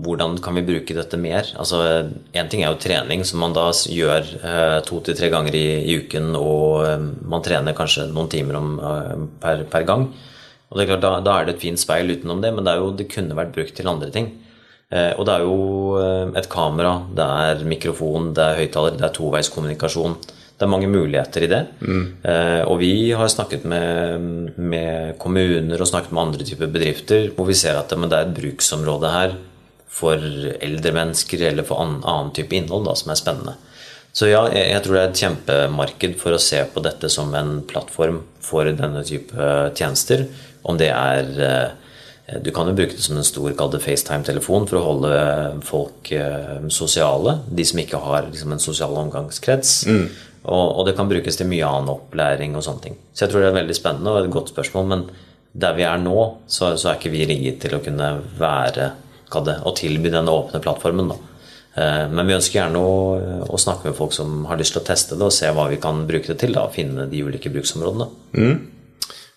hvordan 0.06 0.38
kan 0.40 0.56
vi 0.56 0.64
bruke 0.64 0.96
dette 0.96 1.20
mer. 1.20 1.44
Eh, 1.44 1.58
altså, 1.60 1.82
Én 2.32 2.48
ting 2.48 2.64
er 2.64 2.72
jo 2.72 2.80
trening, 2.80 3.24
som 3.28 3.44
man 3.44 3.52
da 3.56 3.66
gjør 3.70 4.32
eh, 4.40 4.78
to 4.88 5.02
til 5.04 5.18
tre 5.18 5.28
ganger 5.32 5.58
i, 5.58 5.66
i, 5.84 5.98
uken. 6.00 6.32
Og 6.38 6.86
eh, 6.86 7.06
man 7.28 7.44
trener 7.44 7.76
kanskje 7.76 8.08
noen 8.08 8.32
timer 8.32 8.56
om, 8.56 8.72
eh, 8.80 9.12
per, 9.42 9.66
per, 9.68 9.84
gang. 9.84 10.08
Og 10.70 10.78
det 10.78 10.86
er 10.86 10.92
klart, 10.94 11.04
da, 11.04 11.12
da, 11.28 11.36
er 11.36 11.50
det 11.50 11.58
et 11.58 11.66
fint 11.66 11.82
speil 11.82 12.16
utenom 12.16 12.40
det, 12.40 12.54
men 12.56 12.64
det, 12.64 12.78
jo, 12.80 12.88
det 12.96 13.10
kunne 13.12 13.36
vært 13.36 13.52
brukt 13.52 13.76
til 13.76 13.90
andre 13.90 14.08
ting. 14.14 14.32
Eh, 14.88 15.12
og 15.12 15.28
det 15.28 15.36
er 15.36 15.44
jo 15.44 16.34
et 16.40 16.48
kamera, 16.48 17.02
det 17.12 17.30
er 17.44 17.66
mikrofon, 17.68 18.32
det 18.32 18.48
er 18.48 18.62
høyttaler, 18.64 18.96
det 18.96 19.10
er 19.10 19.18
toveiskommunikasjon. 19.18 20.16
Det 20.60 20.66
er 20.66 20.72
mange 20.74 20.90
muligheter 20.92 21.46
i 21.46 21.48
det. 21.48 21.60
Mm. 21.80 22.02
Eh, 22.20 22.62
og 22.68 22.82
vi 22.82 22.92
har 23.16 23.30
snakket 23.32 23.62
med, 23.64 24.26
med, 24.60 25.14
kommuner 25.22 25.80
og 25.80 25.88
snakket 25.88 26.12
med 26.12 26.20
andre 26.26 26.44
typer 26.44 26.68
bedrifter 26.68 27.30
hvor 27.32 27.48
vi 27.48 27.56
ser 27.56 27.78
at 27.80 27.88
det, 27.88 27.96
det 28.10 28.18
er 28.18 28.28
et 28.28 28.36
bruksområde 28.36 29.14
her 29.14 29.32
for 29.88 30.20
eldre 30.20 30.92
mennesker 30.92 31.46
eller 31.48 31.64
for 31.64 31.80
annen, 31.80 32.04
annen 32.04 32.34
type 32.36 32.52
innhold 32.56 32.84
da, 32.90 32.92
som 33.00 33.08
er 33.08 33.20
spennende. 33.22 33.56
Så 34.12 34.28
ja, 34.28 34.44
jeg, 34.52 34.68
jeg, 34.74 34.84
tror 34.84 34.98
det 34.98 35.02
er 35.02 35.10
et 35.10 35.24
kjempemarked 35.24 36.20
for 36.20 36.36
å 36.36 36.44
se 36.44 36.60
på 36.68 36.84
dette 36.84 37.08
som 37.08 37.32
en 37.38 37.60
plattform 37.64 38.20
for 38.44 38.68
denne 38.68 39.04
type 39.08 39.52
tjenester. 39.78 40.26
Om 40.68 40.76
det 40.76 40.92
er 40.92 41.36
eh, 41.40 42.40
du 42.44 42.52
kan 42.54 42.68
jo 42.68 42.76
bruke 42.76 42.94
det 42.94 43.02
som 43.02 43.16
en 43.18 43.26
stor 43.26 43.54
FaceTime-telefon 43.56 44.68
for 44.70 44.78
å 44.78 44.84
holde 44.84 45.14
folk 45.66 46.12
eh, 46.14 46.58
sosiale. 46.70 47.40
De 47.48 47.64
som 47.66 47.80
ikke 47.82 47.98
har 48.04 48.28
liksom, 48.28 48.52
en 48.54 48.62
sosial 48.62 48.94
omgangskrets. 49.00 49.72
Mm. 49.88 50.04
Og, 50.40 50.79
og, 50.79 50.85
det 50.88 50.94
kan 50.96 51.09
brukes 51.11 51.37
til 51.37 51.48
mye 51.50 51.66
annen 51.68 51.92
opplæring 51.92 52.55
og 52.57 52.64
sånne 52.64 52.85
ting. 52.87 53.00
Så 53.12 53.26
jeg 53.26 53.33
tror 53.33 53.44
det 53.44 53.50
er 53.50 53.59
veldig 53.59 53.76
spennende 53.76 54.14
og 54.14 54.22
et 54.22 54.33
godt 54.33 54.53
spørsmål. 54.55 54.87
Men 54.88 55.05
der 55.53 55.76
vi 55.76 55.85
er 55.85 56.00
nå, 56.00 56.16
så, 56.48 56.72
så 56.81 56.90
er 56.90 57.00
ikke 57.00 57.12
vi 57.12 57.26
rigget 57.29 57.61
til 57.64 57.76
å 57.76 57.83
kunne 57.85 58.12
være 58.38 58.92
det, 59.31 59.59
å 59.62 59.74
tilby 59.76 60.12
denne 60.12 60.32
åpne 60.32 60.62
plattformen. 60.64 61.12
Da. 61.12 61.18
Eh, 61.74 62.07
men 62.11 62.26
vi 62.26 62.36
ønsker 62.38 62.61
gjerne 62.61 62.82
å, 62.82 62.97
å, 63.47 63.61
snakke 63.61 63.91
med 63.91 63.99
folk 63.99 64.14
som 64.16 64.45
har 64.51 64.59
lyst 64.61 64.74
til 64.74 64.82
å 64.82 64.88
teste 64.88 65.18
det, 65.18 65.26
og 65.26 65.34
se 65.34 65.51
hva 65.55 65.68
vi 65.70 65.78
kan 65.82 66.05
bruke 66.09 66.32
det 66.32 66.41
til. 66.43 66.55
Da, 66.57 66.66
og 66.66 66.74
finne 66.74 67.07
de 67.11 67.24
ulike 67.26 67.53
bruksområdene. 67.53 68.09
Mm. 68.38 68.57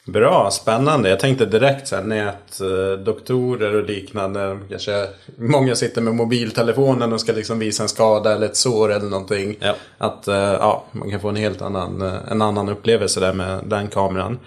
Bra, 0.05 0.51
spännande. 0.51 1.09
Jag 1.09 1.19
tänkte 1.19 1.45
direkt 1.45 1.87
så 1.87 1.95
här 1.95 2.03
nätdoktorer 2.03 3.75
och 3.75 3.83
liknande. 3.83 4.59
Kanske 4.69 5.07
många 5.37 5.75
sitter 5.75 6.01
med 6.01 6.15
mobiltelefonen 6.15 7.13
och 7.13 7.21
ska 7.21 7.31
liksom 7.31 7.59
visa 7.59 7.83
en 7.83 7.89
skada 7.89 8.33
eller 8.33 8.45
ett 8.45 8.55
sår 8.55 8.91
eller 8.91 9.09
någonting. 9.09 9.57
Ja. 9.59 9.75
Att 9.97 10.27
eh, 10.27 10.35
ja, 10.35 10.83
man 10.91 11.11
kan 11.11 11.19
få 11.19 11.29
en 11.29 11.35
helt 11.35 11.61
annan, 11.61 12.01
eh, 12.01 12.31
en 12.31 12.41
annan 12.41 12.69
upplevelse 12.69 13.19
där 13.19 13.33
med 13.33 13.63
den 13.65 13.87
kameran. 13.87 14.39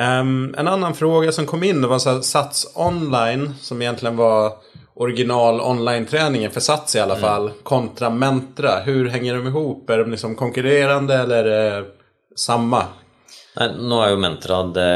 Um, 0.00 0.54
en 0.58 0.68
annan 0.68 0.94
fråga 0.94 1.32
som 1.32 1.46
kom 1.46 1.62
in 1.62 1.82
det 1.82 1.88
var 1.88 1.98
så 1.98 2.10
här, 2.10 2.20
Sats 2.20 2.72
online 2.74 3.54
som 3.60 3.82
egentligen 3.82 4.16
var 4.16 4.52
original 4.94 5.60
online-träningen 5.60 6.50
för 6.50 6.60
Sats 6.60 6.96
i 6.96 7.00
alla 7.00 7.16
mm. 7.16 7.28
fall. 7.28 7.50
Kontra 7.62 8.10
Mentra. 8.10 8.80
Hur 8.84 9.08
hänger 9.08 9.34
de 9.34 9.46
ihop? 9.46 9.90
Är 9.90 9.98
de 9.98 10.10
liksom 10.10 10.34
konkurrerande 10.34 11.14
eller 11.14 11.44
är 11.44 11.80
det 11.80 11.86
samma 12.36 12.86
nå 13.52 13.98
er 14.00 14.14
jo 14.14 14.20
Mentra 14.20 14.62
det, 14.72 14.92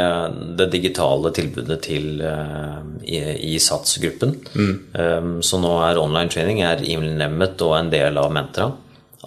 det 0.56 0.70
digitale 0.72 1.32
tilbudet 1.36 1.76
til, 1.84 2.22
uh, 2.24 2.80
i, 3.04 3.18
i 3.52 3.58
SATS-gruppen. 3.60 4.32
Mm. 4.56 4.74
Um, 4.96 5.34
så 5.44 5.60
nå 5.60 5.74
er 5.84 6.00
online 6.00 6.32
training 6.32 6.62
er 6.64 6.84
innlemmet 6.84 7.60
og 7.66 7.74
en 7.76 7.92
del 7.92 8.16
av 8.16 8.32
Mentra. 8.32 8.70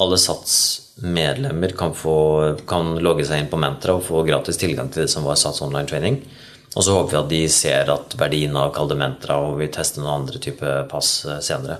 Alle 0.01 0.17
SATS-medlemmer 0.17 1.75
kan, 1.77 1.93
kan, 2.65 2.95
logge 3.05 3.27
seg 3.29 3.43
inn 3.43 3.51
på 3.51 3.61
Mentra 3.61 3.99
og 3.99 4.07
få 4.07 4.23
gratis 4.25 4.57
tilgang 4.57 4.89
til 4.89 5.05
det 5.05 5.13
som 5.13 5.27
var 5.27 5.37
SATS 5.37 5.61
online 5.67 5.89
training. 5.91 6.21
Og 6.75 6.85
så 6.85 6.93
håper 6.95 7.13
vi 7.13 7.19
at 7.19 7.29
de 7.29 7.43
ser 7.53 7.89
at 7.93 8.17
verdien 8.17 8.57
av 8.57 8.73
Kalde 8.73 8.97
Mentra 8.97 9.39
og 9.45 9.59
vil 9.61 9.71
teste 9.73 10.01
noen 10.01 10.23
andre 10.23 10.41
type 10.41 10.73
pass 10.89 11.25
eh, 11.25 11.41
senere. 11.41 11.79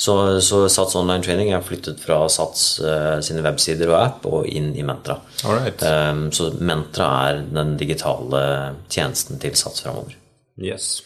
Så, 0.00 0.40
så, 0.40 0.68
Sats 0.68 0.94
online 0.96 1.22
training 1.22 1.50
er 1.52 1.60
flyttet 1.60 1.98
fra 2.00 2.22
Sats 2.32 2.80
uh, 2.80 3.18
sine 3.20 3.42
websider 3.44 3.90
og 3.90 3.98
app 3.98 4.22
og 4.30 4.46
inn 4.48 4.70
i 4.72 4.80
Mentra. 4.80 5.18
Right. 5.44 5.82
Um, 5.84 6.30
så 6.32 6.46
Mentra 6.56 7.08
er 7.28 7.42
den 7.52 7.74
digitale 7.76 8.40
tjänsten 8.88 9.38
till 9.38 9.52
Sats 9.54 9.82
framover. 9.84 10.16
Yes. 10.56 11.02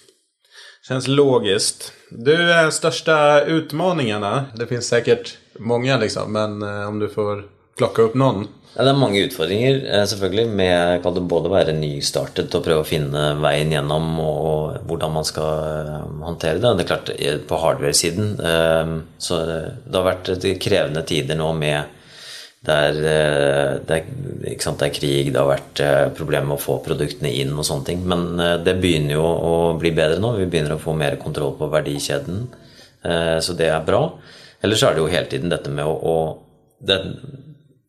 Känns 0.89 1.09
logiskt. 1.09 1.93
Du, 2.11 2.53
är 2.53 2.71
största 2.71 3.41
utmaningarna, 3.45 4.45
det 4.55 4.67
finns 4.67 4.87
säkert 4.87 5.39
många 5.59 5.99
liksom, 5.99 6.33
men 6.33 6.63
uh, 6.63 6.89
om 6.89 6.99
du 6.99 7.09
får 7.09 7.45
plocka 7.77 8.03
upp 8.03 8.15
någon? 8.15 8.49
Ja, 8.75 8.83
det 8.83 8.91
er 8.91 8.97
mange 8.99 9.21
utfordringer, 9.23 9.77
eh, 9.87 10.05
selvfølgelig, 10.11 10.49
med 10.51 11.03
kan 11.03 11.15
det 11.15 11.29
både 11.31 11.51
være 11.51 11.77
nystartet 11.79 12.55
og 12.59 12.65
prøve 12.65 12.83
å 12.83 12.89
finne 12.89 13.21
veien 13.39 13.71
gjennom 13.71 14.09
og 14.19 14.81
hvordan 14.89 15.13
man 15.15 15.27
skal 15.29 15.51
eh, 15.69 16.09
håndtere 16.27 16.59
det. 16.59 16.73
Det 16.81 16.83
er 16.83 16.89
klart, 16.89 17.13
eh, 17.15 17.37
på 17.39 17.61
hardware-siden 17.63 18.33
så 19.23 19.39
det 19.47 19.95
har 19.95 20.09
vært 20.09 20.33
krevende 20.61 21.05
tider 21.07 21.39
nå 21.39 21.53
med 21.55 22.01
der 22.65 22.97
det 22.97 23.95
er, 23.95 24.59
sant, 24.59 24.81
det 24.81 24.89
er 24.89 24.97
krig, 24.97 25.31
det 25.31 25.39
har 25.39 25.51
vært 25.51 25.83
problemer 26.17 26.49
med 26.49 26.57
å 26.57 26.65
få 26.65 26.79
produktene 26.83 27.31
inn 27.31 27.53
og 27.53 27.67
sånne 27.69 27.87
ting. 27.91 28.03
Men 28.09 28.41
det 28.65 28.79
begynner 28.81 29.19
jo 29.19 29.25
å 29.25 29.55
bli 29.79 29.93
bedre 29.95 30.17
nå. 30.19 30.33
Vi 30.39 30.49
begynner 30.49 30.79
å 30.79 30.81
få 30.81 30.97
mer 30.97 31.19
kontroll 31.21 31.53
på 31.59 31.69
verdikjeden. 31.69 32.47
Så 33.05 33.57
det 33.59 33.69
er 33.69 33.85
bra. 33.85 34.07
Ellers 34.65 34.81
er 34.81 34.97
det 34.97 35.05
jo 35.05 35.13
hele 35.13 35.29
tiden 35.29 35.53
dette 35.53 35.69
med 35.77 35.85
å, 35.85 35.93
å 35.93 36.17
det, 36.89 37.03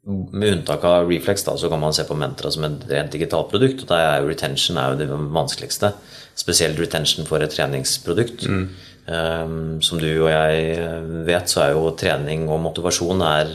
med 0.06 0.51
unntak 0.53 0.84
av 0.86 1.10
Reflex 1.10 1.43
da, 1.43 1.56
så 1.58 1.70
kan 1.70 1.82
man 1.82 1.93
se 1.93 2.03
på 2.06 2.18
Mentra 2.18 2.51
som 2.53 2.66
et 2.68 2.84
rent 2.89 3.14
digitalt 3.16 3.49
produkt. 3.49 3.82
og 3.82 3.89
da 3.89 4.01
er 4.01 4.22
jo 4.22 4.30
Retention 4.30 4.78
er 4.78 4.93
jo 4.93 4.99
det 4.99 5.08
vanskeligste. 5.34 5.91
Spesielt 6.38 6.80
retention 6.80 7.26
for 7.26 7.41
et 7.41 7.53
treningsprodukt. 7.56 8.45
Mm. 8.45 8.68
Um, 9.06 9.82
som 9.86 10.01
du 10.01 10.10
og 10.10 10.30
jeg 10.30 10.78
vet, 11.26 11.49
så 11.49 11.62
er 11.64 11.74
jo 11.74 11.93
trening 11.97 12.47
og 12.49 12.62
motivasjon 12.64 13.22
er 13.26 13.53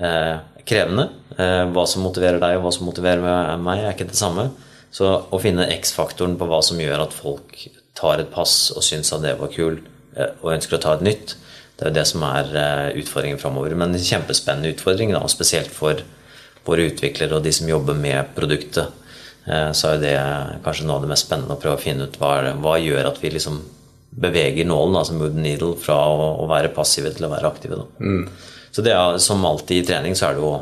uh, 0.00 0.36
krevende. 0.68 1.08
Uh, 1.38 1.68
hva 1.72 1.86
som 1.88 2.04
motiverer 2.04 2.40
deg 2.42 2.58
og 2.58 2.66
hva 2.66 2.72
som 2.74 2.88
motiverer 2.88 3.56
meg, 3.60 3.84
er 3.84 3.94
ikke 3.94 4.10
det 4.10 4.18
samme. 4.18 4.50
Så 4.92 5.08
å 5.08 5.40
finne 5.40 5.70
X-faktoren 5.78 6.36
på 6.40 6.48
hva 6.50 6.60
som 6.64 6.80
gjør 6.80 7.06
at 7.06 7.16
folk 7.16 7.56
tar 7.96 8.20
et 8.20 8.32
pass 8.32 8.72
og 8.74 8.84
syns 8.84 9.12
at 9.12 9.24
det 9.24 9.38
var 9.40 9.52
kul, 9.52 9.80
uh, 10.18 10.32
og 10.42 10.52
ønsker 10.56 10.76
å 10.76 10.84
ta 10.84 10.98
et 10.98 11.06
nytt, 11.08 11.36
det 11.82 11.90
er 11.90 11.98
det 11.98 12.06
som 12.08 12.22
er 12.26 12.50
eh, 12.54 12.88
utfordringen 13.02 13.40
framover. 13.42 13.74
Men 13.78 13.94
en 13.94 14.08
kjempespennende 14.08 14.70
utfordring, 14.76 15.12
da, 15.14 15.22
spesielt 15.30 15.72
for 15.74 16.02
våre 16.66 16.88
utviklere 16.92 17.34
og 17.36 17.42
de 17.42 17.52
som 17.54 17.70
jobber 17.70 17.98
med 17.98 18.34
produktet. 18.36 18.92
Eh, 19.50 19.70
så 19.74 19.94
er 19.94 20.02
det 20.02 20.16
kanskje 20.64 20.86
noe 20.86 21.00
av 21.00 21.06
det 21.06 21.12
mest 21.12 21.26
spennende 21.26 21.56
å 21.56 21.62
prøve 21.62 21.80
å 21.80 21.82
finne 21.82 22.06
ut 22.06 22.18
hva, 22.20 22.36
hva 22.62 22.76
gjør 22.78 23.10
at 23.10 23.18
vi 23.22 23.32
liksom 23.34 23.58
beveger 24.12 24.68
nålen, 24.68 24.98
altså 25.00 25.16
move 25.16 25.32
the 25.34 25.42
needle, 25.42 25.74
fra 25.80 25.96
å, 25.96 26.28
å, 26.44 26.48
være 26.50 26.70
passive 26.76 27.14
til 27.16 27.26
å 27.26 27.32
være 27.32 27.48
aktive. 27.48 27.80
Mm. 27.98 28.26
Så 28.70 28.84
det 28.84 28.92
er, 28.94 29.18
som 29.24 29.42
alltid 29.48 29.82
i 29.82 29.88
trening 29.88 30.14
så 30.18 30.28
er 30.28 30.38
det 30.38 30.46
å 30.46 30.54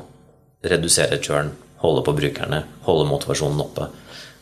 redusere 0.70 1.18
churn, 1.22 1.50
holde 1.82 2.04
på 2.06 2.14
brukerne, 2.16 2.62
holde 2.86 3.08
motivasjonen 3.10 3.60
oppe, 3.64 3.90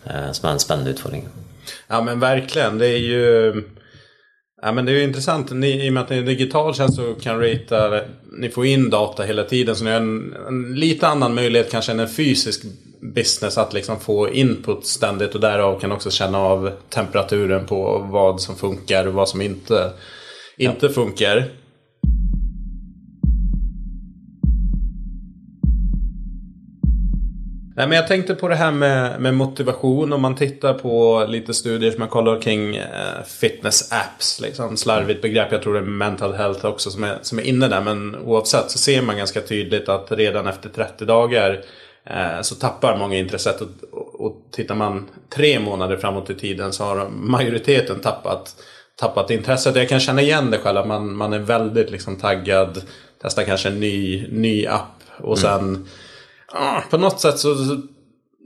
eh, 0.05 0.31
som 0.37 0.47
er 0.47 0.55
en 0.55 0.63
spennende 0.63 0.95
utfordring. 0.95 1.27
Ja 1.89 2.01
men 2.05 2.21
verkligen. 2.21 2.79
Det 2.79 2.87
är 2.87 2.99
ju 2.99 3.53
Ja, 4.63 4.73
men 4.73 4.85
det 4.85 4.93
är 4.93 4.97
ju 4.97 5.03
intressant. 5.03 5.53
Ni, 5.53 5.87
I 5.87 5.89
och 5.89 5.93
med 5.93 6.03
att 6.03 6.11
ni 6.11 6.19
är 6.19 6.23
digital 6.23 6.75
tjänst 6.75 6.97
så 6.97 7.15
kan 7.15 7.41
ratea, 7.41 8.03
ni 8.33 8.49
får 8.49 8.67
in 8.67 8.91
data 8.91 9.23
hela 9.23 9.45
tiden. 9.45 9.77
Så 9.77 9.85
ni 9.85 9.91
har 9.91 9.97
en, 9.97 10.35
en 10.49 10.75
lite 10.75 11.09
annan 11.09 11.35
möjlighet 11.35 11.71
kanske 11.71 11.93
än 11.93 12.01
en 12.01 12.09
fysisk 12.09 12.63
business 13.01 13.59
att 13.59 13.73
liksom 13.73 14.01
få 14.01 14.29
input 14.29 14.87
ständigt 14.87 15.35
och 15.35 15.41
därav 15.41 15.81
kan 15.81 15.93
också 15.93 16.11
känna 16.11 16.39
av 16.39 16.71
temperaturen 16.89 17.67
på 17.67 17.99
vad 17.99 18.41
som 18.41 18.57
funkar 18.57 19.07
och 19.07 19.15
vad 19.15 19.29
som 19.29 19.43
inte, 19.43 19.93
inte 20.57 20.87
ja. 20.87 20.93
funkar. 20.93 21.45
Nej, 27.79 27.89
men 27.89 27.97
jag 27.97 28.07
tänkte 28.07 28.35
på 28.35 28.49
det 28.49 28.55
här 28.55 28.71
med, 28.71 29.21
med 29.21 29.35
motivation. 29.35 30.13
Om 30.13 30.23
man 30.23 30.37
tittar 30.37 30.75
på 30.75 31.25
lite 31.29 31.55
studier 31.55 31.91
som 31.91 32.01
man 32.01 32.09
kollar 32.09 32.41
kring 32.41 32.77
eh, 32.77 33.23
fitness 33.41 33.93
apps. 33.93 34.41
Liksom, 34.41 34.77
slarvigt 34.77 35.23
begrepp. 35.23 35.53
Jag 35.53 35.63
tror 35.63 35.75
det 35.75 35.81
är 35.81 35.85
mental 35.85 36.35
health 36.35 36.67
också 36.67 36.91
som 36.91 37.05
är, 37.05 37.19
som 37.23 37.39
är 37.39 37.43
inne 37.43 37.69
där. 37.69 37.81
Men 37.81 38.17
oavsett 38.17 38.71
så 38.71 38.79
ser 38.79 39.03
man 39.03 39.17
ganska 39.17 39.41
tydligt 39.41 39.89
att 39.89 40.13
redan 40.13 40.47
efter 40.47 40.69
30 40.69 41.05
dagar 41.05 41.61
eh, 42.05 42.41
så 42.43 42.55
tappar 42.55 42.99
många 42.99 43.17
intresset. 43.17 43.61
Och, 43.61 44.21
och, 44.21 44.37
tittar 44.53 44.75
man 44.75 45.09
tre 45.35 45.61
månader 45.61 45.97
framåt 45.97 46.31
i 46.31 46.35
tiden 46.35 46.73
så 46.73 46.85
har 46.85 47.09
majoriteten 47.09 48.01
tappat, 48.01 48.57
tappat 48.97 49.31
intresset. 49.31 49.77
Jag 49.77 49.89
kan 49.89 50.01
känna 50.01 50.23
igen 50.23 50.51
det 50.51 50.59
själv. 50.59 50.79
Att 50.79 50.89
man, 50.89 51.17
man 51.17 51.33
är 51.33 51.39
väldigt 51.39 51.91
liksom, 51.91 52.17
taggad. 52.17 52.83
Testar 53.23 53.43
kanske 53.43 53.69
en 53.69 53.81
ny, 53.81 54.27
ny 54.31 54.67
app. 54.67 55.03
Och 55.19 55.39
sen 55.39 55.59
mm 55.59 55.85
ah, 55.85 55.89
på 56.91 56.97
något 56.97 57.21
sätt 57.21 57.39
så, 57.39 57.55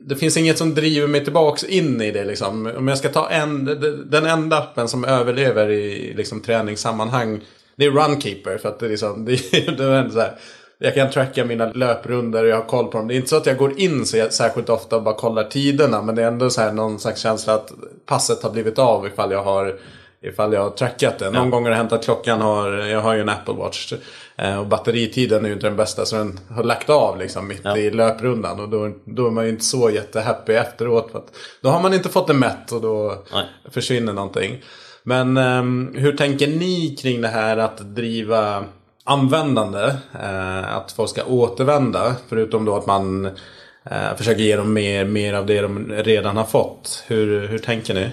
det 0.05 0.16
finns 0.16 0.36
inget 0.36 0.59
som 0.59 0.74
driver 0.74 1.09
mig 1.09 1.24
tillbaks 1.24 1.64
in 1.64 2.00
i 2.00 2.11
det 2.11 2.24
liksom. 2.24 2.72
Om 2.76 2.88
jag 2.88 2.98
ska 2.98 3.09
ta 3.09 3.30
en, 3.30 3.64
den 4.11 4.26
enda 4.26 4.59
appen 4.59 4.88
som 4.88 5.05
överlever 5.05 5.70
i 5.70 6.14
liksom, 6.14 6.40
träningssammanhang. 6.40 7.40
Det 7.76 7.84
är 7.84 7.90
Runkeeper. 7.90 8.59
För 8.59 8.68
att 8.68 8.78
det, 8.78 8.88
liksom, 8.88 9.24
det, 9.24 9.30
det 9.53 9.84
är 9.84 10.09
så 10.09 10.20
här, 10.20 10.38
jag 10.78 10.94
kan 10.94 11.11
tracka 11.11 11.44
mina 11.44 11.72
löprundor 11.72 12.42
och 12.42 12.48
jag 12.48 12.57
har 12.57 12.64
koll 12.64 12.86
på 12.86 12.98
dem. 12.98 13.09
Det 13.09 13.14
är 13.14 13.16
inte 13.16 13.28
så 13.28 13.36
att 13.36 13.46
jag 13.46 13.57
går 13.57 13.80
in 13.80 14.07
så 14.07 14.26
särskilt 14.30 14.68
ofta 14.68 14.96
och 14.96 15.03
bara 15.03 15.14
kollar 15.14 15.44
tiderna. 15.44 16.03
Men 16.03 16.14
det 16.14 16.22
är 16.22 16.26
ändå 16.26 16.50
så 16.50 16.61
här 16.61 16.72
någon 16.72 17.00
slags 17.00 17.20
känsla 17.20 17.55
att 17.55 17.72
passet 18.07 18.42
har 18.42 18.50
blivit 18.50 18.78
av 18.78 19.07
ifall 19.07 19.32
jag 19.32 19.42
har 19.42 19.78
ifall 20.23 20.53
jag 20.53 20.62
har 20.62 20.70
trackat 20.70 21.18
det. 21.18 21.31
Någon 21.31 21.45
ja. 21.45 21.51
gång 21.51 21.62
har 21.62 21.70
det 21.70 21.77
hänt 21.77 21.93
att 21.93 22.05
klockan 22.05 22.41
har, 22.41 22.73
jag 22.73 23.01
har 23.01 23.14
ju 23.14 23.20
en 23.20 23.29
Apple 23.29 23.55
Watch. 23.55 23.93
Eh, 24.37 24.59
och 24.59 24.66
batteritiden 24.66 25.45
är 25.45 25.49
ju 25.49 25.55
inte 25.55 25.66
den 25.66 25.77
bästa 25.77 26.05
så 26.05 26.16
den 26.16 26.41
har 26.51 26.64
lagt 26.64 26.91
av 26.91 27.18
liksom 27.18 27.49
mitt 27.49 27.61
ja. 27.64 27.77
i 27.77 27.91
löprundan. 27.91 28.61
Och 28.61 28.68
då, 28.68 28.91
då 29.05 29.27
är 29.27 29.31
man 29.31 29.45
ju 29.45 29.51
inte 29.51 29.64
så 29.64 29.91
jättehappy 29.91 30.53
efteråt. 30.53 31.12
För 31.12 31.23
då 31.62 31.68
har 31.68 31.83
man 31.83 31.95
inte 31.95 32.09
fått 32.09 32.27
det 32.27 32.35
mätt 32.35 32.73
och 32.73 32.81
då 32.81 33.23
Nej. 33.33 33.45
försvinner 33.70 34.12
någonting. 34.12 34.62
Men 35.03 35.37
um, 35.37 35.95
hur 35.99 36.16
tänker 36.16 36.47
ni 36.47 36.97
kring 36.97 37.20
det 37.20 37.29
här 37.29 37.57
att 37.57 37.95
driva 37.95 38.64
användande? 39.05 39.85
Uh, 40.14 40.77
att 40.77 40.93
folk 40.93 41.11
ska 41.11 41.25
återvända. 41.25 42.16
Förutom 42.29 42.64
då 42.64 42.77
att 42.77 42.87
man 42.87 43.27
uh, 43.27 44.16
försöker 44.16 44.43
ge 44.43 44.57
dem 44.57 44.73
mer, 44.73 45.05
mer 45.05 45.35
av 45.35 45.47
det 45.47 45.61
de 45.61 45.93
redan 45.93 46.37
har 46.37 46.45
fått. 46.45 47.05
Hur, 47.07 47.47
hur 47.47 47.59
tänker 47.59 47.95
ni? 47.95 48.11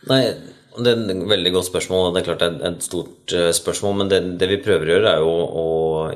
Nej, 0.00 0.34
det 0.82 0.92
er 0.92 1.02
et 1.12 1.22
veldig 1.30 1.52
godt 1.54 1.68
spørsmål. 1.70 2.10
Det 2.12 2.20
er 2.20 2.26
klart 2.26 2.42
det 2.42 2.48
er 2.50 2.74
et 2.74 2.84
stort 2.84 3.32
eh, 3.34 3.50
spørsmål. 3.56 3.94
Men 4.00 4.10
det, 4.12 4.20
det, 4.40 4.48
vi 4.50 4.62
prøver 4.64 4.88
å 4.88 4.94
gjøre, 4.96 5.12
er 5.12 5.24
jo 5.24 5.34
å 5.62 5.66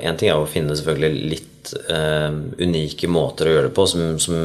En 0.01 0.17
ting 0.17 0.31
er 0.31 0.39
å 0.39 0.49
finne 0.49 0.75
selvfølgelig 0.77 1.29
litt 1.29 1.71
eh, 1.91 2.29
unike 2.63 3.09
måter 3.11 3.49
å 3.49 3.55
gjøre 3.55 3.69
det 3.69 3.75
på 3.75 3.85
som, 3.89 4.15
som, 4.21 4.35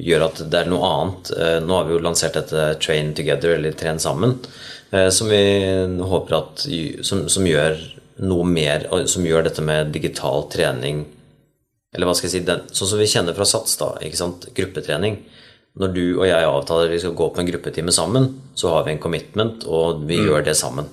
gjør 0.00 0.26
at 0.26 0.42
det 0.50 0.62
er 0.62 0.70
noe 0.72 0.88
annet. 0.88 1.32
Uh, 1.36 1.46
eh, 1.46 1.58
nå 1.64 1.76
har 1.76 1.88
vi 1.88 1.94
jo 1.94 2.02
lansert 2.02 2.38
dette 2.38 2.58
eh, 2.58 2.76
Train 2.82 3.12
Together, 3.14 3.54
eller 3.56 3.76
Tren 3.78 4.00
sammen, 4.02 4.36
eh, 4.90 5.08
som 5.14 5.30
vi 5.30 5.42
håper 6.12 6.38
at 6.38 6.66
som, 7.06 7.26
som, 7.30 7.46
gjør 7.46 7.78
noe 8.20 8.44
mer 8.44 8.84
Som 9.08 9.24
gjør 9.24 9.46
dette 9.46 9.62
med 9.64 9.94
digital 9.94 10.42
trening 10.52 11.06
Eller 11.94 12.04
hva 12.04 12.12
skal 12.12 12.26
jeg 12.28 12.34
si 12.34 12.42
den, 12.44 12.66
Sånn 12.68 12.90
som 12.90 13.00
vi 13.00 13.06
kjenner 13.08 13.32
fra 13.32 13.46
SATS, 13.48 13.78
da. 13.80 13.94
ikke 14.04 14.18
sant, 14.18 14.44
Gruppetrening 14.56 15.22
når 15.78 15.92
du 15.94 16.04
og 16.18 16.24
jeg 16.26 16.48
avtaler 16.48 16.90
vi 16.90 16.98
skal 17.02 17.14
gå 17.18 17.28
på 17.30 17.42
en 17.42 17.50
gruppetime 17.52 17.94
sammen, 17.94 18.26
så 18.58 18.74
har 18.74 18.86
vi 18.86 18.96
en 18.96 19.02
commitment, 19.02 19.64
og 19.70 20.02
vi 20.08 20.18
mm. 20.18 20.26
gjør 20.26 20.46
det 20.48 20.56
sammen. 20.58 20.88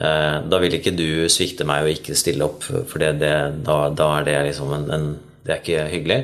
Eh, 0.00 0.36
da 0.48 0.60
vil 0.60 0.76
ikke 0.76 0.94
du 0.96 1.26
svikte 1.32 1.66
meg 1.68 1.84
og 1.84 1.94
ikke 1.94 2.18
stille 2.18 2.44
opp, 2.46 2.64
for 2.64 3.00
det, 3.00 3.14
det, 3.22 3.34
da, 3.66 3.82
da, 3.96 4.10
er 4.18 4.28
det 4.28 4.38
liksom 4.50 4.72
en, 4.76 4.86
en, 4.96 5.10
Det 5.44 5.54
er 5.54 5.62
ikke 5.62 5.88
hyggelig. 5.88 6.20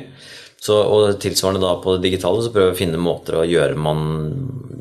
Så, 0.61 0.77
og 0.77 1.17
tilsvarende 1.21 1.61
da 1.61 1.75
på 1.81 1.95
det 1.95 2.05
digitale 2.05 2.41
så 2.41 2.51
prøver 2.53 2.71
vi 2.71 2.75
å 2.75 2.79
finne 2.79 3.01
måter 3.01 3.37
å 3.39 3.45
gjøre, 3.45 3.77
man, 3.81 4.01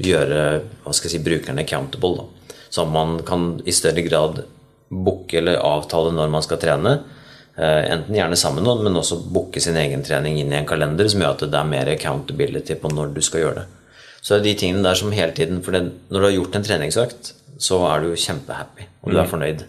gjøre 0.01 0.43
hva 0.85 0.93
skal 0.93 1.11
jeg 1.11 1.17
si, 1.17 1.25
brukerne 1.25 1.65
accountable. 1.65 2.21
Da. 2.21 2.55
Så 2.73 2.85
man 2.89 3.19
kan 3.27 3.55
i 3.65 3.75
større 3.77 4.05
grad 4.05 4.43
booke 4.89 5.41
eller 5.41 5.61
avtale 5.65 6.13
når 6.15 6.33
man 6.33 6.45
skal 6.45 6.61
trene. 6.63 6.99
Eh, 7.57 7.93
enten 7.93 8.15
gjerne 8.15 8.37
sammen, 8.37 8.67
men 8.85 8.99
også 9.01 9.17
booke 9.33 9.61
sin 9.65 9.79
egen 9.81 10.03
trening 10.05 10.37
inn 10.41 10.53
i 10.53 10.59
en 10.59 10.69
kalender 10.69 11.09
som 11.09 11.23
gjør 11.23 11.39
at 11.39 11.45
det 11.49 11.57
er 11.57 11.71
mer 11.71 11.89
accountability 11.89 12.77
på 12.83 12.91
når 12.93 13.15
du 13.17 13.23
skal 13.25 13.47
gjøre 13.47 13.63
det. 13.63 13.67
Så 14.21 14.35
det 14.35 14.41
er 14.41 14.45
de 14.49 14.55
tingene 14.61 14.85
der 14.85 14.99
som 14.99 15.15
hele 15.15 15.33
tiden 15.33 15.63
For 15.63 15.73
når 15.73 16.19
du 16.19 16.27
har 16.27 16.35
gjort 16.35 16.57
en 16.59 16.67
treningsøkt, 16.67 17.33
så 17.63 17.81
er 17.89 18.05
du 18.05 18.13
kjempehappy, 18.13 18.89
og 19.03 19.13
du 19.13 19.17
er 19.17 19.25
mm. 19.25 19.31
fornøyd. 19.31 19.65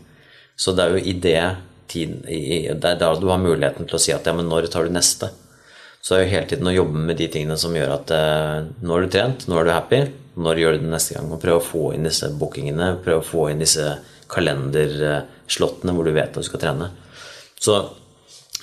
Så 0.57 0.73
det 0.75 0.83
er 0.83 0.95
jo 0.95 1.03
i 1.03 1.13
det 1.13 1.41
tiden, 1.87 2.23
det 2.25 2.89
er 2.89 2.99
da 2.99 3.13
du 3.15 3.29
har 3.31 3.39
muligheten 3.39 3.87
til 3.87 3.95
å 3.95 4.01
si 4.01 4.11
at 4.11 4.27
ja, 4.27 4.33
men 4.35 4.49
når 4.51 4.67
tar 4.73 4.83
du 4.83 4.91
neste? 4.91 5.31
Så 6.01 6.17
det 6.17 6.27
hela 6.33 6.45
tiden 6.45 6.67
att 6.67 6.73
jobba 6.73 6.99
med 6.99 7.17
de 7.17 7.27
tingene 7.27 7.57
som 7.57 7.75
gör 7.75 7.89
att 7.89 8.11
eh, 8.11 8.63
nu 8.81 8.89
har 8.89 9.01
du 9.01 9.09
trent, 9.09 9.47
nu 9.47 9.55
är 9.55 9.63
du 9.63 9.71
happy, 9.71 10.05
när 10.33 10.55
gör 10.55 10.71
du 10.71 10.77
det 10.77 10.87
nästa 10.87 11.21
gång? 11.21 11.31
Och 11.31 11.41
pröva 11.41 11.59
få 11.59 11.93
in 11.93 12.03
dessa 12.03 12.29
bookingene, 12.29 12.95
pröva 13.03 13.21
få 13.21 13.49
in 13.49 13.59
dessa 13.59 13.93
kalenderslottene 14.27 15.93
hvor 15.93 16.03
du 16.03 16.11
vet 16.11 16.29
att 16.29 16.33
du 16.33 16.43
ska 16.43 16.57
träna. 16.57 16.89
Så 17.59 17.89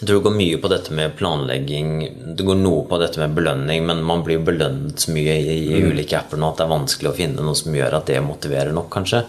jag 0.00 0.06
tror 0.06 0.18
det 0.18 0.24
går 0.24 0.30
mycket 0.30 0.62
på 0.62 0.68
detta 0.68 0.94
med 0.94 1.16
planläggning, 1.16 2.12
det 2.36 2.42
går 2.42 2.54
nog 2.54 2.88
på 2.88 2.98
detta 2.98 3.20
med 3.20 3.30
belöning, 3.30 3.86
men 3.86 4.02
man 4.02 4.24
blir 4.24 4.38
belönad 4.38 4.98
så 4.98 5.10
mycket 5.10 5.34
i, 5.34 5.48
i 5.48 5.76
mm. 5.76 5.92
olika 5.92 6.18
appar 6.18 6.36
nu 6.36 6.46
att 6.46 6.56
det 6.56 6.64
är 6.64 6.68
vanskligt 6.68 7.10
att 7.10 7.16
finna 7.16 7.42
något 7.42 7.58
som 7.58 7.76
gör 7.76 7.92
att 7.92 8.06
det 8.06 8.20
motiverar 8.20 8.72
nog 8.72 8.90
kanske. 8.90 9.22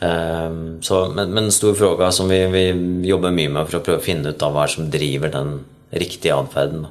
Um, 0.00 0.82
så, 0.82 1.12
men, 1.14 1.30
men, 1.30 1.44
en 1.44 1.52
stor 1.52 1.74
fråga 1.74 2.12
som 2.12 2.28
vi, 2.28 2.46
vi 2.46 2.70
jobbar 3.08 3.30
mycket 3.30 3.52
med 3.52 3.68
för 3.68 3.76
att 3.76 3.84
pröva 3.84 4.00
finna 4.00 4.28
ut 4.28 4.42
av 4.42 4.52
vad 4.52 4.70
som 4.70 4.90
driver 4.90 5.28
den 5.28 5.64
riktiga 5.90 6.36
adfärden. 6.36 6.86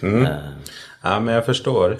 Mm. 0.00 0.22
Uh, 0.22 0.28
ja, 1.02 1.20
men 1.20 1.34
jag 1.34 1.46
förstår. 1.46 1.98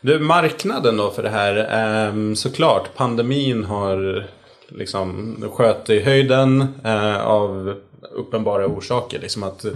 Du, 0.00 0.18
marknaden 0.18 0.96
då 0.96 1.10
för 1.10 1.22
det 1.22 1.28
här. 1.28 2.08
Um, 2.08 2.36
såklart, 2.36 2.94
pandemin 2.96 3.64
har 3.64 4.26
liksom 4.68 5.36
sköt 5.52 5.90
i 5.90 6.00
höjden 6.00 6.68
uh, 6.84 7.18
av 7.18 7.74
uppenbara 8.12 8.66
orsaker. 8.66 9.18
Liksom 9.18 9.42
att 9.42 9.64
eh, 9.64 9.72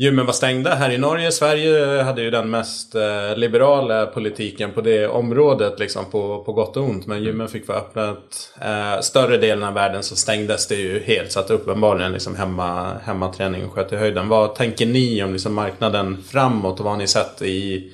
Gymmen 0.00 0.26
var 0.26 0.32
stängda 0.32 0.74
här 0.74 0.90
i 0.90 0.98
Norge. 0.98 1.32
Sverige 1.32 2.02
hade 2.02 2.22
ju 2.22 2.30
den 2.30 2.50
mest 2.50 2.94
eh, 2.94 3.36
liberala 3.36 4.06
politiken 4.06 4.72
på 4.72 4.80
det 4.80 5.06
området 5.06 5.78
liksom 5.78 6.04
på, 6.10 6.44
på 6.44 6.52
gott 6.52 6.76
och 6.76 6.84
ont. 6.84 7.06
Men 7.06 7.22
gymmen 7.22 7.48
fick 7.48 7.68
vara 7.68 7.78
öppet. 7.78 8.52
Eh, 8.60 9.00
större 9.00 9.36
delen 9.36 9.64
av 9.64 9.74
världen 9.74 10.02
så 10.02 10.16
stängdes 10.16 10.66
det 10.66 10.74
ju 10.74 11.00
helt. 11.00 11.32
Så 11.32 11.40
att 11.40 11.50
uppenbarligen 11.50 12.12
liksom 12.12 12.36
hemma, 12.36 12.92
hemmaträning 13.04 13.68
sköt 13.68 13.92
i 13.92 13.96
höjden. 13.96 14.28
Vad 14.28 14.54
tänker 14.54 14.86
ni 14.86 15.22
om 15.22 15.32
liksom 15.32 15.54
marknaden 15.54 16.22
framåt 16.22 16.78
och 16.78 16.84
vad 16.84 16.92
har 16.92 16.98
ni 16.98 17.06
sett 17.06 17.42
i 17.42 17.92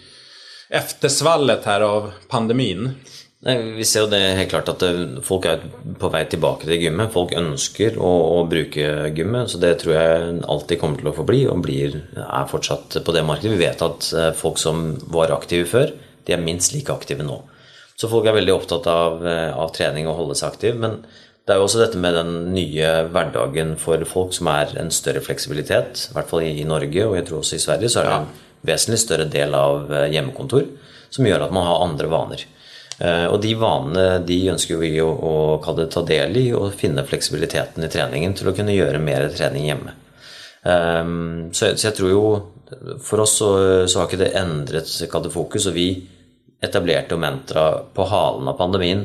eftersvallet 0.71 1.65
här 1.65 1.81
av 1.81 2.13
pandemin? 2.29 2.91
Nej, 3.45 3.59
vi 3.77 3.85
ser 3.85 4.07
jo 4.07 4.09
det 4.11 4.21
helt 4.39 4.49
klart 4.49 4.71
at 4.73 4.83
folk 5.27 5.45
er 5.47 5.61
på 6.01 6.09
vei 6.11 6.23
tilbake 6.25 6.65
til 6.65 6.87
gymmet. 6.87 7.13
Folk 7.13 7.35
ønsker 7.37 7.99
å, 8.01 8.13
å 8.39 8.47
bruke 8.49 9.11
gymmet, 9.13 9.53
så 9.53 9.61
det 9.61 9.75
tror 9.83 9.93
jeg 9.93 10.39
alltid 10.49 10.81
kommer 10.81 11.03
til 11.03 11.11
å 11.11 11.15
forbli 11.17 11.43
og 11.53 11.61
blir, 11.67 11.99
er 12.17 12.49
fortsatt 12.49 12.97
på 13.05 13.15
det 13.15 13.27
markedet. 13.29 13.53
Vi 13.53 13.61
vet 13.61 13.85
at 13.85 14.09
eh, 14.17 14.33
folk 14.37 14.57
som 14.63 14.89
var 15.13 15.35
aktive 15.37 15.69
før, 15.69 15.93
de 16.27 16.35
er 16.35 16.43
minst 16.43 16.73
like 16.75 16.91
aktive 16.95 17.27
nå. 17.27 17.43
Så 17.97 18.09
folk 18.13 18.27
er 18.29 18.37
veldig 18.37 18.57
opptatt 18.57 18.89
av, 18.91 19.21
eh, 19.29 19.53
av 19.53 19.71
trening 19.77 20.09
og 20.09 20.19
holde 20.23 20.39
seg 20.41 20.57
aktiv. 20.57 20.81
Men 20.81 21.03
det 21.47 21.55
er 21.55 21.61
jo 21.61 21.69
også 21.69 21.85
dette 21.85 22.01
med 22.01 22.17
den 22.17 22.35
nye 22.57 22.91
hverdagen 23.13 23.77
for 23.79 24.01
folk 24.09 24.33
som 24.35 24.49
er 24.51 24.73
en 24.81 24.91
større 24.91 25.21
fleksibilitet. 25.23 26.09
I 26.09 26.17
hvert 26.17 26.33
fall 26.33 26.49
i 26.49 26.67
Norge, 26.67 27.05
og 27.05 27.21
jeg 27.21 27.29
tror 27.29 27.45
også 27.45 27.61
i 27.61 27.65
Sverige 27.69 27.93
så 27.93 28.01
er 28.03 28.09
det 28.09 28.19
en 28.19 28.35
vesentlig 28.73 29.05
større 29.05 29.31
del 29.31 29.55
av 29.55 29.93
eh, 29.93 30.11
hjemmekontor 30.17 30.67
som 31.13 31.29
gjør 31.29 31.47
at 31.47 31.55
man 31.55 31.69
har 31.69 31.85
andre 31.85 32.11
vaner. 32.11 32.49
Eh, 32.99 33.27
og 33.29 33.41
de 33.45 33.53
vanene 33.61 34.23
de 34.25 34.39
ønsker 34.55 34.81
vi 34.81 34.95
å, 35.05 35.09
å 35.11 35.35
kalle 35.65 35.85
det 35.85 35.93
ta 35.93 36.03
del 36.07 36.39
i 36.41 36.47
og 36.57 36.73
finne 36.79 37.05
fleksibiliteten 37.05 37.85
i 37.85 37.93
treningen 37.93 38.37
til 38.37 38.49
å 38.49 38.57
kunne 38.57 38.77
gjøre 38.77 39.03
mer 39.03 39.29
trening 39.35 39.69
hjemme. 39.69 39.97
Um, 40.67 41.53
så, 41.53 41.77
så, 41.77 41.85
jeg 41.87 41.95
tror 41.95 42.09
jo 42.11 42.23
For 42.99 43.21
oss 43.23 43.37
så, 43.39 43.51
så 43.87 44.01
har 44.01 44.09
ikke 44.09 44.19
det 44.19 44.33
endret 44.35 44.89
det 44.91 45.31
fokus, 45.31 45.69
og 45.71 45.77
vi 45.77 45.91
etablerte 46.59 47.15
jo 47.15 47.21
Mentra 47.23 47.69
på 47.95 48.07
halen 48.11 48.49
av 48.51 48.57
pandemien. 48.59 49.05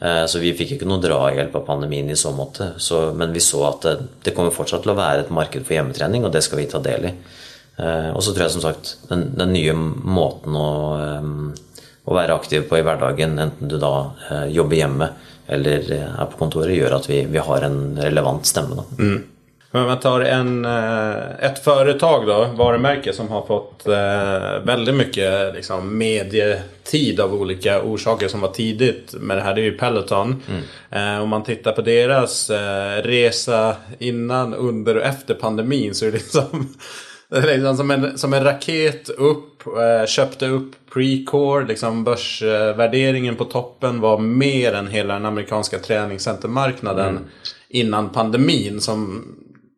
Uh, 0.00 0.24
så 0.30 0.40
vi 0.40 0.54
fikk 0.56 0.76
ikke 0.76 0.88
noe 0.88 1.02
drahjelp 1.02 1.58
av 1.58 1.66
pandemien 1.66 2.08
i 2.08 2.16
så 2.16 2.32
måte. 2.32 2.72
Så, 2.78 3.10
men 3.18 3.34
vi 3.34 3.42
så 3.44 3.66
at 3.68 3.84
det, 3.84 3.96
det, 4.24 4.36
kommer 4.36 4.54
fortsatt 4.54 4.86
til 4.86 4.94
å 4.94 4.98
være 4.98 5.26
et 5.26 5.34
marked 5.34 5.66
for 5.66 5.76
hjemmetrening, 5.76 6.24
og 6.24 6.32
det 6.32 6.44
skal 6.46 6.62
vi 6.62 6.70
ta 6.70 6.80
del 6.82 7.10
i. 7.10 7.12
Uh, 7.76 8.14
og 8.14 8.22
så 8.22 8.32
tror 8.32 8.46
jeg 8.46 8.54
som 8.56 8.64
sagt 8.64 8.94
den, 9.10 9.28
den 9.36 9.52
nye 9.52 9.76
måten 9.76 10.56
å 10.56 10.72
um, 11.18 11.52
å 12.04 12.14
være 12.14 12.34
aktiv 12.34 12.68
på 12.68 12.78
i 12.78 12.86
hverdagen, 12.86 13.38
enten 13.38 13.68
du 13.70 13.78
da 13.78 14.12
eh, 14.30 14.46
jobber 14.54 14.76
hjemme 14.76 15.12
eller 15.46 15.92
eh, 15.92 16.08
er 16.22 16.30
på 16.32 16.40
kontoret, 16.40 16.74
gjør 16.74 16.98
att 16.98 17.10
vi, 17.10 17.24
vi 17.30 17.38
har 17.38 17.62
en 17.62 17.98
relevant 18.00 18.46
stemme. 18.46 18.82
Mm. 18.98 19.20
Men 19.74 19.86
man 19.86 20.00
tar 20.00 20.20
en, 20.20 20.64
eh, 20.64 21.46
ett 21.46 21.64
företag 21.64 22.26
då, 22.26 22.44
varumärke 22.56 23.12
som 23.12 23.28
har 23.28 23.46
fått 23.46 23.86
väldigt 24.66 24.94
mycket 24.94 25.54
liksom, 25.54 25.98
medietid 25.98 27.20
av 27.20 27.34
olika 27.34 27.82
orsaker 27.82 28.28
som 28.28 28.40
var 28.40 28.48
tidigt 28.48 29.14
med 29.14 29.36
det 29.36 29.42
här. 29.42 29.54
Det 29.54 29.60
är 29.60 29.64
ju 29.64 29.78
Peloton. 29.78 30.42
Mm. 30.90 31.22
Om 31.22 31.28
man 31.28 31.42
tittar 31.42 31.72
på 31.72 31.82
deras 31.82 32.50
resa 33.02 33.76
innan, 33.98 34.54
under 34.54 34.96
och 34.96 35.02
efter 35.02 35.34
pandemin 35.34 35.94
så 35.94 36.06
är 36.06 36.10
det 36.10 36.18
liksom 36.18 36.74
liksom 37.40 37.76
som, 37.76 37.90
en, 37.90 38.18
som 38.18 38.34
en 38.34 38.44
raket 38.44 39.08
upp, 39.08 39.51
eh, 39.51 39.51
köpte 40.06 40.46
upp 40.46 40.72
Precore, 40.92 41.66
liksom 41.66 42.04
börsvärderingen 42.04 43.36
på 43.36 43.44
toppen 43.44 44.00
var 44.00 44.18
mer 44.18 44.72
än 44.72 44.86
hela 44.86 45.14
den 45.14 45.26
amerikanska 45.26 45.78
träningscentermarknaden 45.78 47.08
mm. 47.08 47.22
innan 47.68 48.08
pandemin. 48.08 48.80
Som, 48.80 49.24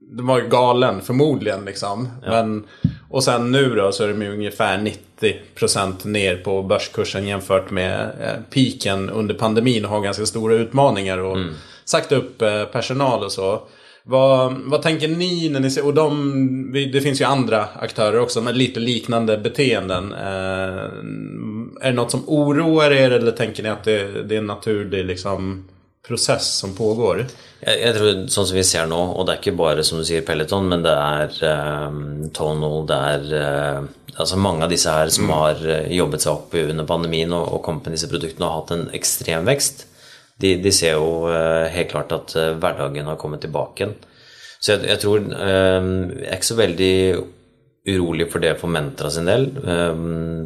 den 0.00 0.26
var 0.26 0.40
galen 0.40 1.00
förmodligen 1.00 1.64
liksom. 1.64 2.08
Ja. 2.24 2.30
Men, 2.30 2.66
och 3.10 3.24
sen 3.24 3.52
nu 3.52 3.74
då 3.74 3.92
så 3.92 4.04
är 4.04 4.08
det 4.08 4.30
ungefär 4.30 4.92
90% 5.20 6.06
ner 6.06 6.36
på 6.36 6.62
börskursen 6.62 7.26
jämfört 7.26 7.70
med 7.70 8.00
eh, 8.20 8.42
piken 8.50 9.10
under 9.10 9.34
pandemin 9.34 9.84
och 9.84 9.90
har 9.90 10.00
ganska 10.00 10.26
stora 10.26 10.54
utmaningar 10.54 11.18
och 11.18 11.36
mm. 11.36 11.54
sagt 11.84 12.12
upp 12.12 12.42
eh, 12.42 12.64
personal 12.64 13.24
och 13.24 13.32
så. 13.32 13.62
Vad, 14.06 14.54
vad 14.64 14.82
tänker 14.82 15.08
ni 15.08 15.48
när 15.48 15.60
ni 15.60 15.70
ser, 15.70 15.86
och 15.86 15.94
de, 15.94 16.72
det 16.92 17.00
finns 17.00 17.20
ju 17.20 17.24
andra 17.24 17.68
aktörer 17.78 18.20
också 18.20 18.40
med 18.40 18.56
lite 18.56 18.80
liknande 18.80 19.38
beteenden. 19.38 20.12
Eh, 20.12 20.84
är 21.80 21.90
det 21.90 21.92
något 21.92 22.10
som 22.10 22.22
oroar 22.26 22.90
er 22.90 23.10
eller 23.10 23.32
tänker 23.32 23.62
ni 23.62 23.68
att 23.68 23.84
det, 23.84 24.22
det 24.22 24.34
är 24.34 24.38
en 24.38 24.46
naturlig 24.46 25.04
liksom, 25.04 25.64
process 26.06 26.58
som 26.58 26.76
pågår? 26.76 27.26
Jag, 27.60 27.80
jag 27.80 27.96
tror, 27.96 28.26
sånn 28.26 28.46
som 28.46 28.56
vi 28.56 28.64
ser 28.64 28.86
nu, 28.86 28.94
och 28.94 29.26
det 29.26 29.32
är 29.32 29.36
inte 29.36 29.52
bara 29.52 29.82
som 29.82 29.98
du 29.98 30.04
säger 30.04 30.22
Peloton, 30.22 30.68
men 30.68 30.82
det 30.82 30.90
är 30.90 31.44
um, 31.86 32.30
Tonal, 32.30 32.86
det 32.86 32.94
är 32.94 33.34
uh, 33.78 33.84
alltså 34.16 34.36
många 34.36 34.64
av 34.64 34.70
dessa 34.70 34.90
här 34.90 35.08
som 35.08 35.24
mm. 35.24 35.36
har 35.36 35.86
jobbat 35.88 36.20
sig 36.20 36.32
upp 36.32 36.54
under 36.54 36.84
pandemin 36.84 37.32
och, 37.32 37.52
och 37.52 37.62
kommit 37.62 37.84
med 37.84 37.92
dessa 37.92 38.08
produkterna 38.08 38.46
och 38.46 38.54
haft 38.54 38.70
en 38.70 38.90
extrem 38.92 39.44
växt 39.44 39.86
de, 40.40 40.56
de, 40.58 40.72
ser 40.74 40.96
jo 40.98 41.28
eh, 41.30 41.68
helt 41.74 41.92
klart 41.92 42.12
at 42.14 42.34
eh, 42.38 42.54
hverdagen 42.58 43.06
har 43.10 43.20
kommet 43.20 43.44
tilbake 43.44 43.84
igjen. 43.84 43.94
Så 44.58 44.74
jeg, 44.74 44.86
jeg 44.88 45.00
tror 45.02 45.20
eh, 45.20 45.86
Jeg 46.18 46.26
er 46.26 46.38
ikke 46.38 46.50
så 46.50 46.58
veldig 46.58 46.96
urolig 47.84 48.26
for 48.32 48.40
det 48.40 48.54
for 48.56 48.72
Mentra 48.72 49.10
sin 49.12 49.28
del. 49.28 49.50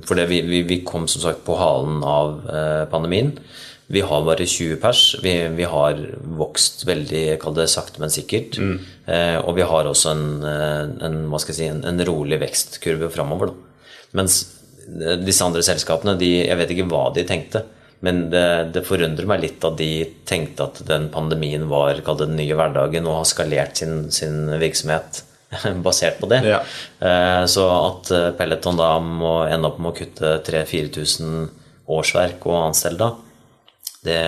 For 0.03 0.19
vi, 0.27 0.41
vi, 0.43 0.65
vi, 0.67 0.81
kom 0.83 1.05
som 1.07 1.23
sagt 1.23 1.45
på 1.47 1.55
halen 1.55 2.01
av 2.03 2.41
pandemien. 2.91 3.31
Vi 3.95 4.03
har 4.03 4.25
bare 4.27 4.43
20 4.43 4.81
pers. 4.83 5.03
Vi, 5.23 5.37
vi 5.55 5.69
har 5.71 6.01
vokst 6.41 6.83
veldig 6.89 7.21
jeg 7.29 7.39
kaller 7.39 7.63
det 7.63 7.71
sakte, 7.71 8.03
men 8.03 8.11
sikkert. 8.11 8.59
Mm. 8.59 8.81
Og 9.47 9.55
vi 9.55 9.69
har 9.71 9.87
også 9.87 10.17
en, 10.17 10.27
en, 10.43 11.21
si, 11.47 11.69
en, 11.71 11.85
en 11.87 12.05
rolig 12.11 12.41
vekstkurve 12.43 13.13
framover. 13.15 13.55
Mens 14.19 14.41
disse 15.23 15.47
andre 15.47 15.63
selskapene, 15.63 16.19
de, 16.19 16.33
jeg 16.43 16.59
vet 16.59 16.75
ikke 16.75 16.91
hva 16.91 17.07
de 17.15 17.23
tenkte. 17.29 17.69
Men 18.01 18.29
det, 18.31 18.71
det, 18.75 18.85
forundrer 18.87 19.27
meg 19.27 19.43
litt 19.43 19.65
at 19.67 19.79
de 19.81 19.91
tenkte 20.29 20.69
at 20.69 20.83
den 20.87 21.09
pandemien 21.11 21.65
var 21.71 21.99
den 22.21 22.37
nye 22.39 22.55
hverdagen 22.55 23.09
og 23.11 23.21
har 23.21 23.27
skalert 23.27 23.81
sin, 23.81 24.07
sin 24.15 24.53
virksomhet 24.61 25.25
basert 25.87 26.21
på 26.21 26.29
det. 26.31 26.45
Ja. 26.47 26.61
Eh, 27.01 27.45
så 27.51 27.67
at 27.73 28.13
eh, 28.15 28.31
Peloton 28.39 28.79
da 28.79 28.93
må 29.03 29.41
ende 29.49 29.71
opp 29.71 29.81
med 29.83 29.93
å 29.93 29.99
kutte 29.99 30.37
3000-4000 30.47 31.49
årsverk 31.89 32.45
og 32.51 32.59
anstelle 32.67 33.07
det, 34.05 34.19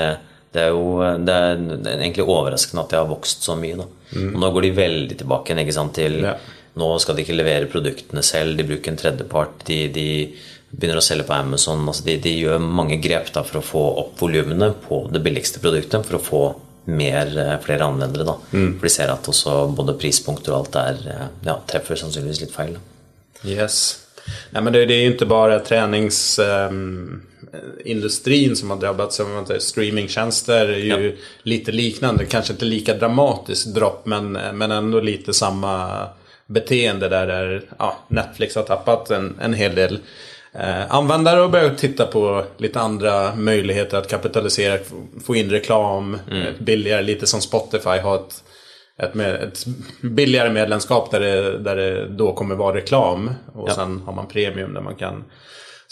det, 0.50 0.62
er 0.62 0.70
jo 0.72 1.00
det 1.20 1.34
er, 1.34 1.58
egentlig 1.92 2.24
overraskende 2.24 2.82
at 2.82 2.92
de 2.92 2.98
har 2.98 3.10
vokst 3.10 3.44
så 3.46 3.54
mye. 3.58 3.84
Mm. 4.10 4.32
Nå 4.40 4.50
går 4.50 4.66
de 4.66 4.70
veldig 4.80 5.18
tilbake 5.20 5.54
til 5.94 6.24
ja. 6.24 6.34
Nå 6.80 6.86
skal 7.02 7.16
de 7.16 7.24
ikke 7.24 7.34
levere 7.34 7.68
produktene 7.70 8.22
selv, 8.22 8.56
de 8.56 8.66
bruker 8.66 8.92
en 8.92 8.98
tredjepart. 8.98 9.64
De, 9.66 9.78
de 9.90 10.06
begynner 10.70 11.00
å 11.00 11.04
selge 11.04 11.26
på 11.26 11.34
Amazon. 11.34 11.86
Altså 11.88 12.06
de, 12.06 12.16
de, 12.22 12.34
gjør 12.44 12.60
mange 12.62 13.00
grep 13.02 13.32
da, 13.34 13.42
for 13.46 13.60
å 13.60 13.66
få 13.66 13.84
opp 14.04 14.20
volumene 14.22 14.72
på 14.86 15.02
det 15.12 15.22
billigste 15.24 15.62
produktet. 15.62 16.06
For 16.06 16.18
å 16.18 16.24
få 16.24 16.42
mer, 16.90 17.38
eh, 17.38 17.58
flere 17.64 17.84
anvendere. 17.84 18.24
Da. 18.24 18.36
Mm. 18.52 18.78
For 18.78 18.86
de 18.86 18.94
ser 18.94 19.08
at 19.12 19.28
også 19.28 19.76
både 19.76 19.98
prispunkter 20.00 20.54
og 20.54 20.60
alt 20.60 20.72
der 20.78 20.94
eh, 21.14 21.26
ja, 21.50 21.56
treffer 21.70 21.96
sannsynligvis 22.00 22.42
litt 22.44 22.54
feil. 22.54 22.72
Da. 22.78 22.82
Yes. 23.48 23.76
Nej, 24.50 24.62
men 24.62 24.72
det, 24.72 24.86
det, 24.86 24.94
är 24.94 25.00
ju 25.00 25.12
inte 25.12 25.26
bara 25.26 25.58
träningsindustrin 25.58 28.44
ehm, 28.44 28.50
um, 28.50 28.56
som 28.56 28.70
har 28.70 28.76
drabbats. 28.76 29.20
Streamingtjänster 29.58 30.68
är 30.68 30.78
ju 30.78 31.06
ja. 31.06 31.12
lite 31.42 31.72
liknande. 31.72 32.24
Kanske 32.24 32.52
inte 32.52 32.64
lika 32.64 32.94
dramatiskt 32.94 33.74
dropp 33.74 34.06
men, 34.06 34.32
men 34.32 34.70
ändå 34.70 35.00
lite 35.00 35.34
samma 35.34 36.06
beteende 36.46 37.08
där, 37.08 37.26
där 37.26 37.62
ja, 37.78 37.98
Netflix 38.08 38.54
har 38.54 38.62
tappat 38.62 39.10
en, 39.10 39.36
en 39.40 39.54
hel 39.54 39.74
del 39.74 39.98
eh, 40.54 40.94
användare 40.94 41.40
och 41.40 41.50
börjat 41.50 41.78
titta 41.78 42.06
på 42.06 42.44
lite 42.56 42.80
andra 42.80 43.34
möjligheter 43.34 43.98
att 43.98 44.08
kapitalisera, 44.08 44.78
få 45.24 45.36
in 45.36 45.50
reklam 45.50 46.18
mm. 46.30 46.54
billigare. 46.58 47.02
Lite 47.02 47.26
som 47.26 47.40
Spotify 47.40 47.98
har 47.98 48.16
ett, 48.16 48.44
ett, 49.02 49.14
med, 49.14 49.34
ett 49.34 49.66
billigare 50.02 50.50
medlemskap 50.50 51.10
där 51.10 51.20
det, 51.20 51.58
där 51.58 51.76
det 51.76 52.08
då 52.08 52.32
kommer 52.32 52.54
vara 52.54 52.76
reklam. 52.76 53.30
Och 53.54 53.68
ja. 53.68 53.74
sen 53.74 54.02
har 54.06 54.12
man 54.12 54.26
premium 54.26 54.74
där 54.74 54.80
man 54.80 54.94
kan 54.94 55.24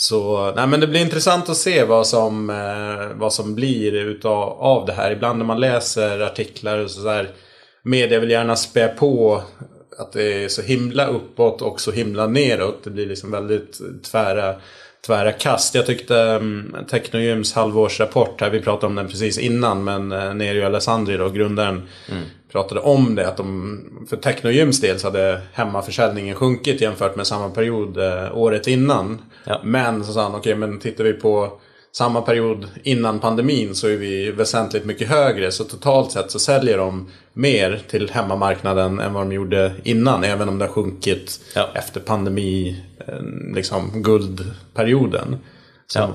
så 0.01 0.53
nej, 0.57 0.67
men 0.67 0.81
det 0.81 0.87
blir 0.87 1.01
intressant 1.01 1.49
att 1.49 1.57
se 1.57 1.85
vad 1.85 2.07
som, 2.07 2.51
eh, 2.51 3.19
vad 3.19 3.33
som 3.33 3.55
blir 3.55 3.95
utav 3.95 4.43
av 4.49 4.87
det 4.87 4.93
här. 4.93 5.11
Ibland 5.11 5.39
när 5.39 5.47
man 5.47 5.61
läser 5.61 6.21
artiklar 6.21 6.79
och 6.79 6.91
sådär. 6.91 7.31
Media 7.83 8.21
vill 8.21 8.31
gärna 8.31 8.57
spä 8.57 8.89
på 8.89 9.43
att 9.99 10.13
det 10.13 10.45
är 10.45 10.49
så 10.49 10.63
himla 10.63 11.07
uppåt 11.07 11.63
och 11.63 11.81
så 11.81 11.93
himla 11.93 12.27
neråt. 12.27 12.85
Det 12.85 12.91
blir 12.91 13.07
liksom 13.07 13.31
väldigt 13.31 13.81
tvära, 14.03 14.55
tvära 15.07 15.33
kast. 15.33 15.75
Jag 15.75 15.87
tyckte 15.87 16.15
um, 16.15 16.77
Technogyms 16.91 17.53
halvårsrapport 17.53 18.41
här, 18.41 18.51
vi 18.51 18.61
pratade 18.61 18.87
om 18.87 18.95
den 18.95 19.09
precis 19.09 19.39
innan, 19.39 19.85
men 19.85 20.13
uh, 20.13 20.35
Nerio 20.35 20.67
Alessandri 20.67 21.17
då, 21.17 21.29
grundaren, 21.29 21.83
mm. 22.11 22.23
pratade 22.53 22.81
om 22.81 23.15
det. 23.15 23.29
Att 23.29 23.37
de, 23.37 24.07
för 24.11 24.17
Technogyms 24.17 24.81
del 24.81 24.99
så 24.99 25.07
hade 25.07 25.41
hemmaförsäljningen 25.53 26.35
sjunkit 26.35 26.81
jämfört 26.81 27.17
med 27.17 27.27
samma 27.27 27.51
period 27.51 27.99
uh, 27.99 28.39
året 28.39 28.67
innan. 28.67 29.19
Ja. 29.45 29.61
Men 29.65 30.05
så 30.05 30.13
sa 30.13 30.23
han, 30.23 30.35
okej 30.35 30.55
okay, 30.55 30.69
men 30.69 30.79
tittar 30.79 31.05
vi 31.05 31.13
på 31.13 31.59
samma 31.93 32.23
period 32.23 32.67
innan 32.83 33.21
pandemin 33.21 33.75
så 33.75 33.89
är 33.89 33.97
vi 33.97 34.31
väsentligt 34.31 34.85
mycket 34.85 35.09
högre. 35.09 35.53
Så 35.53 35.65
totalt 35.65 36.13
sett 36.13 36.31
så 36.31 36.39
säljer 36.39 36.79
de 36.79 37.11
mer 37.39 37.82
till 37.91 38.11
hemmamarknaden 38.11 39.01
än 39.01 39.12
vad 39.12 39.22
de 39.22 39.32
gjorde 39.32 39.72
innan. 39.82 40.24
Även 40.24 40.49
om 40.49 40.59
det 40.59 40.64
har 40.64 40.72
sjunkit 40.72 41.41
ja. 41.55 41.68
efter 41.74 42.01
pandemi, 42.01 42.82
eh, 43.07 43.55
liksom 43.55 44.03
guldperioden. 44.03 45.39
Så. 45.86 45.99
Ja. 45.99 46.11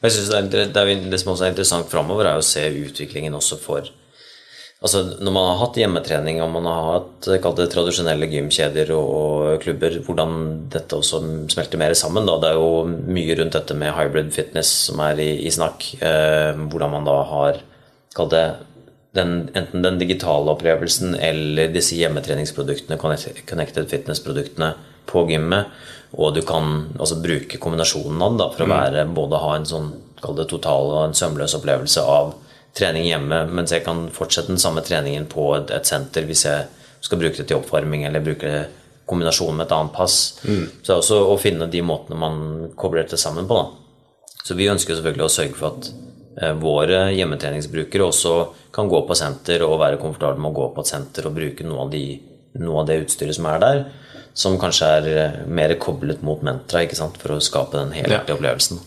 Jag 0.00 0.12
syns 0.12 0.30
det, 0.30 0.64
det, 0.64 0.94
det 0.94 1.18
som 1.18 1.32
också 1.32 1.44
är 1.44 1.48
intressant 1.48 1.88
framöver 1.88 2.24
är 2.24 2.36
att 2.36 2.44
se 2.44 2.68
utvecklingen 2.68 3.34
också 3.34 3.56
för 3.56 3.90
Altså, 4.84 5.00
når 5.24 5.32
man 5.32 5.46
har 5.48 5.56
hatt 5.62 5.78
hjemmetrening 5.80 6.42
og 6.44 6.50
man 6.52 6.66
har 6.68 6.88
hatt 6.90 7.28
det 7.56 7.66
tradisjonelle 7.72 8.28
gymkjeder 8.28 8.90
og 8.92 9.62
klubber, 9.62 9.96
hvordan 10.04 10.34
dette 10.70 10.98
også 10.98 11.22
smelter 11.48 11.80
mer 11.80 11.94
sammen. 11.96 12.28
Da. 12.28 12.36
Det 12.42 12.50
er 12.50 12.60
jo 12.60 12.84
mye 13.16 13.38
rundt 13.40 13.56
dette 13.56 13.74
med 13.74 13.94
hybrid 13.96 14.28
fitness 14.36 14.68
som 14.90 15.00
er 15.00 15.22
i, 15.24 15.30
i 15.48 15.50
snakk. 15.50 15.88
Eh, 15.96 16.52
hvordan 16.68 16.92
man 16.92 17.08
da 17.08 17.16
har 17.32 17.62
kalt 18.14 18.36
det 18.36 18.44
den, 19.16 19.48
enten 19.56 19.84
den 19.84 19.98
digitale 20.00 20.52
opplevelsen 20.52 21.16
eller 21.16 21.72
disse 21.74 21.98
hjemmetreningsproduktene, 21.98 22.98
connected 23.00 23.90
fitness-produktene 23.90 24.72
på 25.10 25.26
gymmet. 25.30 25.72
Og 26.16 26.34
du 26.36 26.42
kan 26.46 26.92
altså, 26.98 27.18
bruke 27.20 27.58
kombinasjonen 27.60 28.22
av 28.22 28.38
det 28.38 28.50
for 28.54 28.64
å 28.64 28.70
mm. 28.70 28.74
være, 28.76 29.06
både 29.16 29.42
ha 29.42 29.54
en 29.56 29.68
sånn 29.68 29.92
kall 30.22 30.36
det 30.38 30.48
total 30.50 30.92
og 30.94 31.02
en 31.02 31.16
sømløs 31.16 31.56
opplevelse 31.58 32.02
av 32.02 32.34
trening 32.76 33.08
hjemme, 33.08 33.42
mens 33.56 33.72
jeg 33.72 33.84
kan 33.86 34.06
fortsette 34.12 34.52
den 34.52 34.60
samme 34.60 34.84
treningen 34.84 35.28
på 35.32 35.48
et, 35.56 35.72
et 35.72 35.88
senter 35.88 36.26
hvis 36.28 36.44
jeg 36.46 36.66
skal 37.04 37.20
bruke 37.20 37.40
det 37.40 37.48
til 37.48 37.60
oppvarming 37.60 38.04
eller 38.06 38.24
bruke 38.24 38.50
det 38.52 38.64
kombinasjon 39.06 39.54
med 39.54 39.68
et 39.68 39.74
annet 39.76 39.94
pass. 39.94 40.16
Mm. 40.44 40.64
Så 40.82 40.88
det 40.88 40.94
er 40.94 41.02
også 41.02 41.20
å 41.30 41.38
finne 41.40 41.68
de 41.70 41.82
måtene 41.86 42.18
man 42.18 42.38
kobler 42.78 43.04
dette 43.04 43.20
sammen 43.20 43.46
på. 43.48 43.60
Da. 43.60 44.34
Så 44.42 44.56
vi 44.58 44.68
ønsker 44.70 44.98
selvfølgelig 44.98 45.26
å 45.26 45.32
sørge 45.36 45.58
for 45.58 45.74
at 45.74 45.90
våre 46.60 47.06
hjemmetreningsbrukere 47.16 48.04
også 48.04 48.32
kan 48.74 48.88
gå 48.92 49.02
på 49.08 49.16
senter 49.16 49.62
og 49.64 49.78
være 49.80 50.00
komfortable 50.00 50.42
med 50.42 50.52
å 50.52 50.58
gå 50.58 50.66
på 50.74 50.84
et 50.84 50.90
senter 50.90 51.28
og 51.28 51.36
bruke 51.38 51.64
noe 51.64 51.86
av, 51.86 51.94
de, 51.94 52.02
noe 52.60 52.82
av 52.82 52.90
det 52.90 52.98
utstyret 53.06 53.38
som 53.38 53.48
er 53.48 53.62
der, 53.62 53.80
som 54.36 54.58
kanskje 54.60 54.90
er 54.98 55.08
eh, 55.14 55.38
mer 55.48 55.72
koblet 55.80 56.20
mot 56.26 56.42
Mentra 56.44 56.84
for 56.92 57.38
å 57.38 57.40
skape 57.40 57.78
den 57.78 57.96
helhetlige 57.96 58.34
ja. 58.34 58.36
opplevelsen. 58.36 58.82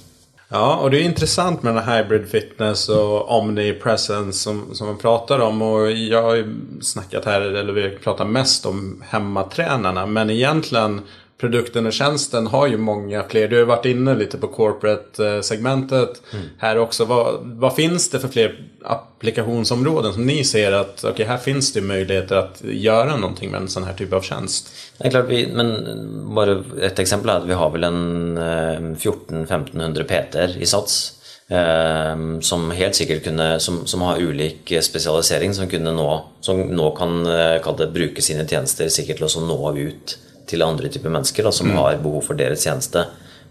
Ja, 0.52 0.76
och 0.76 0.92
det 0.92 0.98
är 0.98 1.02
intressant 1.02 1.64
med 1.64 1.76
den 1.76 1.84
här 1.84 2.04
hybrid 2.04 2.30
fitness 2.30 2.90
och 2.90 3.32
omnipresence 3.32 4.40
som, 4.40 4.76
som 4.76 4.88
man 4.88 4.98
pratar 4.98 5.40
om. 5.40 5.62
Och 5.62 5.92
jag 5.92 6.24
har 6.24 6.36
ju 6.36 6.56
snackat 6.82 7.26
här, 7.26 7.42
eller 7.42 7.74
vi 7.74 7.90
pratar 7.90 8.26
mest 8.26 8.66
om 8.66 9.04
hemmatränarna. 9.08 10.06
Men 10.06 10.30
egentligen 10.30 11.02
produkten 11.40 11.86
och 11.86 11.94
tjänsten 11.94 12.48
har 12.48 12.68
ju 12.68 12.78
många 12.78 13.24
fler. 13.24 13.48
Du 13.48 13.58
har 13.58 13.66
varit 13.66 13.86
inne 13.86 14.16
lite 14.16 14.38
på 14.38 14.48
corporate-segmentet 14.48 16.22
mm. 16.34 16.46
här 16.58 16.78
också. 16.78 17.06
Vad, 17.06 17.40
vad, 17.44 17.76
finns 17.76 18.10
det 18.10 18.20
för 18.20 18.28
fler 18.28 18.60
applikationsområden 18.84 20.14
som 20.14 20.26
ni 20.26 20.44
ser 20.44 20.72
att 20.72 21.04
okay, 21.04 21.26
här 21.26 21.38
finns 21.38 21.74
det 21.74 21.82
möjligheter 21.82 22.36
att 22.36 22.62
göra 22.64 23.18
någonting 23.18 23.52
med 23.52 23.62
en 23.62 23.68
sån 23.68 23.84
här 23.84 23.94
typ 23.94 24.14
av 24.14 24.22
tjänst? 24.22 24.70
Det 24.98 25.08
är 25.08 25.12
klart, 25.12 25.26
vi, 25.30 25.48
men 25.54 26.36
bara 26.36 26.64
ett 26.82 27.00
exempel 27.00 27.30
är 27.30 27.34
att 27.34 27.46
vi 27.46 27.54
har 27.54 27.70
väl 27.70 27.84
en 27.84 28.38
14-1500 28.38 30.04
PT 30.04 30.62
i 30.62 30.66
Sats. 30.66 31.16
Um, 31.52 32.42
som 32.42 32.72
helt 32.72 32.96
sikkert 32.96 33.24
kunne, 33.24 33.60
som, 33.60 33.88
som, 33.88 34.02
har 34.02 34.18
ulik 34.18 34.74
spesialisering, 34.82 35.54
som, 35.54 35.68
kunne 35.68 35.92
nå, 35.92 36.26
som 36.42 36.62
nå 36.62 36.92
kan 36.96 37.28
uh, 37.28 37.92
bruke 37.94 38.22
sine 38.22 38.46
tjenester 38.48 38.90
sikkert 38.90 39.18
til 39.18 39.42
å 39.42 39.46
nå 39.48 39.78
ut 39.78 40.18
til 40.50 40.66
andre 40.66 40.90
typer 40.92 41.14
mennesker 41.14 41.46
da, 41.46 41.54
som 41.56 41.70
mm. 41.70 41.78
har 41.78 42.02
behov 42.04 42.26
for 42.30 42.40
deres 42.40 42.66
tjeneste, 42.66 43.06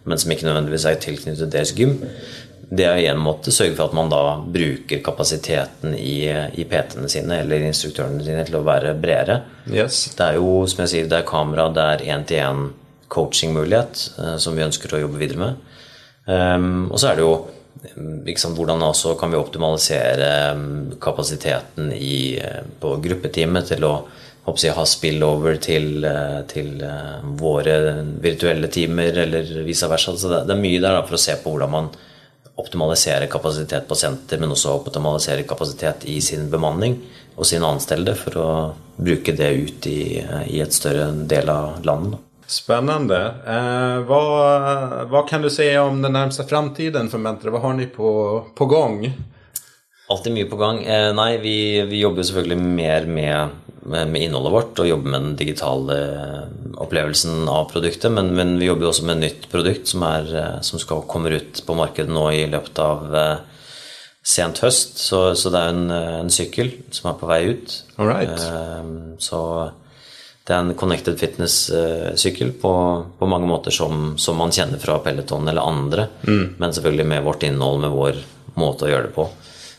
men 0.08 0.20
som 0.20 0.32
ikke 0.32 0.48
nødvendigvis 0.48 0.86
er 0.88 1.00
tilknyttet 1.02 1.52
deres 1.52 1.74
gym. 1.76 1.98
Det 2.68 2.84
er 2.84 2.98
en 3.08 3.20
måte 3.24 3.52
sørge 3.54 3.76
for 3.78 3.88
at 3.88 3.96
man 3.96 4.10
da 4.12 4.22
bruker 4.44 5.00
kapasiteten 5.04 5.94
i, 5.96 6.26
i 6.28 6.66
PT-ene 6.68 7.08
sine 7.08 7.40
eller 7.44 7.64
instruktørene 7.64 8.24
sine 8.24 8.44
til 8.44 8.58
å 8.58 8.64
være 8.66 8.92
bredere. 9.00 9.40
Yes. 9.72 10.10
Det 10.18 10.26
er 10.26 10.36
jo 10.36 10.66
som 10.68 10.84
jeg 10.84 10.92
sier, 10.92 11.08
det 11.08 11.22
er 11.22 11.28
kamera, 11.28 11.70
det 11.72 11.86
er 11.94 12.04
én-til-én 12.12 12.66
coachingmulighet 13.08 14.02
uh, 14.18 14.34
som 14.36 14.56
vi 14.56 14.66
ønsker 14.66 14.92
å 14.92 15.00
jobbe 15.06 15.20
videre 15.22 15.40
med. 15.40 15.62
Um, 16.28 16.90
og 16.92 17.00
så 17.00 17.10
er 17.10 17.16
det 17.16 17.24
jo 17.24 17.32
liksom, 18.26 18.52
hvordan 18.58 18.84
også 18.84 19.14
kan 19.20 19.32
vi 19.32 19.40
optimalisere 19.40 20.28
um, 20.52 20.90
kapasiteten 21.00 21.92
i, 21.96 22.36
uh, 22.36 22.60
på 22.80 22.98
gruppeteamet 23.04 23.72
til 23.72 23.88
å 23.88 23.94
håper 24.48 24.64
jeg, 24.64 24.76
ha 24.76 24.84
spillover 24.88 25.58
til, 25.62 26.04
eh, 26.04 26.40
til 26.50 26.82
eh, 26.84 27.16
våre 27.38 27.78
virtuelle 28.22 28.70
timer, 28.72 29.22
eller 29.24 29.64
vice 29.66 29.88
versa. 29.90 30.16
Så 30.16 30.32
det, 30.32 30.44
er 30.54 30.60
mye 30.60 30.80
der 30.80 30.98
da, 30.98 31.04
for 31.06 31.18
å 31.18 31.22
se 31.22 31.36
på 31.42 31.54
hvordan 31.54 31.74
man 31.74 31.90
optimaliserer 32.58 33.30
kapasitet 33.30 33.86
på 33.88 33.96
senter, 33.98 34.40
men 34.42 34.50
også 34.54 34.74
optimaliserer 34.80 35.46
kapasitet 35.46 36.08
i 36.10 36.18
sin 36.24 36.48
bemanning 36.50 36.98
og 37.38 37.46
sine 37.46 37.68
ansatte 37.68 38.16
for 38.18 38.40
å 38.42 38.48
bruke 38.98 39.36
det 39.38 39.52
ut 39.54 39.86
i, 39.86 40.00
i 40.50 40.58
et 40.64 40.74
større 40.74 41.12
del 41.30 41.52
av 41.54 41.84
landet. 41.86 42.24
Spännande. 42.48 43.34
Eh, 43.46 43.98
vad, 44.08 45.08
vad 45.08 45.28
kan 45.28 45.42
du 45.42 45.50
säga 45.50 45.82
om 45.82 46.02
den 46.02 46.12
närmsta 46.12 46.44
framtiden 46.44 47.08
för 47.08 47.18
Mentre? 47.18 47.50
Vad 47.50 47.60
har 47.60 47.72
ni 47.72 47.86
på, 47.86 48.44
på 48.54 48.66
gång? 48.66 49.12
Alltid 50.08 50.32
mye 50.32 50.44
på 50.44 50.56
gang. 50.56 50.84
Eh, 50.84 51.10
nei, 51.12 51.38
vi, 51.38 51.82
vi, 51.82 52.00
jobber 52.00 52.24
selvfølgelig 52.24 52.58
mer 52.58 53.06
med, 53.06 53.48
med, 53.88 54.16
innholdet 54.22 54.54
vårt 54.54 54.80
og 54.82 54.88
jobber 54.88 55.12
med 55.12 55.24
den 55.24 55.36
digitale 55.38 55.98
opplevelsen 56.78 57.48
av 57.48 57.70
produktet. 57.72 58.12
Men, 58.12 58.32
men 58.36 58.56
vi 58.60 58.68
jobber 58.68 58.90
også 58.90 59.06
med 59.08 59.18
et 59.18 59.24
nytt 59.26 59.48
produkt 59.52 59.90
som, 59.90 60.04
er, 60.08 60.28
eh, 60.34 60.58
som 60.66 60.82
skal 60.82 61.06
komme 61.10 61.32
ut 61.34 61.62
på 61.66 61.78
markedet 61.78 62.12
nå 62.12 62.28
i 62.34 62.44
løpet 62.50 62.82
av 62.84 63.18
eh, 63.18 63.34
sent 64.22 64.62
høst. 64.64 64.98
Så, 65.02 65.22
så 65.38 65.52
det 65.54 65.64
er 65.64 65.74
en, 65.74 65.90
en, 66.22 66.32
sykkel 66.32 66.72
som 66.94 67.12
er 67.12 67.20
på 67.20 67.28
vei 67.30 67.42
ut. 67.50 67.76
Eh, 67.98 68.94
så 69.24 69.42
det 70.48 70.56
er 70.56 70.64
en 70.64 70.76
connected 70.80 71.18
fitness-sykkel 71.20 72.54
på, 72.62 72.72
på, 73.18 73.26
mange 73.28 73.48
måter 73.50 73.74
som, 73.74 74.14
som, 74.16 74.38
man 74.40 74.54
kjenner 74.54 74.80
fra 74.80 74.96
Peloton 75.04 75.48
eller 75.50 75.60
andre. 75.60 76.08
Mm. 76.24 76.56
Men 76.56 76.72
selvfølgelig 76.72 77.08
med 77.10 77.26
vårt 77.26 77.44
innhold, 77.44 77.82
med 77.84 77.92
vår 77.92 78.22
måte 78.56 78.86
å 78.86 78.92
gjøre 78.92 79.10
det 79.10 79.14
på. 79.16 79.28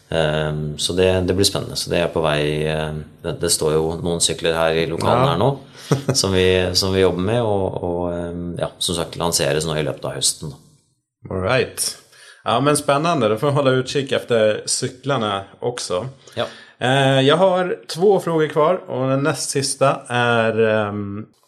Ehm, 0.10 0.78
så 0.78 0.94
det, 0.94 1.22
det, 1.22 1.34
blir 1.34 1.46
spennende. 1.46 1.76
Så 1.76 1.90
det 1.90 2.02
er 2.02 2.10
på 2.14 2.24
vei 2.26 2.66
eh, 2.66 2.94
Det, 3.22 3.36
det 3.42 3.52
står 3.54 3.76
jo 3.76 3.84
noen 4.02 4.22
sykler 4.24 4.58
her 4.58 4.78
i 4.82 4.88
lokalene 4.90 5.28
ja. 5.28 5.36
her 5.36 5.42
nå 5.42 5.50
som, 6.22 6.34
vi, 6.34 6.70
som, 6.78 6.94
vi, 6.94 7.02
jobber 7.02 7.26
med, 7.26 7.42
og, 7.42 7.78
og 7.84 8.04
ehm, 8.14 8.44
ja, 8.60 8.72
som 8.78 8.98
sagt 8.98 9.18
lanseres 9.18 9.66
nå 9.66 9.78
i 9.78 9.86
løpet 9.86 10.06
av 10.06 10.18
høsten. 10.18 10.54
All 11.30 11.42
right. 11.42 11.96
Ja 12.44 12.60
men 12.62 12.78
spännande, 12.78 13.30
då 13.30 13.38
får 13.38 13.50
jag 13.50 13.54
hålla 13.54 13.72
utkik 13.72 14.12
efter 14.12 14.62
cyklarna 14.66 15.44
också. 15.60 16.08
Ja. 16.36 16.46
Eh, 16.78 17.22
jag 17.22 17.38
har 17.38 17.78
två 17.88 18.20
frågor 18.20 18.48
kvar 18.48 18.74
och 18.88 19.10
den 19.10 19.24
näst 19.24 19.50
sista 19.50 20.02
är 20.08 20.54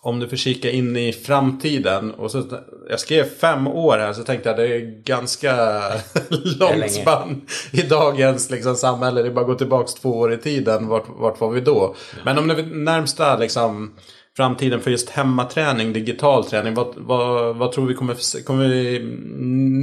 om 0.04 0.20
du 0.20 0.28
får 0.28 0.38
kika 0.38 0.72
in 0.72 0.98
i 0.98 1.14
framtiden. 1.14 2.12
Och 2.12 2.32
så, 2.32 2.44
jag 2.90 3.00
skrev 3.00 3.24
fem 3.24 3.68
år 3.68 3.98
här 3.98 4.14
så 4.14 4.24
tänkte 4.24 4.50
jag 4.50 4.58
det 4.58 4.76
är 4.76 5.04
ganska 5.04 5.82
långt 6.60 6.92
spann 6.92 7.42
i 7.72 7.82
dagens 7.82 8.50
liksom, 8.50 8.76
samhälle. 8.76 9.22
Det 9.22 9.28
är 9.28 9.34
bara 9.34 9.42
att 9.42 9.48
gå 9.48 9.56
tillbaka 9.56 9.92
två 10.02 10.20
år 10.20 10.34
i 10.34 10.38
tiden. 10.38 10.88
Vart, 10.88 11.06
vart 11.08 11.42
var 11.42 11.50
vi 11.52 11.62
då? 11.62 11.96
Ja. 12.16 12.22
Men 12.26 12.38
om 12.38 12.48
det 12.48 12.54
är 12.54 12.64
närmsta 12.64 13.38
liksom, 13.38 13.94
framtiden 14.38 14.82
för 14.82 14.92
just 14.92 15.10
hemmaträning, 15.10 15.94
digital 15.94 16.46
träning. 16.46 16.74
Vad, 16.74 16.94
vad, 16.98 17.56
vad 17.56 17.72
tror 17.72 17.86
vi 17.86 17.94
kommer, 17.94 18.44
kommer 18.44 18.68
vi, 18.68 19.00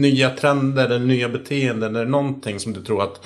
nya 0.00 0.30
trender 0.30 0.84
eller 0.84 0.98
nya 0.98 1.28
beteenden? 1.28 1.96
Är 1.96 2.04
det 2.04 2.10
någonting 2.10 2.60
som 2.60 2.72
du 2.72 2.82
tror 2.82 3.02
att 3.02 3.20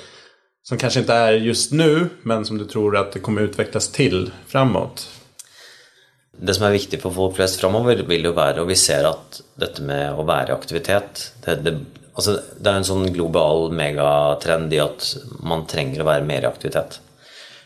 som 0.63 0.77
kanske 0.77 0.99
inte 0.99 1.13
är 1.13 1.31
just 1.31 1.71
nu 1.71 2.09
men 2.21 2.45
som 2.45 2.57
du 2.57 2.65
tror 2.65 2.97
att 2.97 3.11
det 3.11 3.19
kommer 3.19 3.41
utvecklas 3.41 3.91
till 3.91 4.31
framåt? 4.47 5.22
Det 6.33 6.55
som 6.57 6.65
er 6.67 6.75
viktig 6.75 6.99
for 7.01 7.13
folk 7.13 7.35
flest 7.37 7.59
framover, 7.61 8.01
vil 8.09 8.25
jo 8.25 8.33
være 8.35 8.63
Og 8.63 8.71
vi 8.71 8.77
ser 8.79 9.05
at 9.05 9.41
dette 9.59 9.83
med 9.85 10.17
å 10.17 10.25
være 10.25 10.49
i 10.49 10.55
aktivitet 10.55 11.27
det, 11.45 11.59
det, 11.61 11.73
altså 12.15 12.39
det 12.57 12.69
er 12.71 12.79
en 12.79 12.87
sånn 12.87 13.11
global 13.13 13.69
megatrend 13.75 14.73
i 14.73 14.81
at 14.81 15.11
man 15.45 15.67
trenger 15.69 16.01
å 16.01 16.07
være 16.07 16.25
mer 16.25 16.45
i 16.45 16.49
aktivitet. 16.49 16.99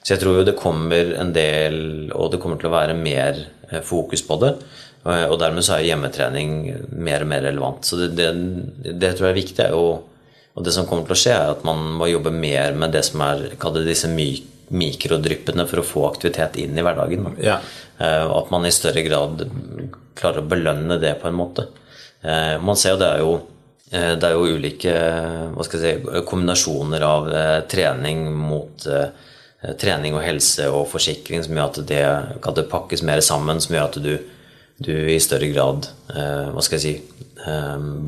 Så 0.01 0.13
jag 0.13 0.21
tror 0.21 0.37
jo 0.39 0.43
det 0.47 0.55
kommer 0.59 1.13
en 1.19 1.33
del, 1.33 2.11
och 2.11 2.31
det 2.31 2.39
kommer 2.39 2.59
til 2.59 2.69
å 2.69 2.75
være 2.75 2.93
mer 2.95 3.41
eh, 3.69 3.81
fokus 3.83 4.23
på 4.27 4.37
det. 4.39 4.53
Eh, 5.03 5.25
og 5.27 5.39
dermed 5.41 5.65
så 5.67 5.77
er 5.77 5.87
hjemmetrening 5.89 6.53
mer 6.95 7.25
og 7.25 7.31
mer 7.31 7.43
relevant. 7.43 7.83
Så 7.83 7.99
det, 7.99 8.13
det, 8.15 8.29
det 9.01 9.13
tror 9.17 9.29
jeg 9.29 9.33
er 9.33 9.41
viktig. 9.41 9.67
Og, 9.75 10.05
og, 10.53 10.61
det 10.63 10.75
som 10.75 10.87
kommer 10.87 11.07
til 11.07 11.17
å 11.17 11.19
skje, 11.19 11.35
er 11.35 11.55
at 11.57 11.65
man 11.67 11.83
må 11.99 12.07
jobbe 12.07 12.31
mer 12.31 12.77
med 12.79 12.95
det 12.95 13.03
som 13.07 13.23
er 13.27 13.49
disse 13.83 14.11
myke 14.11 14.56
mikrodryppene 14.69 15.65
for 15.69 15.81
å 15.81 15.85
få 15.85 16.05
aktivitet 16.09 16.57
inn 16.61 16.77
i 16.77 16.83
hverdagen. 16.85 17.27
Ja. 17.43 17.59
Og 17.99 18.33
at 18.41 18.49
man 18.53 18.67
i 18.67 18.73
større 18.75 19.03
grad 19.05 19.45
klarer 20.17 20.43
å 20.43 20.49
belønne 20.49 20.99
det 21.01 21.13
på 21.21 21.29
en 21.29 21.37
måte. 21.37 21.67
Man 22.61 22.79
ser 22.79 22.95
jo 22.95 23.01
det 23.01 23.11
er 23.13 23.23
jo 23.23 23.37
det 23.87 24.27
er 24.27 24.33
jo 24.35 24.57
ulike 24.57 24.93
hva 25.55 25.63
skal 25.63 25.79
jeg 25.79 26.01
si, 26.01 26.21
kombinasjoner 26.27 27.03
av 27.07 27.29
trening 27.71 28.25
mot 28.35 28.83
trening 29.79 30.17
og 30.17 30.25
helse 30.25 30.67
og 30.67 30.89
forsikring 30.91 31.45
som 31.45 31.55
gjør 31.55 31.69
at 31.69 31.79
det, 31.87 32.01
at 32.43 32.57
det 32.59 32.67
pakkes 32.67 33.05
mer 33.07 33.23
sammen, 33.23 33.61
som 33.63 33.77
gjør 33.77 33.87
at 33.87 33.99
du, 34.03 34.11
du 34.83 34.91
i 35.07 35.15
større 35.23 35.47
grad 35.53 35.87
hva 36.11 36.65
skal 36.65 36.81
jeg 36.81 36.83
si, 36.83 37.23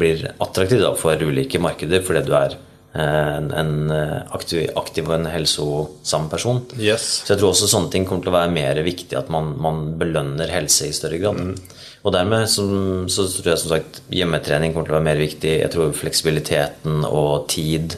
blir 0.01 0.27
attraktiv 0.35 0.83
for 0.99 1.23
ulike 1.23 1.61
markeder 1.63 2.03
fordi 2.03 2.25
du 2.27 2.35
er 2.35 2.59
en, 2.93 3.51
en 3.53 3.91
aktiv, 4.33 4.63
aktiv, 4.79 5.05
og 5.05 5.19
en 5.19 5.27
helsosam 5.29 6.25
person. 6.31 6.63
Yes. 6.81 7.21
Så 7.25 7.35
jeg 7.35 7.41
tror 7.41 7.51
også 7.51 7.69
sånne 7.69 7.91
ting 7.93 8.07
kommer 8.09 8.25
til 8.25 8.31
å 8.31 8.37
være 8.39 8.53
mer 8.55 8.81
viktig, 8.85 9.13
at 9.19 9.29
man, 9.33 9.51
man 9.61 9.83
belønner 9.99 10.49
helse 10.49 10.89
i 10.89 10.95
større 10.95 11.19
grad. 11.21 11.37
Mm. 11.37 11.79
Og 11.99 12.15
dermed 12.15 12.47
så, 12.47 12.65
så, 13.11 13.27
tror 13.27 13.51
jeg 13.51 13.61
som 13.61 13.73
sagt 13.73 14.01
hjemmetrening 14.15 14.73
kommer 14.73 14.87
til 14.87 14.95
å 14.95 14.99
være 14.99 15.09
mer 15.09 15.21
viktig. 15.21 15.55
Jeg 15.61 15.73
tror 15.73 15.95
fleksibiliteten 15.97 17.03
og 17.07 17.49
tid 17.51 17.97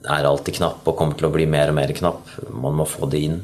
er 0.00 0.26
alltid 0.26 0.56
knapp 0.58 0.86
og 0.88 0.96
kommer 0.98 1.18
til 1.18 1.28
å 1.28 1.34
bli 1.34 1.46
mer 1.50 1.70
og 1.70 1.78
mer 1.78 1.92
knapp. 1.94 2.32
Man 2.50 2.78
må 2.80 2.88
få 2.88 3.08
det 3.12 3.22
inn. 3.28 3.40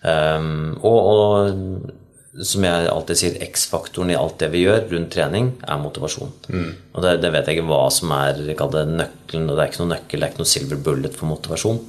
Um, 0.00 0.78
og, 0.80 0.98
og, 0.98 1.90
som 2.30 2.64
jeg 2.64 2.90
alltid 2.90 3.18
sier, 3.18 3.38
X-faktoren 3.42 4.10
i 4.12 4.18
alt 4.18 4.38
det 4.38 4.48
vi 4.52 4.62
gjør 4.62 4.84
rundt 4.92 5.12
trening, 5.14 5.46
er 5.66 5.82
motivasjon. 5.82 6.30
Mm. 6.48 6.70
Og 6.94 7.02
det, 7.02 7.16
det, 7.24 7.32
vet 7.34 7.48
jeg 7.48 7.58
ikke 7.58 7.70
hva 7.70 7.90
som 7.94 8.12
er 8.14 8.38
det 8.38 8.54
nøkkelen, 8.54 9.50
og 9.50 9.56
det 9.56 9.64
er 9.64 9.68
ikke 9.72 9.82
noe 9.82 9.94
nøkkel, 9.96 10.20
det 10.20 10.28
er 10.28 10.30
ikke 10.30 10.44
noe 10.44 10.54
silver 10.54 10.78
bullet 10.90 11.14
for 11.18 11.26
motivasjon. 11.30 11.80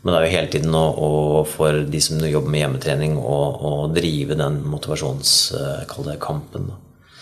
Men 0.00 0.14
det 0.14 0.18
er 0.18 0.24
jo 0.24 0.36
hele 0.36 0.52
tiden 0.54 0.78
å, 0.78 0.86
å 0.94 1.08
for 1.48 1.72
de 1.92 2.00
som 2.00 2.22
jobber 2.24 2.54
med 2.54 2.62
hjemmetrening, 2.62 3.12
å, 3.18 3.90
drive 3.92 4.34
den 4.38 4.56
motivasjonskampen. 4.70 6.64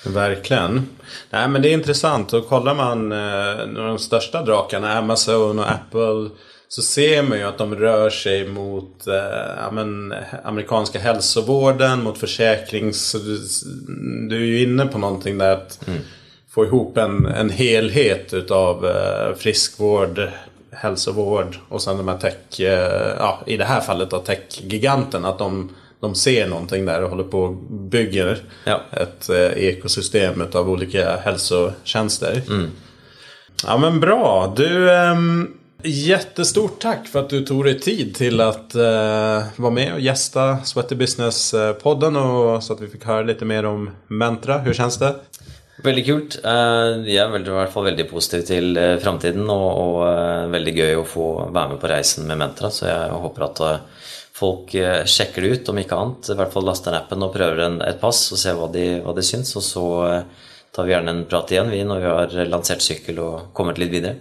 Verkligen. 0.05 0.89
Nej, 1.31 1.49
men 1.49 1.63
det 1.63 1.69
är 1.69 1.75
intressant. 1.75 2.33
Och 2.33 2.49
kollar 2.49 2.75
man 2.75 3.13
eh, 3.13 3.67
de 3.67 3.99
största 3.99 4.43
drakarna, 4.43 4.99
Amazon 4.99 5.59
och 5.59 5.71
Apple, 5.71 6.31
så 6.69 6.83
ser 6.83 7.23
man 7.23 7.39
ju 7.39 7.45
att 7.45 7.59
de 7.59 7.75
rör 7.75 8.11
sig 8.11 8.49
mot 8.49 9.07
eh, 9.07 9.73
men, 9.73 10.15
amerikanska 10.45 10.99
hälsovården, 10.99 12.03
mot 12.03 12.19
försäkrings... 12.19 13.13
Du, 13.13 13.39
du 14.29 14.37
är 14.37 14.47
ju 14.47 14.63
inne 14.63 14.87
på 14.87 14.99
någonting 14.99 15.39
där 15.39 15.53
att 15.53 15.89
mm. 15.89 16.01
få 16.51 16.65
ihop 16.65 16.97
en, 16.97 17.27
en 17.27 17.51
helhet 17.51 18.35
utav 18.35 18.87
eh, 18.87 19.35
friskvård, 19.37 20.29
hälsovård 20.73 21.57
och 21.69 21.83
sen 21.83 21.97
de 21.97 22.09
här 22.09 22.19
tech, 22.19 22.61
eh, 22.61 23.15
ja 23.19 23.41
i 23.47 23.57
det 23.57 23.65
här 23.65 23.81
fallet 23.81 24.11
då 24.11 24.19
tech-giganten. 24.19 25.25
Att 25.25 25.39
de 25.39 25.71
de 26.01 26.15
ser 26.15 26.49
någonting 26.49 26.87
där 26.87 27.03
och 27.03 27.11
håller 27.11 27.25
på 27.25 27.41
och 27.41 27.55
bygger 27.71 28.39
ja. 28.65 28.81
ett 28.91 29.29
eh, 29.29 29.65
ekosystem 29.65 30.45
av 30.53 30.71
olika 30.71 31.17
hälsotjänster. 31.17 32.43
Mm. 32.49 32.71
Ja 33.67 33.79
men 33.79 34.01
bra. 34.01 34.55
Du, 34.57 34.91
eh, 34.91 35.17
jättestort 35.83 36.81
tack 36.81 37.09
för 37.09 37.19
att 37.19 37.31
du 37.31 37.45
tog 37.45 37.65
dig 37.65 37.81
tid 37.81 38.15
till 38.15 38.41
att 38.41 38.75
eh, 38.75 39.43
vara 39.57 39.71
med 39.71 39.93
och 39.95 40.01
gästa 40.01 40.59
Sweaty 40.65 40.95
Business-podden 40.95 42.17
och 42.17 42.63
så 42.63 42.73
att 42.73 42.81
vi 42.81 42.89
fick 42.89 43.05
höra 43.05 43.23
lite 43.23 43.45
mer 43.45 43.65
om 43.65 43.91
Mentra. 44.07 44.59
Hur 44.59 44.75
känns 44.75 44.99
det? 44.99 45.15
Väldigt 45.83 46.07
kul. 46.07 46.29
Eh, 46.45 46.51
jag 46.51 47.35
är 47.35 47.49
i 47.49 47.51
alla 47.51 47.67
fall 47.67 47.85
väldigt 47.85 48.11
positiv 48.11 48.43
till 48.43 48.77
eh, 48.77 48.97
framtiden 48.97 49.51
och 49.51 50.09
eh, 50.09 50.41
väldigt 50.41 50.53
veldig 50.53 50.79
gøy 50.79 50.95
att 50.95 51.09
få 51.09 51.49
vara 51.51 51.69
med 51.69 51.81
på 51.81 51.87
resan 51.87 52.27
med 52.27 52.39
Mentra. 52.39 52.71
Så 52.71 52.87
jag 52.87 53.09
hoppas 53.09 53.61
att 53.61 53.81
folk 54.33 54.71
sjekker 55.07 55.43
det 55.43 55.49
ut, 55.49 55.69
om 55.69 55.79
inte 55.79 55.95
annat 55.95 56.29
I 56.29 56.33
alla 56.33 56.47
fall 56.47 56.65
lastar 56.65 56.93
appen 56.93 57.23
och 57.23 57.33
prövar 57.33 57.57
en, 57.57 57.81
ett 57.81 58.01
pass 58.01 58.33
och 58.33 58.39
ser 58.39 58.55
vad 58.55 58.73
de, 58.73 59.01
vad 59.01 59.17
de 59.17 59.23
syns. 59.23 59.57
och 59.57 59.63
så 59.63 60.21
tar 60.73 60.85
vi 60.85 60.93
gärna 60.93 61.11
en 61.11 61.25
prat 61.25 61.53
igen 61.53 61.71
vi 61.71 61.85
när 61.85 62.01
vi 62.01 62.07
har 62.07 62.45
lanserat 62.45 62.83
cykel 62.83 63.19
och 63.19 63.41
kommit 63.53 63.79
lite 63.79 63.93
vidare. 63.93 64.15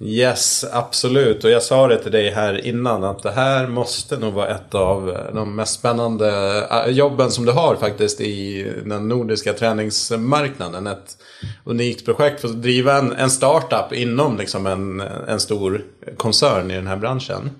Yes, 0.00 0.64
absolut. 0.72 1.44
Och 1.44 1.50
jag 1.50 1.62
sa 1.62 1.88
det 1.88 1.98
till 1.98 2.12
dig 2.12 2.30
här 2.30 2.66
innan 2.66 3.04
att 3.04 3.22
det 3.22 3.30
här 3.30 3.66
måste 3.66 4.16
nog 4.16 4.32
vara 4.32 4.48
ett 4.48 4.74
av 4.74 5.10
eh, 5.10 5.34
de 5.34 5.56
mest 5.56 5.74
spännande 5.74 6.28
eh, 6.70 6.90
jobben 6.90 7.30
som 7.30 7.44
du 7.44 7.52
har 7.52 7.76
faktiskt 7.76 8.20
i 8.20 8.66
den 8.84 9.08
nordiska 9.08 9.52
träningsmarknaden. 9.52 10.86
Ett 10.86 11.16
unikt 11.64 12.04
projekt 12.04 12.40
för 12.40 12.48
att 12.48 12.62
driva 12.62 12.98
en, 12.98 13.12
en 13.12 13.30
startup 13.30 13.92
inom 13.92 14.36
liksom 14.36 14.66
en, 14.66 15.00
en 15.28 15.40
stor 15.40 15.84
koncern 16.16 16.70
i 16.70 16.74
den 16.74 16.86
här 16.86 16.96
branschen. 16.96 17.50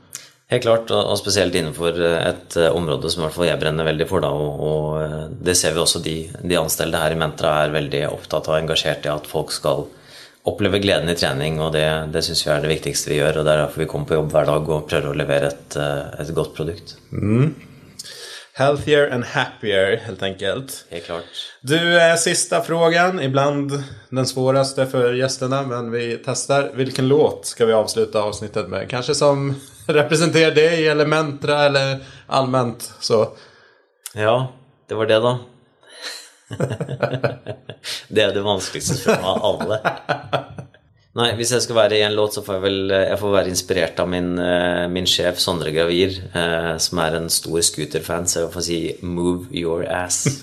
Helt 0.47 0.63
klart, 0.63 0.91
og 0.91 1.19
spesielt 1.19 1.55
innenfor 1.55 1.97
eh, 2.03 2.27
et 2.29 2.57
område 2.57 3.11
som 3.11 3.23
i 3.23 3.25
hvert 3.25 3.35
fall 3.39 3.49
jeg 3.49 3.61
brenner 3.63 3.87
veldig 3.87 4.09
for. 4.11 4.21
Da, 4.21 4.29
og, 4.29 5.31
det 5.41 5.55
ser 5.57 5.73
vi 5.73 5.81
også 5.81 6.03
de, 6.03 6.19
de 6.43 6.59
ansatte 6.59 6.99
her 6.99 7.15
i 7.15 7.19
Mentra 7.19 7.61
er 7.63 7.73
veldig 7.79 8.09
opptatt 8.11 8.51
av 8.51 8.59
og 8.59 8.65
engasjert 8.65 9.07
i 9.07 9.15
at 9.15 9.31
folk 9.31 9.55
skal 9.55 9.87
oppleve 10.45 10.79
gleden 10.79 11.09
i 11.09 11.17
trening, 11.17 11.61
og 11.65 11.73
det, 11.77 11.87
det 12.13 12.25
syns 12.27 12.45
vi 12.45 12.51
er 12.53 12.65
det 12.65 12.73
viktigste 12.75 13.13
vi 13.13 13.21
gjør. 13.21 13.41
og 13.41 13.47
Det 13.47 13.53
er 13.55 13.63
derfor 13.65 13.85
vi 13.85 13.91
kommer 13.91 14.11
på 14.11 14.19
jobb 14.19 14.33
hver 14.35 14.51
dag 14.51 14.75
og 14.77 14.89
prøver 14.91 15.13
å 15.13 15.17
levere 15.17 15.53
et, 15.53 15.79
et 16.21 16.35
godt 16.37 16.53
produkt. 16.57 16.99
Mm. 17.13 17.55
Healthier 18.55 19.09
and 19.11 19.25
happier, 19.25 19.97
helt 19.97 20.23
enkelt. 20.23 20.85
Helt 20.91 21.07
klart. 21.07 21.25
Du, 21.61 22.01
eh, 22.01 22.17
sista 22.17 22.61
frågan. 22.61 23.21
Ibland 23.21 23.83
den 24.11 24.27
svåraste 24.27 24.87
för 24.87 25.13
gästerna, 25.13 25.63
men 25.63 25.91
vi 25.91 26.23
testar. 26.25 26.71
Vilken 26.75 27.09
låt 27.09 27.47
ska 27.47 27.67
vi 27.67 27.73
avsluta 27.73 28.23
avsnittet 28.23 28.69
med? 28.69 28.91
Kanske 28.91 29.15
som 29.15 29.55
representerar 29.87 30.51
dig, 30.51 30.89
eller 30.89 31.07
Mentra, 31.07 31.65
eller 31.65 31.99
allmänt 32.27 32.93
så. 33.01 33.29
Ja, 34.15 34.53
det 34.89 34.95
var 34.95 35.07
det, 35.07 35.19
da. 35.21 35.39
det 38.15 38.23
er 38.23 38.35
det 38.35 38.45
vanskeligste 38.45 38.99
spørsmålet 39.01 39.31
av 39.31 39.49
alle. 39.51 39.79
Nei, 41.15 41.29
hvis 41.39 41.53
jeg 41.55 41.63
skal 41.63 41.77
være 41.79 41.99
i 42.01 42.03
en 42.03 42.17
låt, 42.17 42.35
så 42.35 42.43
får 42.43 42.57
jeg 42.57 42.63
vel 42.65 42.91
jeg 42.91 43.19
får 43.21 43.35
være 43.37 43.51
inspirert 43.53 44.01
av 44.03 44.09
min, 44.11 44.33
min 44.91 45.07
sjef 45.07 45.39
Sondre 45.39 45.71
Gravir, 45.71 46.17
eh, 46.35 46.73
som 46.83 46.99
er 47.05 47.21
en 47.21 47.29
stor 47.31 47.61
scooterfan, 47.63 48.27
så 48.27 48.41
jeg 48.43 48.51
får 48.57 48.65
si 48.67 48.79
'Move 49.03 49.47
your 49.55 49.87
ass'. 49.87 50.43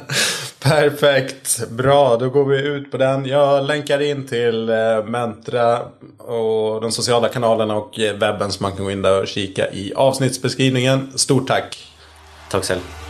Perfekt, 0.64 1.68
bra. 1.70 2.16
Då 2.16 2.30
går 2.30 2.44
vi 2.44 2.58
ut 2.62 2.90
på 2.90 2.96
den. 2.96 3.26
Jag 3.26 3.64
länkar 3.66 4.02
in 4.02 4.26
till 4.26 4.70
Mentra 5.04 5.80
och 6.18 6.80
de 6.80 6.92
sociala 6.92 7.28
kanalerna 7.28 7.76
och 7.76 7.98
webben 7.98 8.52
så 8.52 8.62
man 8.62 8.72
kan 8.72 8.84
gå 8.84 8.90
in 8.90 9.02
där 9.02 9.20
och 9.20 9.28
kika 9.28 9.70
i 9.72 9.92
avsnittsbeskrivningen. 9.94 11.12
Stort 11.14 11.48
tack! 11.48 11.92
Tack 12.50 12.64
själv. 12.64 13.03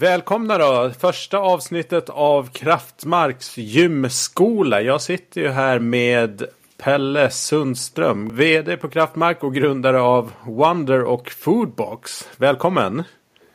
Välkomna 0.00 0.58
då! 0.58 0.90
Första 0.98 1.38
avsnittet 1.38 2.08
av 2.08 2.48
Kraftmarks 2.52 3.58
gymskola. 3.58 4.80
Jag 4.80 5.00
sitter 5.00 5.40
ju 5.40 5.48
här 5.48 5.78
med 5.78 6.42
Pelle 6.82 7.30
Sundström, 7.30 8.36
VD 8.36 8.76
på 8.76 8.88
Kraftmark 8.88 9.44
och 9.44 9.54
grundare 9.54 10.00
av 10.00 10.32
Wonder 10.44 11.04
och 11.04 11.30
Foodbox. 11.30 12.28
Välkommen! 12.36 13.02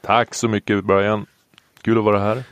Tack 0.01 0.35
så 0.35 0.47
mycket 0.47 0.83
Brian. 0.83 1.25
Kul 1.81 1.97
att 1.97 2.03
vara 2.03 2.19
här. 2.19 2.43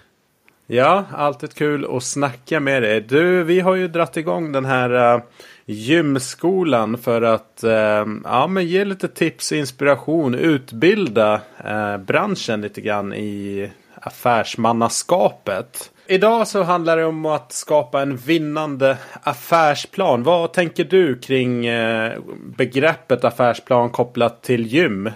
Ja, 0.67 1.05
alltid 1.11 1.53
kul 1.53 1.97
att 1.97 2.03
snacka 2.03 2.59
med 2.59 2.83
dig. 2.83 3.01
Du, 3.01 3.43
vi 3.43 3.59
har 3.59 3.75
ju 3.75 3.87
dratt 3.87 4.17
igång 4.17 4.51
den 4.51 4.65
här 4.65 5.15
uh, 5.15 5.23
gymskolan 5.65 6.97
för 6.97 7.21
att 7.21 7.63
eh, 7.63 8.05
ja, 8.23 8.47
men 8.47 8.65
ge 8.65 8.85
lite 8.85 9.07
tips 9.07 9.51
och 9.51 9.57
inspiration, 9.57 10.35
utbilda 10.35 11.41
eh, 11.65 11.97
branschen 11.97 12.61
lite 12.61 12.81
grann 12.81 13.13
i 13.13 13.69
affärsmannaskapet. 13.95 15.91
Idag 16.07 16.47
så 16.47 16.63
handlar 16.63 16.97
det 16.97 17.05
om 17.05 17.25
att 17.25 17.51
skapa 17.51 18.01
en 18.01 18.17
vinnande 18.17 18.97
affärsplan. 19.23 20.23
Vad 20.23 20.53
tänker 20.53 20.83
du 20.83 21.19
kring 21.19 21.65
eh, 21.65 22.19
begreppet 22.57 23.23
affärsplan 23.23 23.89
kopplat 23.89 24.43
till 24.43 24.65
gym? 24.65 25.09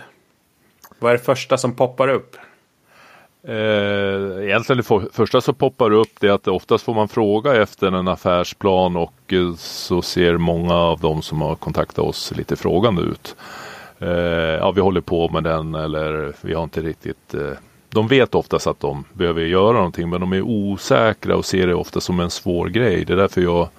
Vad 0.99 1.13
är 1.13 1.17
det 1.17 1.23
första 1.23 1.57
som 1.57 1.75
poppar 1.75 2.07
upp? 2.07 2.37
Eh, 3.47 4.43
egentligen 4.43 4.77
det 4.77 4.83
för, 4.83 5.09
första 5.13 5.41
som 5.41 5.55
poppar 5.55 5.91
upp 5.91 6.19
det 6.19 6.27
är 6.27 6.31
att 6.31 6.47
oftast 6.47 6.83
får 6.83 6.93
man 6.93 7.07
fråga 7.07 7.61
efter 7.61 7.87
en 7.87 8.07
affärsplan 8.07 8.95
och 8.95 9.33
eh, 9.33 9.55
så 9.55 10.01
ser 10.01 10.37
många 10.37 10.73
av 10.73 10.99
dem 10.99 11.21
som 11.21 11.41
har 11.41 11.55
kontaktat 11.55 12.05
oss 12.05 12.33
lite 12.35 12.55
frågande 12.55 13.01
ut. 13.01 13.35
Eh, 13.99 14.09
ja, 14.59 14.71
vi 14.71 14.81
håller 14.81 15.01
på 15.01 15.29
med 15.29 15.43
den 15.43 15.75
eller 15.75 16.33
vi 16.41 16.53
har 16.53 16.63
inte 16.63 16.81
riktigt 16.81 17.33
eh, 17.33 17.51
de 17.89 18.07
vet 18.07 18.35
oftast 18.35 18.67
att 18.67 18.79
de 18.79 19.03
behöver 19.13 19.41
göra 19.41 19.77
någonting 19.77 20.09
men 20.09 20.21
de 20.21 20.33
är 20.33 20.41
osäkra 20.41 21.35
och 21.35 21.45
ser 21.45 21.67
det 21.67 21.75
ofta 21.75 22.01
som 22.01 22.19
en 22.19 22.29
svår 22.29 22.67
grej. 22.67 23.05
Det 23.05 23.13
är 23.13 23.17
därför 23.17 23.41
jag 23.41 23.69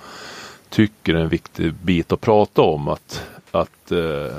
tycker 0.69 1.13
det 1.13 1.19
är 1.19 1.23
en 1.23 1.29
viktig 1.29 1.75
bit 1.75 2.13
att 2.13 2.21
prata 2.21 2.63
om. 2.63 2.89
Att, 2.89 3.23
att 3.51 3.93
eh, 3.93 4.37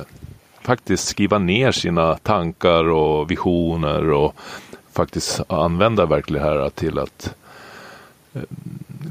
faktiskt 0.62 1.08
skriva 1.08 1.38
ner 1.38 1.72
sina 1.72 2.18
tankar 2.18 2.90
och 2.90 3.32
visioner 3.32 4.10
och 4.12 4.36
faktiskt 4.98 5.42
använda 5.48 6.06
verkligen 6.06 6.44
här 6.46 6.70
till 6.70 7.00
att 7.00 7.36
eh, 8.34 8.42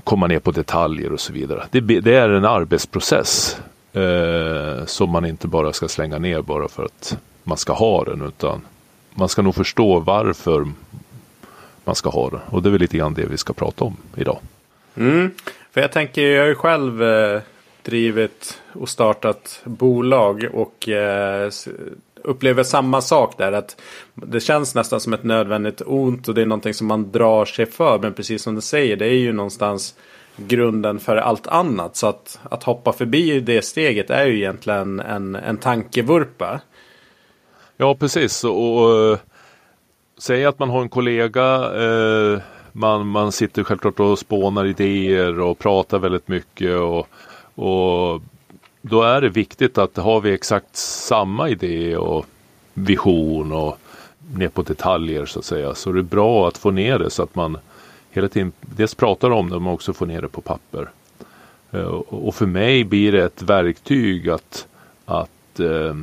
komma 0.05 0.27
ner 0.27 0.39
på 0.39 0.51
detaljer 0.51 1.13
och 1.13 1.21
så 1.21 1.33
vidare. 1.33 1.67
Det, 1.71 1.81
det 1.81 2.15
är 2.15 2.29
en 2.29 2.45
arbetsprocess 2.45 3.61
eh, 3.93 4.85
som 4.87 5.11
man 5.11 5.25
inte 5.25 5.49
bara 5.49 5.73
ska 5.73 5.89
slänga 5.89 6.19
ner 6.19 6.43
bara 6.43 6.69
för 6.69 6.85
att 6.85 7.19
man 7.45 7.59
ska 7.59 7.73
ha 7.73 8.05
den 8.05 8.23
utan 8.23 8.61
man 9.15 9.29
ska 9.29 9.43
nog 9.43 9.55
förstå 9.55 10.01
varför 10.01 10.67
man 11.85 11.95
ska 11.95 12.11
ha 12.11 12.31
den. 12.31 12.41
Och 12.51 12.63
det 12.63 12.69
är 12.69 12.71
väl 12.71 12.81
lite 12.81 12.97
grann 12.97 13.15
det 13.15 13.27
vi 13.27 13.37
ska 13.37 13.53
prata 13.53 13.85
om 13.85 13.97
idag. 14.17 14.39
Mm. 14.97 15.31
För 15.71 15.81
jag 15.81 15.93
tänker, 15.93 16.23
jag 16.23 16.43
har 16.43 16.49
ju 16.49 16.55
själv 16.55 17.03
eh, 17.03 17.41
drivit 17.83 18.61
och 18.73 18.89
startat 18.89 19.61
bolag 19.65 20.49
och 20.53 20.89
eh, 20.89 21.51
upplever 22.27 22.63
samma 22.63 23.01
sak 23.01 23.39
där. 23.39 23.53
Att 23.53 23.81
det 24.15 24.41
känns 24.41 24.75
nästan 24.75 25.01
som 25.01 25.13
ett 25.13 25.25
nödvändigt 25.25 25.83
ont 25.87 26.29
och 26.29 26.35
det 26.35 26.43
är 26.43 26.47
någonting 26.47 26.75
som 26.75 26.87
man 26.87 27.13
drar 27.13 27.45
sig 27.45 27.67
för. 27.67 27.99
Men 27.99 28.15
precis 28.15 28.43
som 28.43 28.55
du 28.55 28.61
säger, 28.61 28.97
det 28.97 29.07
är 29.07 29.19
ju 29.19 29.33
någonstans 29.33 29.95
grunden 30.37 30.99
för 30.99 31.17
allt 31.17 31.47
annat. 31.47 31.97
Så 31.97 32.07
att, 32.07 32.41
att 32.51 32.63
hoppa 32.63 32.93
förbi 32.93 33.41
det 33.41 33.63
steget 33.63 34.11
är 34.11 34.27
ju 34.27 34.37
egentligen 34.37 35.01
en, 35.01 35.35
en 35.35 35.57
tankevurpa. 35.57 36.61
Ja, 37.77 37.95
precis. 37.95 38.45
Och, 38.45 38.85
och 39.11 39.19
säg 40.19 40.45
att 40.45 40.59
man 40.59 40.71
har 40.71 40.83
en 40.83 40.89
kollega. 40.89 41.73
Eh, 41.83 42.41
man, 42.73 43.07
man 43.07 43.33
sitter 43.33 43.65
självklart 43.65 44.01
och 44.01 44.19
spånar 44.19 44.65
idéer 44.67 45.41
och 45.41 45.59
pratar 45.59 45.99
väldigt 45.99 46.29
mycket. 46.29 46.77
Och, 46.77 47.09
och 47.55 48.23
då 48.89 49.03
är 49.03 49.21
det 49.21 49.29
viktigt 49.29 49.79
att 49.79 49.97
har 49.97 50.21
vi 50.21 50.33
exakt 50.33 50.77
samma 50.77 51.49
idé 51.49 51.97
och 51.97 52.27
vision 52.75 53.53
och 53.53 53.79
ner 54.35 54.49
på 54.49 54.63
detaljer 54.63 55.27
så 55.27 55.39
att 55.39 55.45
säga. 55.45 55.75
Så 55.75 55.93
det 55.93 56.01
är 56.01 56.03
bra 56.03 56.49
att 56.49 56.59
få 56.59 56.71
ner 56.71 56.99
det 56.99 57.11
så 57.11 57.23
att 57.23 57.35
man 57.35 57.59
hela 58.11 58.29
tiden 58.29 58.53
dels 58.61 58.95
pratar 58.95 59.31
om 59.31 59.51
det 59.51 59.61
men 59.61 59.73
också 59.73 59.93
får 59.93 60.07
ner 60.07 60.23
det 60.23 60.29
på 60.29 60.41
papper. 60.41 60.91
Eh, 61.71 61.87
och 61.87 62.35
för 62.35 62.47
mig 62.47 62.85
blir 62.85 63.13
det 63.13 63.25
ett 63.25 63.43
verktyg 63.43 64.31
att, 64.31 64.67
att 65.05 65.61
eh, 65.61 65.97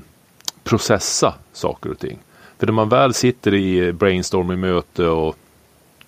processa 0.63 1.33
saker 1.53 1.91
och 1.91 1.99
ting. 1.99 2.17
För 2.57 2.65
när 2.65 2.73
man 2.73 2.89
väl 2.89 3.13
sitter 3.13 3.53
i 3.53 3.93
brainstorming 3.93 4.59
möte 4.59 5.07
och 5.07 5.35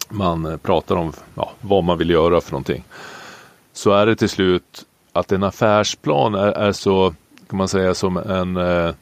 man 0.09 0.59
pratar 0.59 0.95
om 0.95 1.13
ja, 1.35 1.51
vad 1.61 1.83
man 1.83 1.97
vill 1.97 2.09
göra 2.09 2.41
för 2.41 2.51
någonting. 2.51 2.83
Så 3.73 3.91
är 3.91 4.05
det 4.05 4.15
till 4.15 4.29
slut 4.29 4.85
att 5.15 5.31
en 5.31 5.43
affärsplan 5.43 6.35
är, 6.35 6.51
är 6.51 6.71
så, 6.71 7.13
kan 7.49 7.57
man 7.57 7.67
säga, 7.67 7.93
som 7.93 8.17
en 8.17 8.57
eh, 8.57 8.93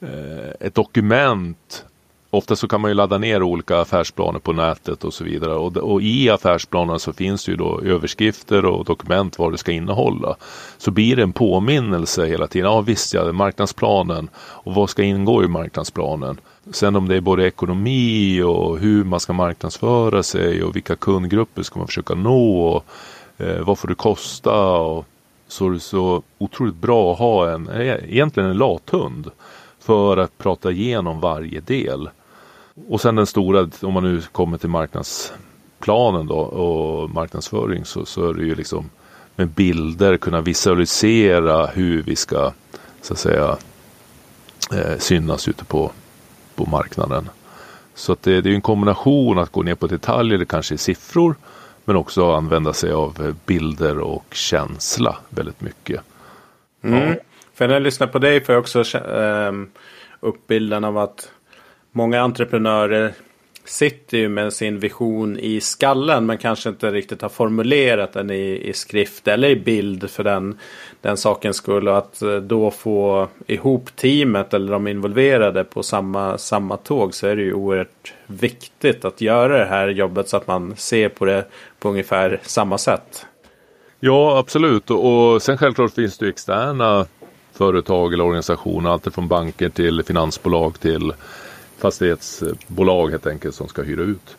eh, 0.00 0.50
ett 0.60 0.74
dokument. 0.74 1.84
Ofta 2.30 2.56
så 2.56 2.68
kan 2.68 2.80
man 2.80 2.90
ju 2.90 2.94
ladda 2.94 3.18
ner 3.18 3.42
olika 3.42 3.80
affärsplaner 3.80 4.38
på 4.38 4.52
nätet 4.52 5.04
och 5.04 5.14
så 5.14 5.24
vidare. 5.24 5.54
Och, 5.54 5.76
och 5.76 6.02
i 6.02 6.30
affärsplanen 6.30 6.98
så 6.98 7.12
finns 7.12 7.44
det 7.44 7.50
ju 7.50 7.56
då 7.56 7.80
överskrifter 7.80 8.64
och 8.64 8.84
dokument 8.84 9.38
vad 9.38 9.52
det 9.52 9.58
ska 9.58 9.72
innehålla. 9.72 10.36
Så 10.78 10.90
blir 10.90 11.16
det 11.16 11.22
en 11.22 11.32
påminnelse 11.32 12.26
hela 12.26 12.46
tiden. 12.46 12.70
Ja 12.70 12.80
visst 12.80 13.14
ja, 13.14 13.32
marknadsplanen. 13.32 14.28
Och 14.36 14.74
vad 14.74 14.90
ska 14.90 15.02
ingå 15.02 15.44
i 15.44 15.48
marknadsplanen? 15.48 16.40
Sen 16.72 16.96
om 16.96 17.08
det 17.08 17.16
är 17.16 17.20
både 17.20 17.46
ekonomi 17.46 18.42
och 18.42 18.78
hur 18.78 19.04
man 19.04 19.20
ska 19.20 19.32
marknadsföra 19.32 20.22
sig 20.22 20.62
och 20.62 20.76
vilka 20.76 20.96
kundgrupper 20.96 21.62
ska 21.62 21.78
man 21.78 21.88
försöka 21.88 22.14
nå. 22.14 22.68
Och, 22.68 22.84
eh, 23.42 23.64
vad 23.64 23.78
får 23.78 23.88
det 23.88 23.94
kosta? 23.94 24.72
Och 24.72 25.06
så 25.48 25.66
är 25.66 25.70
det 25.70 25.80
så 25.80 26.22
otroligt 26.38 26.74
bra 26.74 27.12
att 27.12 27.18
ha 27.18 27.50
en, 27.50 27.68
eh, 27.68 28.12
egentligen 28.12 28.50
en 28.50 28.58
lathund 28.58 29.30
för 29.78 30.16
att 30.16 30.38
prata 30.38 30.70
igenom 30.70 31.20
varje 31.20 31.60
del. 31.60 32.10
Och 32.88 33.00
sen 33.00 33.16
den 33.16 33.26
stora, 33.26 33.68
om 33.80 33.92
man 33.92 34.02
nu 34.02 34.22
kommer 34.32 34.58
till 34.58 34.68
marknadsplanen 34.68 36.26
då 36.26 36.36
och 36.38 37.10
marknadsföring 37.10 37.84
så, 37.84 38.04
så 38.04 38.30
är 38.30 38.34
det 38.34 38.44
ju 38.44 38.54
liksom 38.54 38.90
med 39.36 39.48
bilder 39.48 40.16
kunna 40.16 40.40
visualisera 40.40 41.66
hur 41.66 42.02
vi 42.02 42.16
ska 42.16 42.52
så 43.00 43.12
att 43.12 43.18
säga 43.18 43.56
eh, 44.72 44.98
synas 44.98 45.48
ute 45.48 45.64
på, 45.64 45.90
på 46.54 46.66
marknaden. 46.70 47.28
Så 47.94 48.12
att 48.12 48.22
det, 48.22 48.40
det 48.40 48.50
är 48.50 48.54
en 48.54 48.60
kombination 48.60 49.38
att 49.38 49.52
gå 49.52 49.62
ner 49.62 49.74
på 49.74 49.86
detaljer, 49.86 50.38
det 50.38 50.44
kanske 50.44 50.74
är 50.74 50.78
siffror 50.78 51.36
men 51.84 51.96
också 51.96 52.32
använda 52.32 52.72
sig 52.72 52.92
av 52.92 53.16
eh, 53.20 53.34
bilder 53.46 53.98
och 53.98 54.26
känsla 54.30 55.16
väldigt 55.28 55.60
mycket. 55.60 56.00
Mm. 56.82 57.08
Ja. 57.08 57.14
För 57.54 57.66
när 57.66 57.74
jag 57.74 57.82
lyssnar 57.82 58.06
på 58.06 58.18
dig 58.18 58.44
får 58.44 58.54
jag 58.54 58.60
också 58.60 58.98
äh, 58.98 59.52
upp 60.20 60.46
bilden 60.46 60.84
av 60.84 60.98
att 60.98 61.32
många 61.92 62.20
entreprenörer 62.20 63.14
sitter 63.64 64.18
ju 64.18 64.28
med 64.28 64.52
sin 64.52 64.78
vision 64.78 65.38
i 65.38 65.60
skallen 65.60 66.26
men 66.26 66.38
kanske 66.38 66.68
inte 66.68 66.90
riktigt 66.90 67.22
har 67.22 67.28
formulerat 67.28 68.12
den 68.12 68.30
i, 68.30 68.68
i 68.68 68.72
skrift 68.72 69.28
eller 69.28 69.48
i 69.48 69.56
bild 69.56 70.10
för 70.10 70.24
den, 70.24 70.58
den 71.00 71.16
sakens 71.16 71.56
skull. 71.56 71.88
Och 71.88 71.98
att 71.98 72.22
eh, 72.22 72.36
då 72.36 72.70
få 72.70 73.28
ihop 73.46 73.96
teamet 73.96 74.54
eller 74.54 74.72
de 74.72 74.88
involverade 74.88 75.64
på 75.64 75.82
samma, 75.82 76.38
samma 76.38 76.76
tåg 76.76 77.14
så 77.14 77.26
är 77.26 77.36
det 77.36 77.42
ju 77.42 77.52
oerhört 77.52 78.14
viktigt 78.26 79.04
att 79.04 79.20
göra 79.20 79.58
det 79.58 79.64
här 79.64 79.88
jobbet 79.88 80.28
så 80.28 80.36
att 80.36 80.46
man 80.46 80.76
ser 80.76 81.08
på 81.08 81.24
det 81.24 81.44
på 81.78 81.88
ungefär 81.88 82.40
samma 82.42 82.78
sätt. 82.78 83.26
Ja 84.00 84.38
absolut 84.38 84.90
och 84.90 85.42
sen 85.42 85.58
självklart 85.58 85.94
finns 85.94 86.18
det 86.18 86.24
ju 86.24 86.30
externa 86.30 87.06
företag 87.52 88.12
eller 88.12 88.24
organisationer. 88.24 88.90
alltifrån 88.90 89.28
banker 89.28 89.68
till 89.68 90.02
finansbolag 90.02 90.80
till 90.80 91.12
fastighetsbolag 91.82 93.10
helt 93.10 93.26
enkelt 93.26 93.54
som 93.54 93.68
ska 93.68 93.82
hyra 93.82 94.02
ut. 94.02 94.36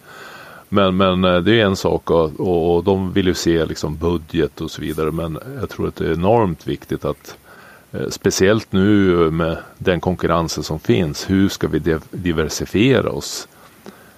Men, 0.69 0.97
men 0.97 1.23
eh, 1.23 1.39
det 1.39 1.61
är 1.61 1.65
en 1.65 1.75
sak 1.75 2.11
och, 2.11 2.39
och 2.39 2.83
de 2.83 3.13
vill 3.13 3.27
ju 3.27 3.33
se 3.33 3.65
liksom 3.65 3.97
budget 3.97 4.61
och 4.61 4.71
så 4.71 4.81
vidare. 4.81 5.11
Men 5.11 5.39
jag 5.59 5.69
tror 5.69 5.87
att 5.87 5.95
det 5.95 6.07
är 6.07 6.13
enormt 6.13 6.67
viktigt 6.67 7.05
att 7.05 7.37
eh, 7.91 8.09
Speciellt 8.09 8.71
nu 8.71 9.15
med 9.31 9.57
den 9.77 9.99
konkurrensen 9.99 10.63
som 10.63 10.79
finns. 10.79 11.29
Hur 11.29 11.49
ska 11.49 11.67
vi 11.67 11.99
diversifiera 12.11 13.11
oss? 13.11 13.47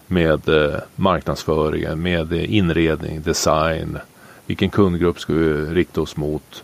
Med 0.07 0.49
eh, 0.49 0.79
marknadsföringen, 0.95 2.01
med 2.01 2.33
inredning, 2.33 3.21
design. 3.21 3.97
Vilken 4.45 4.69
kundgrupp 4.69 5.19
ska 5.19 5.33
vi 5.33 5.53
rikta 5.53 6.01
oss 6.01 6.17
mot? 6.17 6.63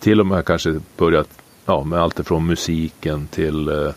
till 0.00 0.20
och 0.20 0.26
med 0.26 0.44
kanske 0.44 0.80
börja 0.96 1.24
ja, 1.66 1.84
med 1.84 1.98
allt 1.98 2.18
ifrån 2.18 2.46
musiken 2.46 3.26
till 3.26 3.68
eh, 3.68 3.90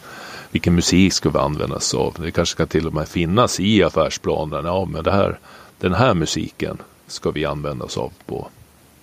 vilken 0.51 0.75
musik 0.75 1.13
ska 1.13 1.29
vi 1.29 1.39
använda 1.39 1.75
oss 1.75 1.93
av. 1.93 2.15
Det 2.19 2.31
kanske 2.31 2.57
kan 2.57 2.67
till 2.67 2.87
och 2.87 2.93
med 2.93 3.07
finnas 3.07 3.59
i 3.59 3.83
affärsplanen. 3.83 4.65
Ja, 4.65 4.85
men 4.85 5.03
det 5.03 5.11
här, 5.11 5.39
den 5.79 5.93
här 5.93 6.13
musiken 6.13 6.77
ska 7.07 7.31
vi 7.31 7.45
använda 7.45 7.85
oss 7.85 7.97
av 7.97 8.13
på. 8.25 8.47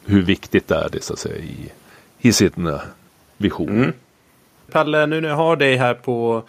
Hur 0.05 0.23
viktigt 0.23 0.71
är 0.71 0.89
det 0.93 1.03
så 1.03 1.13
att 1.13 1.19
säga 1.19 1.37
i, 1.37 1.73
i 2.21 2.33
sin 2.33 2.67
eh, 2.67 2.81
vision. 3.37 3.69
Mm. 3.69 3.93
Palle, 4.71 5.07
nu 5.07 5.21
när 5.21 5.29
jag 5.29 5.37
har 5.37 5.57
dig 5.57 5.77
här 5.77 5.95
på 5.95 6.43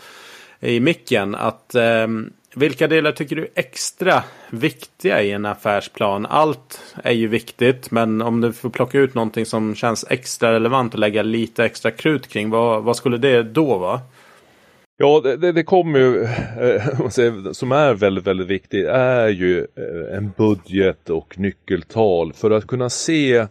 i 0.59 0.79
micken. 0.79 1.35
Att, 1.35 1.75
eh, 1.75 2.07
vilka 2.55 2.87
delar 2.87 3.11
tycker 3.11 3.35
du 3.35 3.41
är 3.41 3.49
extra 3.55 4.23
viktiga 4.49 5.21
i 5.21 5.31
en 5.31 5.45
affärsplan? 5.45 6.25
Allt 6.25 6.81
är 7.03 7.11
ju 7.11 7.27
viktigt, 7.27 7.91
men 7.91 8.21
om 8.21 8.41
du 8.41 8.53
får 8.53 8.69
plocka 8.69 8.99
ut 8.99 9.13
någonting 9.13 9.45
som 9.45 9.75
känns 9.75 10.05
extra 10.09 10.53
relevant 10.53 10.93
och 10.93 10.99
lägga 10.99 11.23
lite 11.23 11.65
extra 11.65 11.91
krut 11.91 12.27
kring, 12.27 12.49
vad, 12.49 12.83
vad 12.83 12.95
skulle 12.95 13.17
det 13.17 13.43
då 13.43 13.77
vara? 13.77 14.01
Ja, 14.97 15.21
det, 15.23 15.37
det, 15.37 15.51
det 15.51 15.63
kommer 15.63 15.99
ju, 15.99 16.23
eh, 16.23 17.09
som 17.51 17.71
är 17.71 17.93
väldigt, 17.93 18.27
väldigt 18.27 18.47
viktigt, 18.47 18.85
är 18.87 19.27
ju 19.27 19.59
eh, 19.59 20.17
en 20.17 20.31
budget 20.37 21.09
och 21.09 21.39
nyckeltal 21.39 22.33
för 22.33 22.51
att 22.51 22.67
kunna 22.67 22.89
se, 22.89 23.47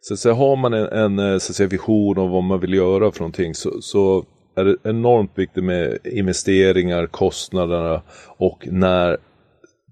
så 0.00 0.14
att 0.14 0.20
säga, 0.20 0.34
har 0.34 0.56
man 0.56 0.74
en, 0.74 0.86
en 0.86 1.18
eh, 1.18 1.38
så 1.38 1.52
att 1.52 1.56
säga, 1.56 1.68
vision 1.68 2.18
om 2.18 2.30
vad 2.30 2.44
man 2.44 2.60
vill 2.60 2.74
göra 2.74 3.12
för 3.12 3.20
någonting 3.20 3.54
så, 3.54 3.80
så 3.80 4.24
är 4.56 4.64
det 4.64 4.76
enormt 4.82 5.32
viktigt 5.34 5.64
med 5.64 5.98
investeringar, 6.04 7.06
kostnaderna 7.06 8.02
och 8.38 8.68
när 8.70 9.16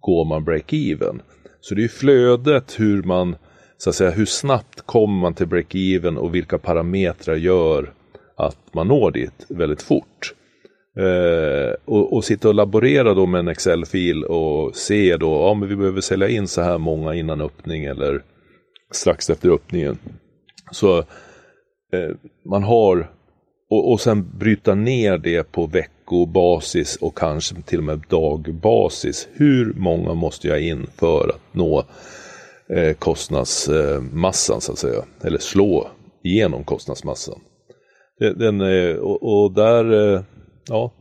går 0.01 0.25
man 0.25 0.45
break-even. 0.45 1.21
Så 1.61 1.75
det 1.75 1.85
är 1.85 1.89
flödet 1.89 2.81
hur 2.81 3.03
man, 3.03 3.37
så 3.77 3.91
att 3.91 3.97
säga, 3.97 4.11
hur 4.11 4.27
snabbt 4.27 4.81
kommer 4.81 5.21
man 5.21 5.35
till 5.35 5.47
break-even 5.47 6.17
och 6.17 6.35
vilka 6.35 6.59
parametrar 6.59 7.37
gör 7.37 7.93
att 8.37 8.75
man 8.75 8.89
når 8.89 9.11
dit 9.11 9.47
väldigt 9.49 9.83
fort. 9.83 10.35
Eh, 10.99 11.75
och, 11.85 12.13
och 12.13 12.25
sitta 12.25 12.49
och 12.49 12.55
laborera 12.55 13.15
då 13.15 13.27
med 13.27 13.39
en 13.39 13.49
Excel-fil 13.49 14.25
och 14.25 14.77
se 14.77 15.17
då, 15.17 15.27
ja 15.27 15.55
men 15.55 15.69
vi 15.69 15.77
behöver 15.77 16.01
sälja 16.01 16.29
in 16.29 16.49
så 16.49 16.63
här 16.63 16.79
många 16.79 17.15
innan 17.15 17.41
öppning 17.41 17.85
eller 17.85 18.23
strax 18.93 19.31
efter 19.31 19.51
öppningen. 19.51 19.99
Så 20.71 20.99
eh, 20.99 22.11
man 22.51 22.63
har, 22.63 23.11
och, 23.71 23.93
och 23.93 24.01
sen 24.01 24.39
bryta 24.39 24.75
ner 24.75 25.19
det 25.19 25.53
på 25.53 25.67
veckobasis 25.67 26.97
och 26.97 27.19
kanske 27.19 27.63
till 27.63 27.79
och 27.79 27.85
med 27.85 28.03
dagbasis. 28.09 29.29
Hur 29.33 29.73
många 29.77 30.15
måste 30.15 30.49
jag 30.49 30.63
in 30.63 30.87
för 30.97 31.29
att 31.29 31.55
nå 31.55 31.85
eh, 32.69 32.93
kostnadsmassan 32.93 34.61
så 34.61 34.73
att 34.73 34.79
säga, 34.79 35.05
eller 35.23 35.39
slå 35.39 35.89
igenom 36.25 36.65
kostnadsmassan. 36.65 37.41
Den, 38.19 38.61
eh, 38.61 38.97
och, 38.97 39.45
och 39.45 39.53
där, 39.53 40.15
eh, 40.15 40.21
ja, 40.69 40.93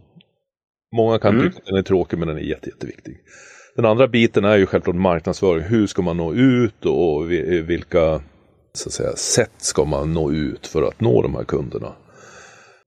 många 0.95 1.19
kan 1.19 1.33
Mm. 1.35 1.47
tycka 1.47 1.59
att 1.59 1.65
den 1.65 1.75
är 1.77 1.81
tråkig 1.81 2.17
men 2.19 2.27
den 2.27 2.37
är 2.37 2.41
jätte, 2.41 2.69
jätteviktig. 2.69 3.17
Den 3.75 3.85
andra 3.85 4.07
biten 4.07 4.45
är 4.45 4.57
ju 4.57 4.65
självklart 4.65 4.95
marknadsföring. 4.95 5.63
Hur 5.63 5.87
ska 5.87 6.01
man 6.01 6.17
nå 6.17 6.33
ut 6.33 6.85
och 6.85 7.31
vi- 7.31 7.61
vilka 7.61 8.21
så 8.73 8.89
att 8.89 8.93
säga, 8.93 9.15
sätt 9.15 9.51
ska 9.57 9.85
man 9.85 10.13
nå 10.13 10.31
ut 10.31 10.67
för 10.67 10.83
att 10.83 11.01
nå 11.01 11.21
de 11.21 11.35
här 11.35 11.43
kunderna? 11.43 11.95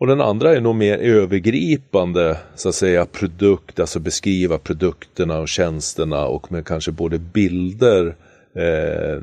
Och 0.00 0.06
den 0.06 0.20
andra 0.20 0.54
är 0.56 0.60
nog 0.60 0.74
mer 0.76 0.98
övergripande, 0.98 2.36
så 2.54 2.68
att 2.68 2.74
säga, 2.74 3.06
produkt, 3.06 3.80
alltså 3.80 4.00
beskriva 4.00 4.58
produkterna 4.58 5.38
och 5.40 5.48
tjänsterna 5.48 6.26
och 6.26 6.52
med 6.52 6.66
kanske 6.66 6.92
både 6.92 7.18
bilder, 7.18 8.16
eh, 8.56 9.22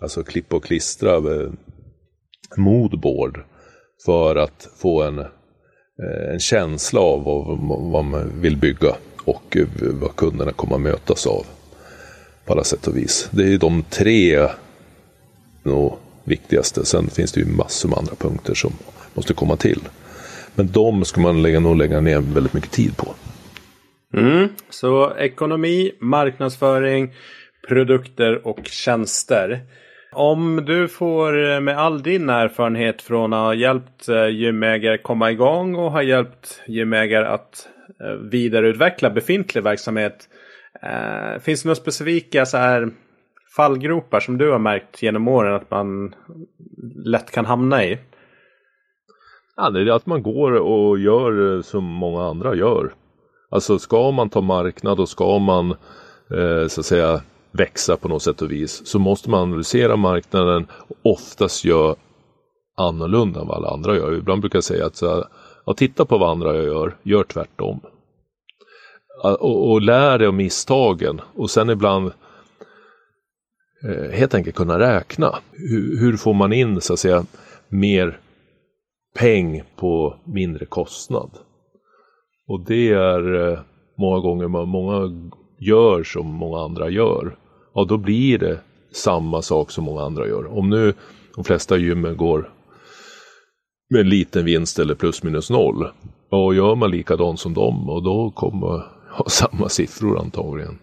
alltså 0.00 0.22
klippa 0.22 0.56
och 0.56 0.64
klistra, 0.64 1.14
eh, 1.16 1.50
moodboard 2.56 3.38
för 4.06 4.36
att 4.36 4.68
få 4.82 5.02
en, 5.02 5.24
Eh, 6.02 6.32
en 6.32 6.40
känsla 6.40 7.00
av 7.00 7.24
vad, 7.24 8.04
man 8.04 8.40
vill 8.40 8.56
bygga 8.56 8.92
och 9.24 9.56
eh, 9.56 9.66
vad 9.92 10.16
kunderna 10.16 10.52
kommer 10.52 10.74
att 10.74 10.80
mötas 10.80 11.26
av 11.26 11.46
på 12.44 12.52
alla 12.52 12.64
sätt 12.64 12.86
och 12.86 12.96
vis. 12.96 13.28
Det 13.30 13.42
är 13.42 13.48
ju 13.48 13.58
de 13.58 13.82
tre 13.90 14.48
nog 15.62 15.98
viktigaste. 16.24 16.84
Sen 16.84 17.10
finns 17.10 17.32
det 17.32 17.40
ju 17.40 17.46
massor 17.46 17.88
med 17.88 17.98
andra 17.98 18.14
punkter 18.14 18.54
som 18.54 18.72
måste 19.14 19.34
komma 19.34 19.56
till. 19.56 19.80
Men 20.54 20.72
de 20.72 21.04
ska 21.04 21.20
man 21.20 21.42
lägga, 21.42 21.60
nog 21.60 21.76
lägga 21.76 22.00
ner 22.00 22.20
väldigt 22.20 22.52
mycket 22.52 22.70
tid 22.70 22.96
på. 22.96 23.14
Mm. 24.14 24.48
Så 24.70 25.16
ekonomi, 25.16 25.92
marknadsföring, 26.00 27.14
produkter 27.68 28.46
och 28.46 28.60
tjänster. 28.64 29.60
Om 30.12 30.64
du 30.66 30.88
får 30.88 31.50
eh, 31.50 31.60
med 31.60 31.78
all 31.78 32.02
din 32.02 32.30
erfarenhet 32.30 33.02
från 33.02 33.32
att 33.32 33.38
ha 33.38 33.54
hjälpt 33.54 34.08
eh, 34.08 34.28
gymägare 34.28 34.98
komma 34.98 35.30
igång 35.30 35.74
och 35.74 35.92
ha 35.92 36.02
hjälpt 36.02 36.62
gymägare 36.66 37.26
att 37.26 37.68
eh, 38.00 38.12
vidareutveckla 38.30 39.10
befintlig 39.10 39.62
verksamhet. 39.62 40.28
Finns 41.40 41.62
det 41.62 41.66
några 41.66 41.74
specifika 41.74 42.46
så 42.46 42.56
här 42.56 42.90
fallgropar 43.56 44.20
som 44.20 44.38
du 44.38 44.50
har 44.50 44.58
märkt 44.58 45.02
genom 45.02 45.28
åren 45.28 45.54
att 45.54 45.70
man 45.70 46.14
lätt 47.04 47.30
kan 47.30 47.44
hamna 47.46 47.84
i? 47.84 47.98
Ja, 49.56 49.70
det 49.70 49.80
är 49.80 49.96
att 49.96 50.06
man 50.06 50.22
går 50.22 50.52
och 50.52 50.98
gör 50.98 51.62
som 51.62 51.84
många 51.84 52.22
andra 52.22 52.54
gör. 52.54 52.94
Alltså 53.50 53.78
ska 53.78 54.10
man 54.10 54.30
ta 54.30 54.40
marknad 54.40 55.00
och 55.00 55.08
ska 55.08 55.38
man 55.38 55.70
eh, 56.30 56.66
så 56.68 56.80
att 56.80 56.86
säga 56.86 57.20
växa 57.56 57.96
på 57.96 58.08
något 58.08 58.22
sätt 58.22 58.42
och 58.42 58.50
vis 58.50 58.86
så 58.86 58.98
måste 58.98 59.30
man 59.30 59.42
analysera 59.42 59.96
marknaden 59.96 60.66
och 60.88 60.96
oftast 61.02 61.64
göra 61.64 61.96
annorlunda 62.76 63.40
än 63.40 63.46
vad 63.46 63.56
alla 63.56 63.68
andra 63.68 63.96
gör. 63.96 64.14
Ibland 64.14 64.40
brukar 64.40 64.56
jag 64.56 64.64
säga 64.64 64.86
att 64.86 64.96
så 64.96 65.24
ja, 65.66 65.74
titta 65.74 66.04
på 66.04 66.18
vad 66.18 66.30
andra 66.30 66.56
gör, 66.56 66.96
gör 67.02 67.24
tvärtom. 67.24 67.80
Och, 69.22 69.70
och 69.70 69.82
lär 69.82 70.18
dig 70.18 70.28
av 70.28 70.34
misstagen 70.34 71.20
och 71.34 71.50
sen 71.50 71.70
ibland 71.70 72.12
eh, 73.88 74.10
helt 74.10 74.34
enkelt 74.34 74.56
kunna 74.56 74.78
räkna. 74.78 75.34
Hur, 75.52 76.00
hur 76.00 76.16
får 76.16 76.34
man 76.34 76.52
in 76.52 76.80
så 76.80 76.92
att 76.92 76.98
säga 76.98 77.24
mer 77.68 78.20
peng 79.18 79.62
på 79.76 80.16
mindre 80.24 80.66
kostnad. 80.66 81.30
Och 82.48 82.60
det 82.66 82.88
är 82.92 83.50
eh, 83.52 83.58
många 83.98 84.20
gånger 84.20 84.48
man, 84.48 84.68
många 84.68 85.30
gör 85.58 86.02
som 86.02 86.26
många 86.26 86.58
andra 86.58 86.88
gör. 86.88 87.36
Ja, 87.76 87.84
då 87.84 87.96
blir 87.96 88.38
det 88.38 88.60
samma 88.92 89.42
sak 89.42 89.70
som 89.70 89.84
många 89.84 90.02
andra 90.02 90.26
gör. 90.26 90.58
Om 90.58 90.70
nu 90.70 90.94
de 91.34 91.44
flesta 91.44 91.76
gymmen 91.76 92.16
går 92.16 92.50
med 93.90 94.00
en 94.00 94.08
liten 94.08 94.44
vinst 94.44 94.78
eller 94.78 94.94
plus 94.94 95.22
minus 95.22 95.50
noll. 95.50 95.88
Ja, 96.30 96.44
och 96.44 96.54
gör 96.54 96.74
man 96.74 96.90
likadant 96.90 97.40
som 97.40 97.54
dem 97.54 97.90
och 97.90 98.02
då 98.02 98.30
kommer 98.30 98.66
man 98.66 98.82
ha 99.10 99.24
samma 99.28 99.68
siffror 99.68 100.18
antagligen. 100.18 100.78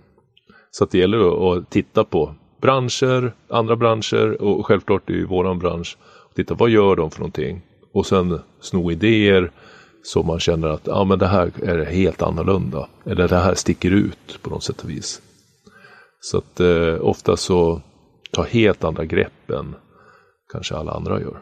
Så 0.72 0.84
att 0.84 0.92
det 0.92 0.98
gäller 0.98 1.58
att 1.58 1.70
titta 1.70 2.04
på 2.04 2.36
branscher, 2.62 3.34
andra 3.50 3.76
branscher 3.76 4.42
och 4.42 4.66
självklart 4.66 5.10
i 5.10 5.24
våran 5.24 5.60
bransch. 5.60 5.98
Titta 6.36 6.54
vad 6.54 6.70
gör 6.70 6.96
de 6.96 7.12
för 7.12 7.20
någonting? 7.20 7.62
Och 7.94 8.06
sen 8.06 8.40
sno 8.62 8.92
idéer 8.92 9.52
så 10.04 10.24
man 10.24 10.40
känner 10.40 10.68
att 10.68 10.88
ja, 10.88 11.04
men 11.04 11.20
det 11.20 11.28
här 11.28 11.52
är 11.64 11.86
helt 11.86 12.22
annorlunda. 12.22 12.88
Eller 13.06 13.28
det 13.28 13.38
här 13.38 13.56
sticker 13.56 13.92
ut 13.92 14.40
på 14.42 14.50
något 14.50 14.64
sätt 14.64 14.82
och 14.82 14.90
vis. 14.90 15.22
Så 16.24 16.38
att 16.38 16.60
eh, 16.60 17.02
ofta 17.02 17.38
så 17.38 17.82
ta 18.32 18.44
helt 18.44 18.84
andra 18.84 19.06
grepp 19.06 19.50
än 19.50 19.76
kanske 20.52 20.76
alla 20.76 20.92
andra 20.92 21.22
gör. 21.22 21.38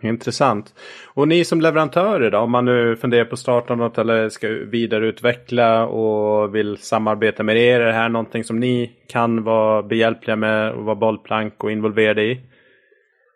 Intressant. 0.00 0.74
Och 1.14 1.28
ni 1.28 1.44
som 1.44 1.60
leverantörer 1.60 2.30
då? 2.30 2.38
Om 2.38 2.50
man 2.50 2.64
nu 2.64 2.96
funderar 2.96 3.24
på 3.24 3.32
att 3.32 3.38
starta 3.38 3.74
något 3.74 3.98
eller 3.98 4.28
ska 4.28 4.48
vidareutveckla 4.48 5.86
och 5.86 6.54
vill 6.54 6.76
samarbeta 6.76 7.42
med 7.42 7.56
er. 7.56 7.80
Är 7.80 7.86
det 7.86 7.92
här 7.92 8.08
någonting 8.08 8.44
som 8.44 8.60
ni 8.60 8.92
kan 9.08 9.44
vara 9.44 9.82
behjälpliga 9.82 10.36
med 10.36 10.72
och 10.72 10.84
vara 10.84 10.96
bollplank 10.96 11.64
och 11.64 11.70
involverade 11.70 12.22
i? 12.22 12.40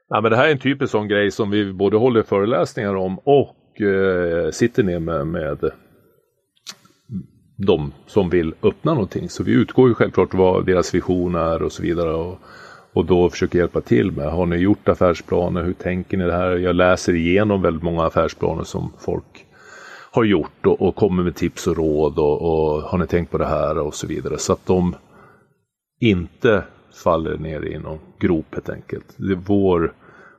Ja, 0.09 0.21
men 0.21 0.31
det 0.31 0.37
här 0.37 0.47
är 0.47 0.53
en 0.53 0.59
typisk 0.59 0.93
sån 0.93 1.09
grej 1.09 1.31
som 1.31 1.51
vi 1.51 1.73
både 1.73 1.97
håller 1.97 2.23
föreläsningar 2.23 2.95
om 2.95 3.19
och 3.19 3.81
eh, 3.81 4.51
sitter 4.51 4.83
ner 4.83 4.99
med, 4.99 5.27
med 5.27 5.71
de 7.67 7.93
som 8.07 8.31
vill 8.31 8.55
öppna 8.63 8.95
någonting. 8.95 9.29
Så 9.29 9.43
vi 9.43 9.53
utgår 9.53 9.89
ju 9.89 9.95
självklart 9.95 10.35
vad 10.35 10.67
deras 10.67 10.95
vision 10.95 11.35
är 11.35 11.63
och 11.63 11.73
så 11.73 11.83
vidare. 11.83 12.15
Och, 12.15 12.39
och 12.93 13.05
då 13.05 13.31
försöker 13.31 13.59
hjälpa 13.59 13.81
till 13.81 14.13
med. 14.13 14.33
Har 14.33 14.47
ni 14.47 14.57
gjort 14.57 14.89
affärsplaner? 14.89 15.65
Hur 15.65 15.73
tänker 15.73 16.17
ni 16.17 16.25
det 16.25 16.33
här? 16.33 16.57
Jag 16.57 16.77
läser 16.77 17.15
igenom 17.15 17.63
väldigt 17.63 17.83
många 17.83 18.03
affärsplaner 18.03 18.65
som 18.65 18.93
folk 18.99 19.47
har 20.13 20.25
gjort 20.25 20.67
och, 20.67 20.83
och 20.83 20.97
kommer 20.97 21.23
med 21.23 21.35
tips 21.35 21.67
och 21.67 21.77
råd 21.77 22.19
och, 22.19 22.43
och 22.43 22.83
har 22.83 22.99
ni 22.99 23.07
tänkt 23.07 23.31
på 23.31 23.39
det 23.39 23.47
här 23.47 23.79
och 23.79 23.95
så 23.95 24.07
vidare. 24.07 24.39
Så 24.39 24.53
att 24.53 24.67
de 24.67 24.97
inte 26.01 26.65
faller 27.05 27.37
ner 27.37 27.65
i 27.65 27.79
någon 27.79 27.99
grop 28.19 28.47
helt 28.53 28.69
enkelt. 28.69 29.15
Det 29.17 29.33
är 29.33 29.39
vår, 29.47 29.93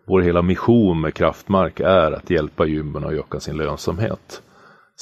vår 0.08 0.22
hela 0.22 0.42
mission 0.42 1.02
med 1.02 1.14
Kraftmark 1.14 1.80
är 1.80 2.12
att 2.12 2.30
hjälpa 2.30 2.66
gymmen 2.66 3.04
att 3.04 3.12
öka 3.12 3.40
sin 3.40 3.58
lönsamhet. 3.58 4.42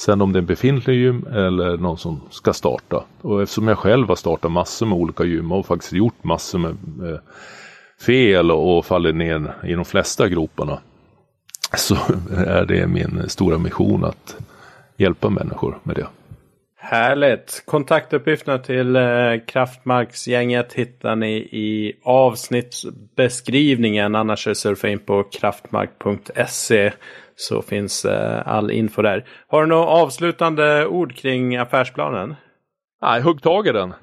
Sen 0.00 0.22
om 0.22 0.32
det 0.32 0.36
är 0.36 0.40
en 0.40 0.46
befintlig 0.46 0.94
gym 0.94 1.26
eller 1.32 1.76
någon 1.76 1.98
som 1.98 2.20
ska 2.30 2.52
starta. 2.52 3.04
Och 3.20 3.42
eftersom 3.42 3.68
jag 3.68 3.78
själv 3.78 4.08
har 4.08 4.16
startat 4.16 4.52
massor 4.52 4.86
med 4.86 4.98
olika 4.98 5.24
gym 5.24 5.52
och 5.52 5.66
faktiskt 5.66 5.92
gjort 5.92 6.24
massor 6.24 6.58
med, 6.58 6.76
eh, 7.12 7.18
fel 8.06 8.50
och, 8.50 8.86
fallit 8.86 9.16
ner 9.16 9.54
i 9.64 9.72
de 9.72 9.84
flesta 9.84 10.28
groparna. 10.28 10.78
Så 11.76 11.94
är 12.36 12.64
det 12.64 12.86
min 12.86 13.28
stora 13.28 13.58
mission 13.58 14.04
att 14.04 14.36
hjälpa 14.96 15.30
människor 15.30 15.78
med 15.82 15.96
det. 15.96 16.06
Härligt! 16.76 17.62
Kontaktuppgifterna 17.66 18.58
till 18.58 18.96
eh, 18.96 19.02
Kraftmarksgänget 19.46 20.72
hittar 20.72 21.16
ni 21.16 21.36
i 21.36 21.92
avsnittsbeskrivningen. 22.02 24.14
Annars 24.14 24.46
är 24.46 24.50
det 24.50 24.54
surfa 24.54 24.88
in 24.88 24.98
på 24.98 25.22
kraftmark.se 25.22 26.92
så 27.40 27.62
finns 27.62 28.04
eh, 28.04 28.48
all 28.48 28.70
info 28.70 29.02
där. 29.02 29.24
Har 29.48 29.60
du 29.60 29.66
några 29.66 29.86
avslutande 29.86 30.86
ord 30.86 31.14
kring 31.14 31.56
affärsplanen? 31.56 32.34
Nej, 33.02 33.20
hugg 33.20 33.42
tag 33.42 33.66
i 33.66 33.72
den. 33.72 33.94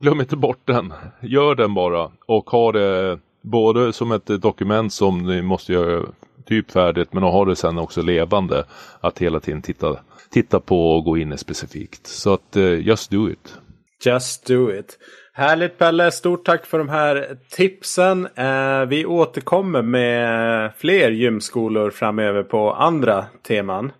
Glöm 0.00 0.20
inte 0.20 0.36
bort 0.36 0.62
den. 0.64 0.92
Gör 1.20 1.54
den 1.54 1.74
bara 1.74 2.10
och 2.26 2.50
ha 2.50 2.72
det 2.72 3.18
både 3.42 3.92
som 3.92 4.12
ett 4.12 4.26
dokument 4.26 4.92
som 4.92 5.18
ni 5.26 5.42
måste 5.42 5.72
göra 5.72 6.06
prototyp 6.50 6.70
färdigt 6.70 7.12
men 7.12 7.24
att 7.24 7.32
ha 7.32 7.44
det 7.44 7.56
sen 7.56 7.78
också 7.78 8.02
levande. 8.02 8.64
Att 9.00 9.18
hela 9.18 9.40
tiden 9.40 9.62
titta, 9.62 9.96
titta 10.30 10.60
på 10.60 10.96
och 10.96 11.04
gå 11.04 11.18
in 11.18 11.32
i 11.32 11.38
specifikt. 11.38 12.06
Så 12.06 12.34
att 12.34 12.56
uh, 12.56 12.80
just 12.86 13.10
do 13.10 13.30
it. 13.30 13.58
Just 14.06 14.46
do 14.46 14.70
it. 14.70 14.98
Härligt 15.40 15.78
Pelle, 15.78 16.10
stort 16.10 16.44
tack 16.44 16.66
för 16.66 16.78
de 16.78 16.88
här 16.88 17.36
tipsen. 17.50 18.28
Eh, 18.34 18.84
vi 18.84 19.06
återkommer 19.06 19.82
med 19.82 20.72
fler 20.78 21.10
gymskolor 21.10 21.90
framöver 21.90 22.42
på 22.42 22.72
andra 22.72 23.24
teman. 23.48 23.92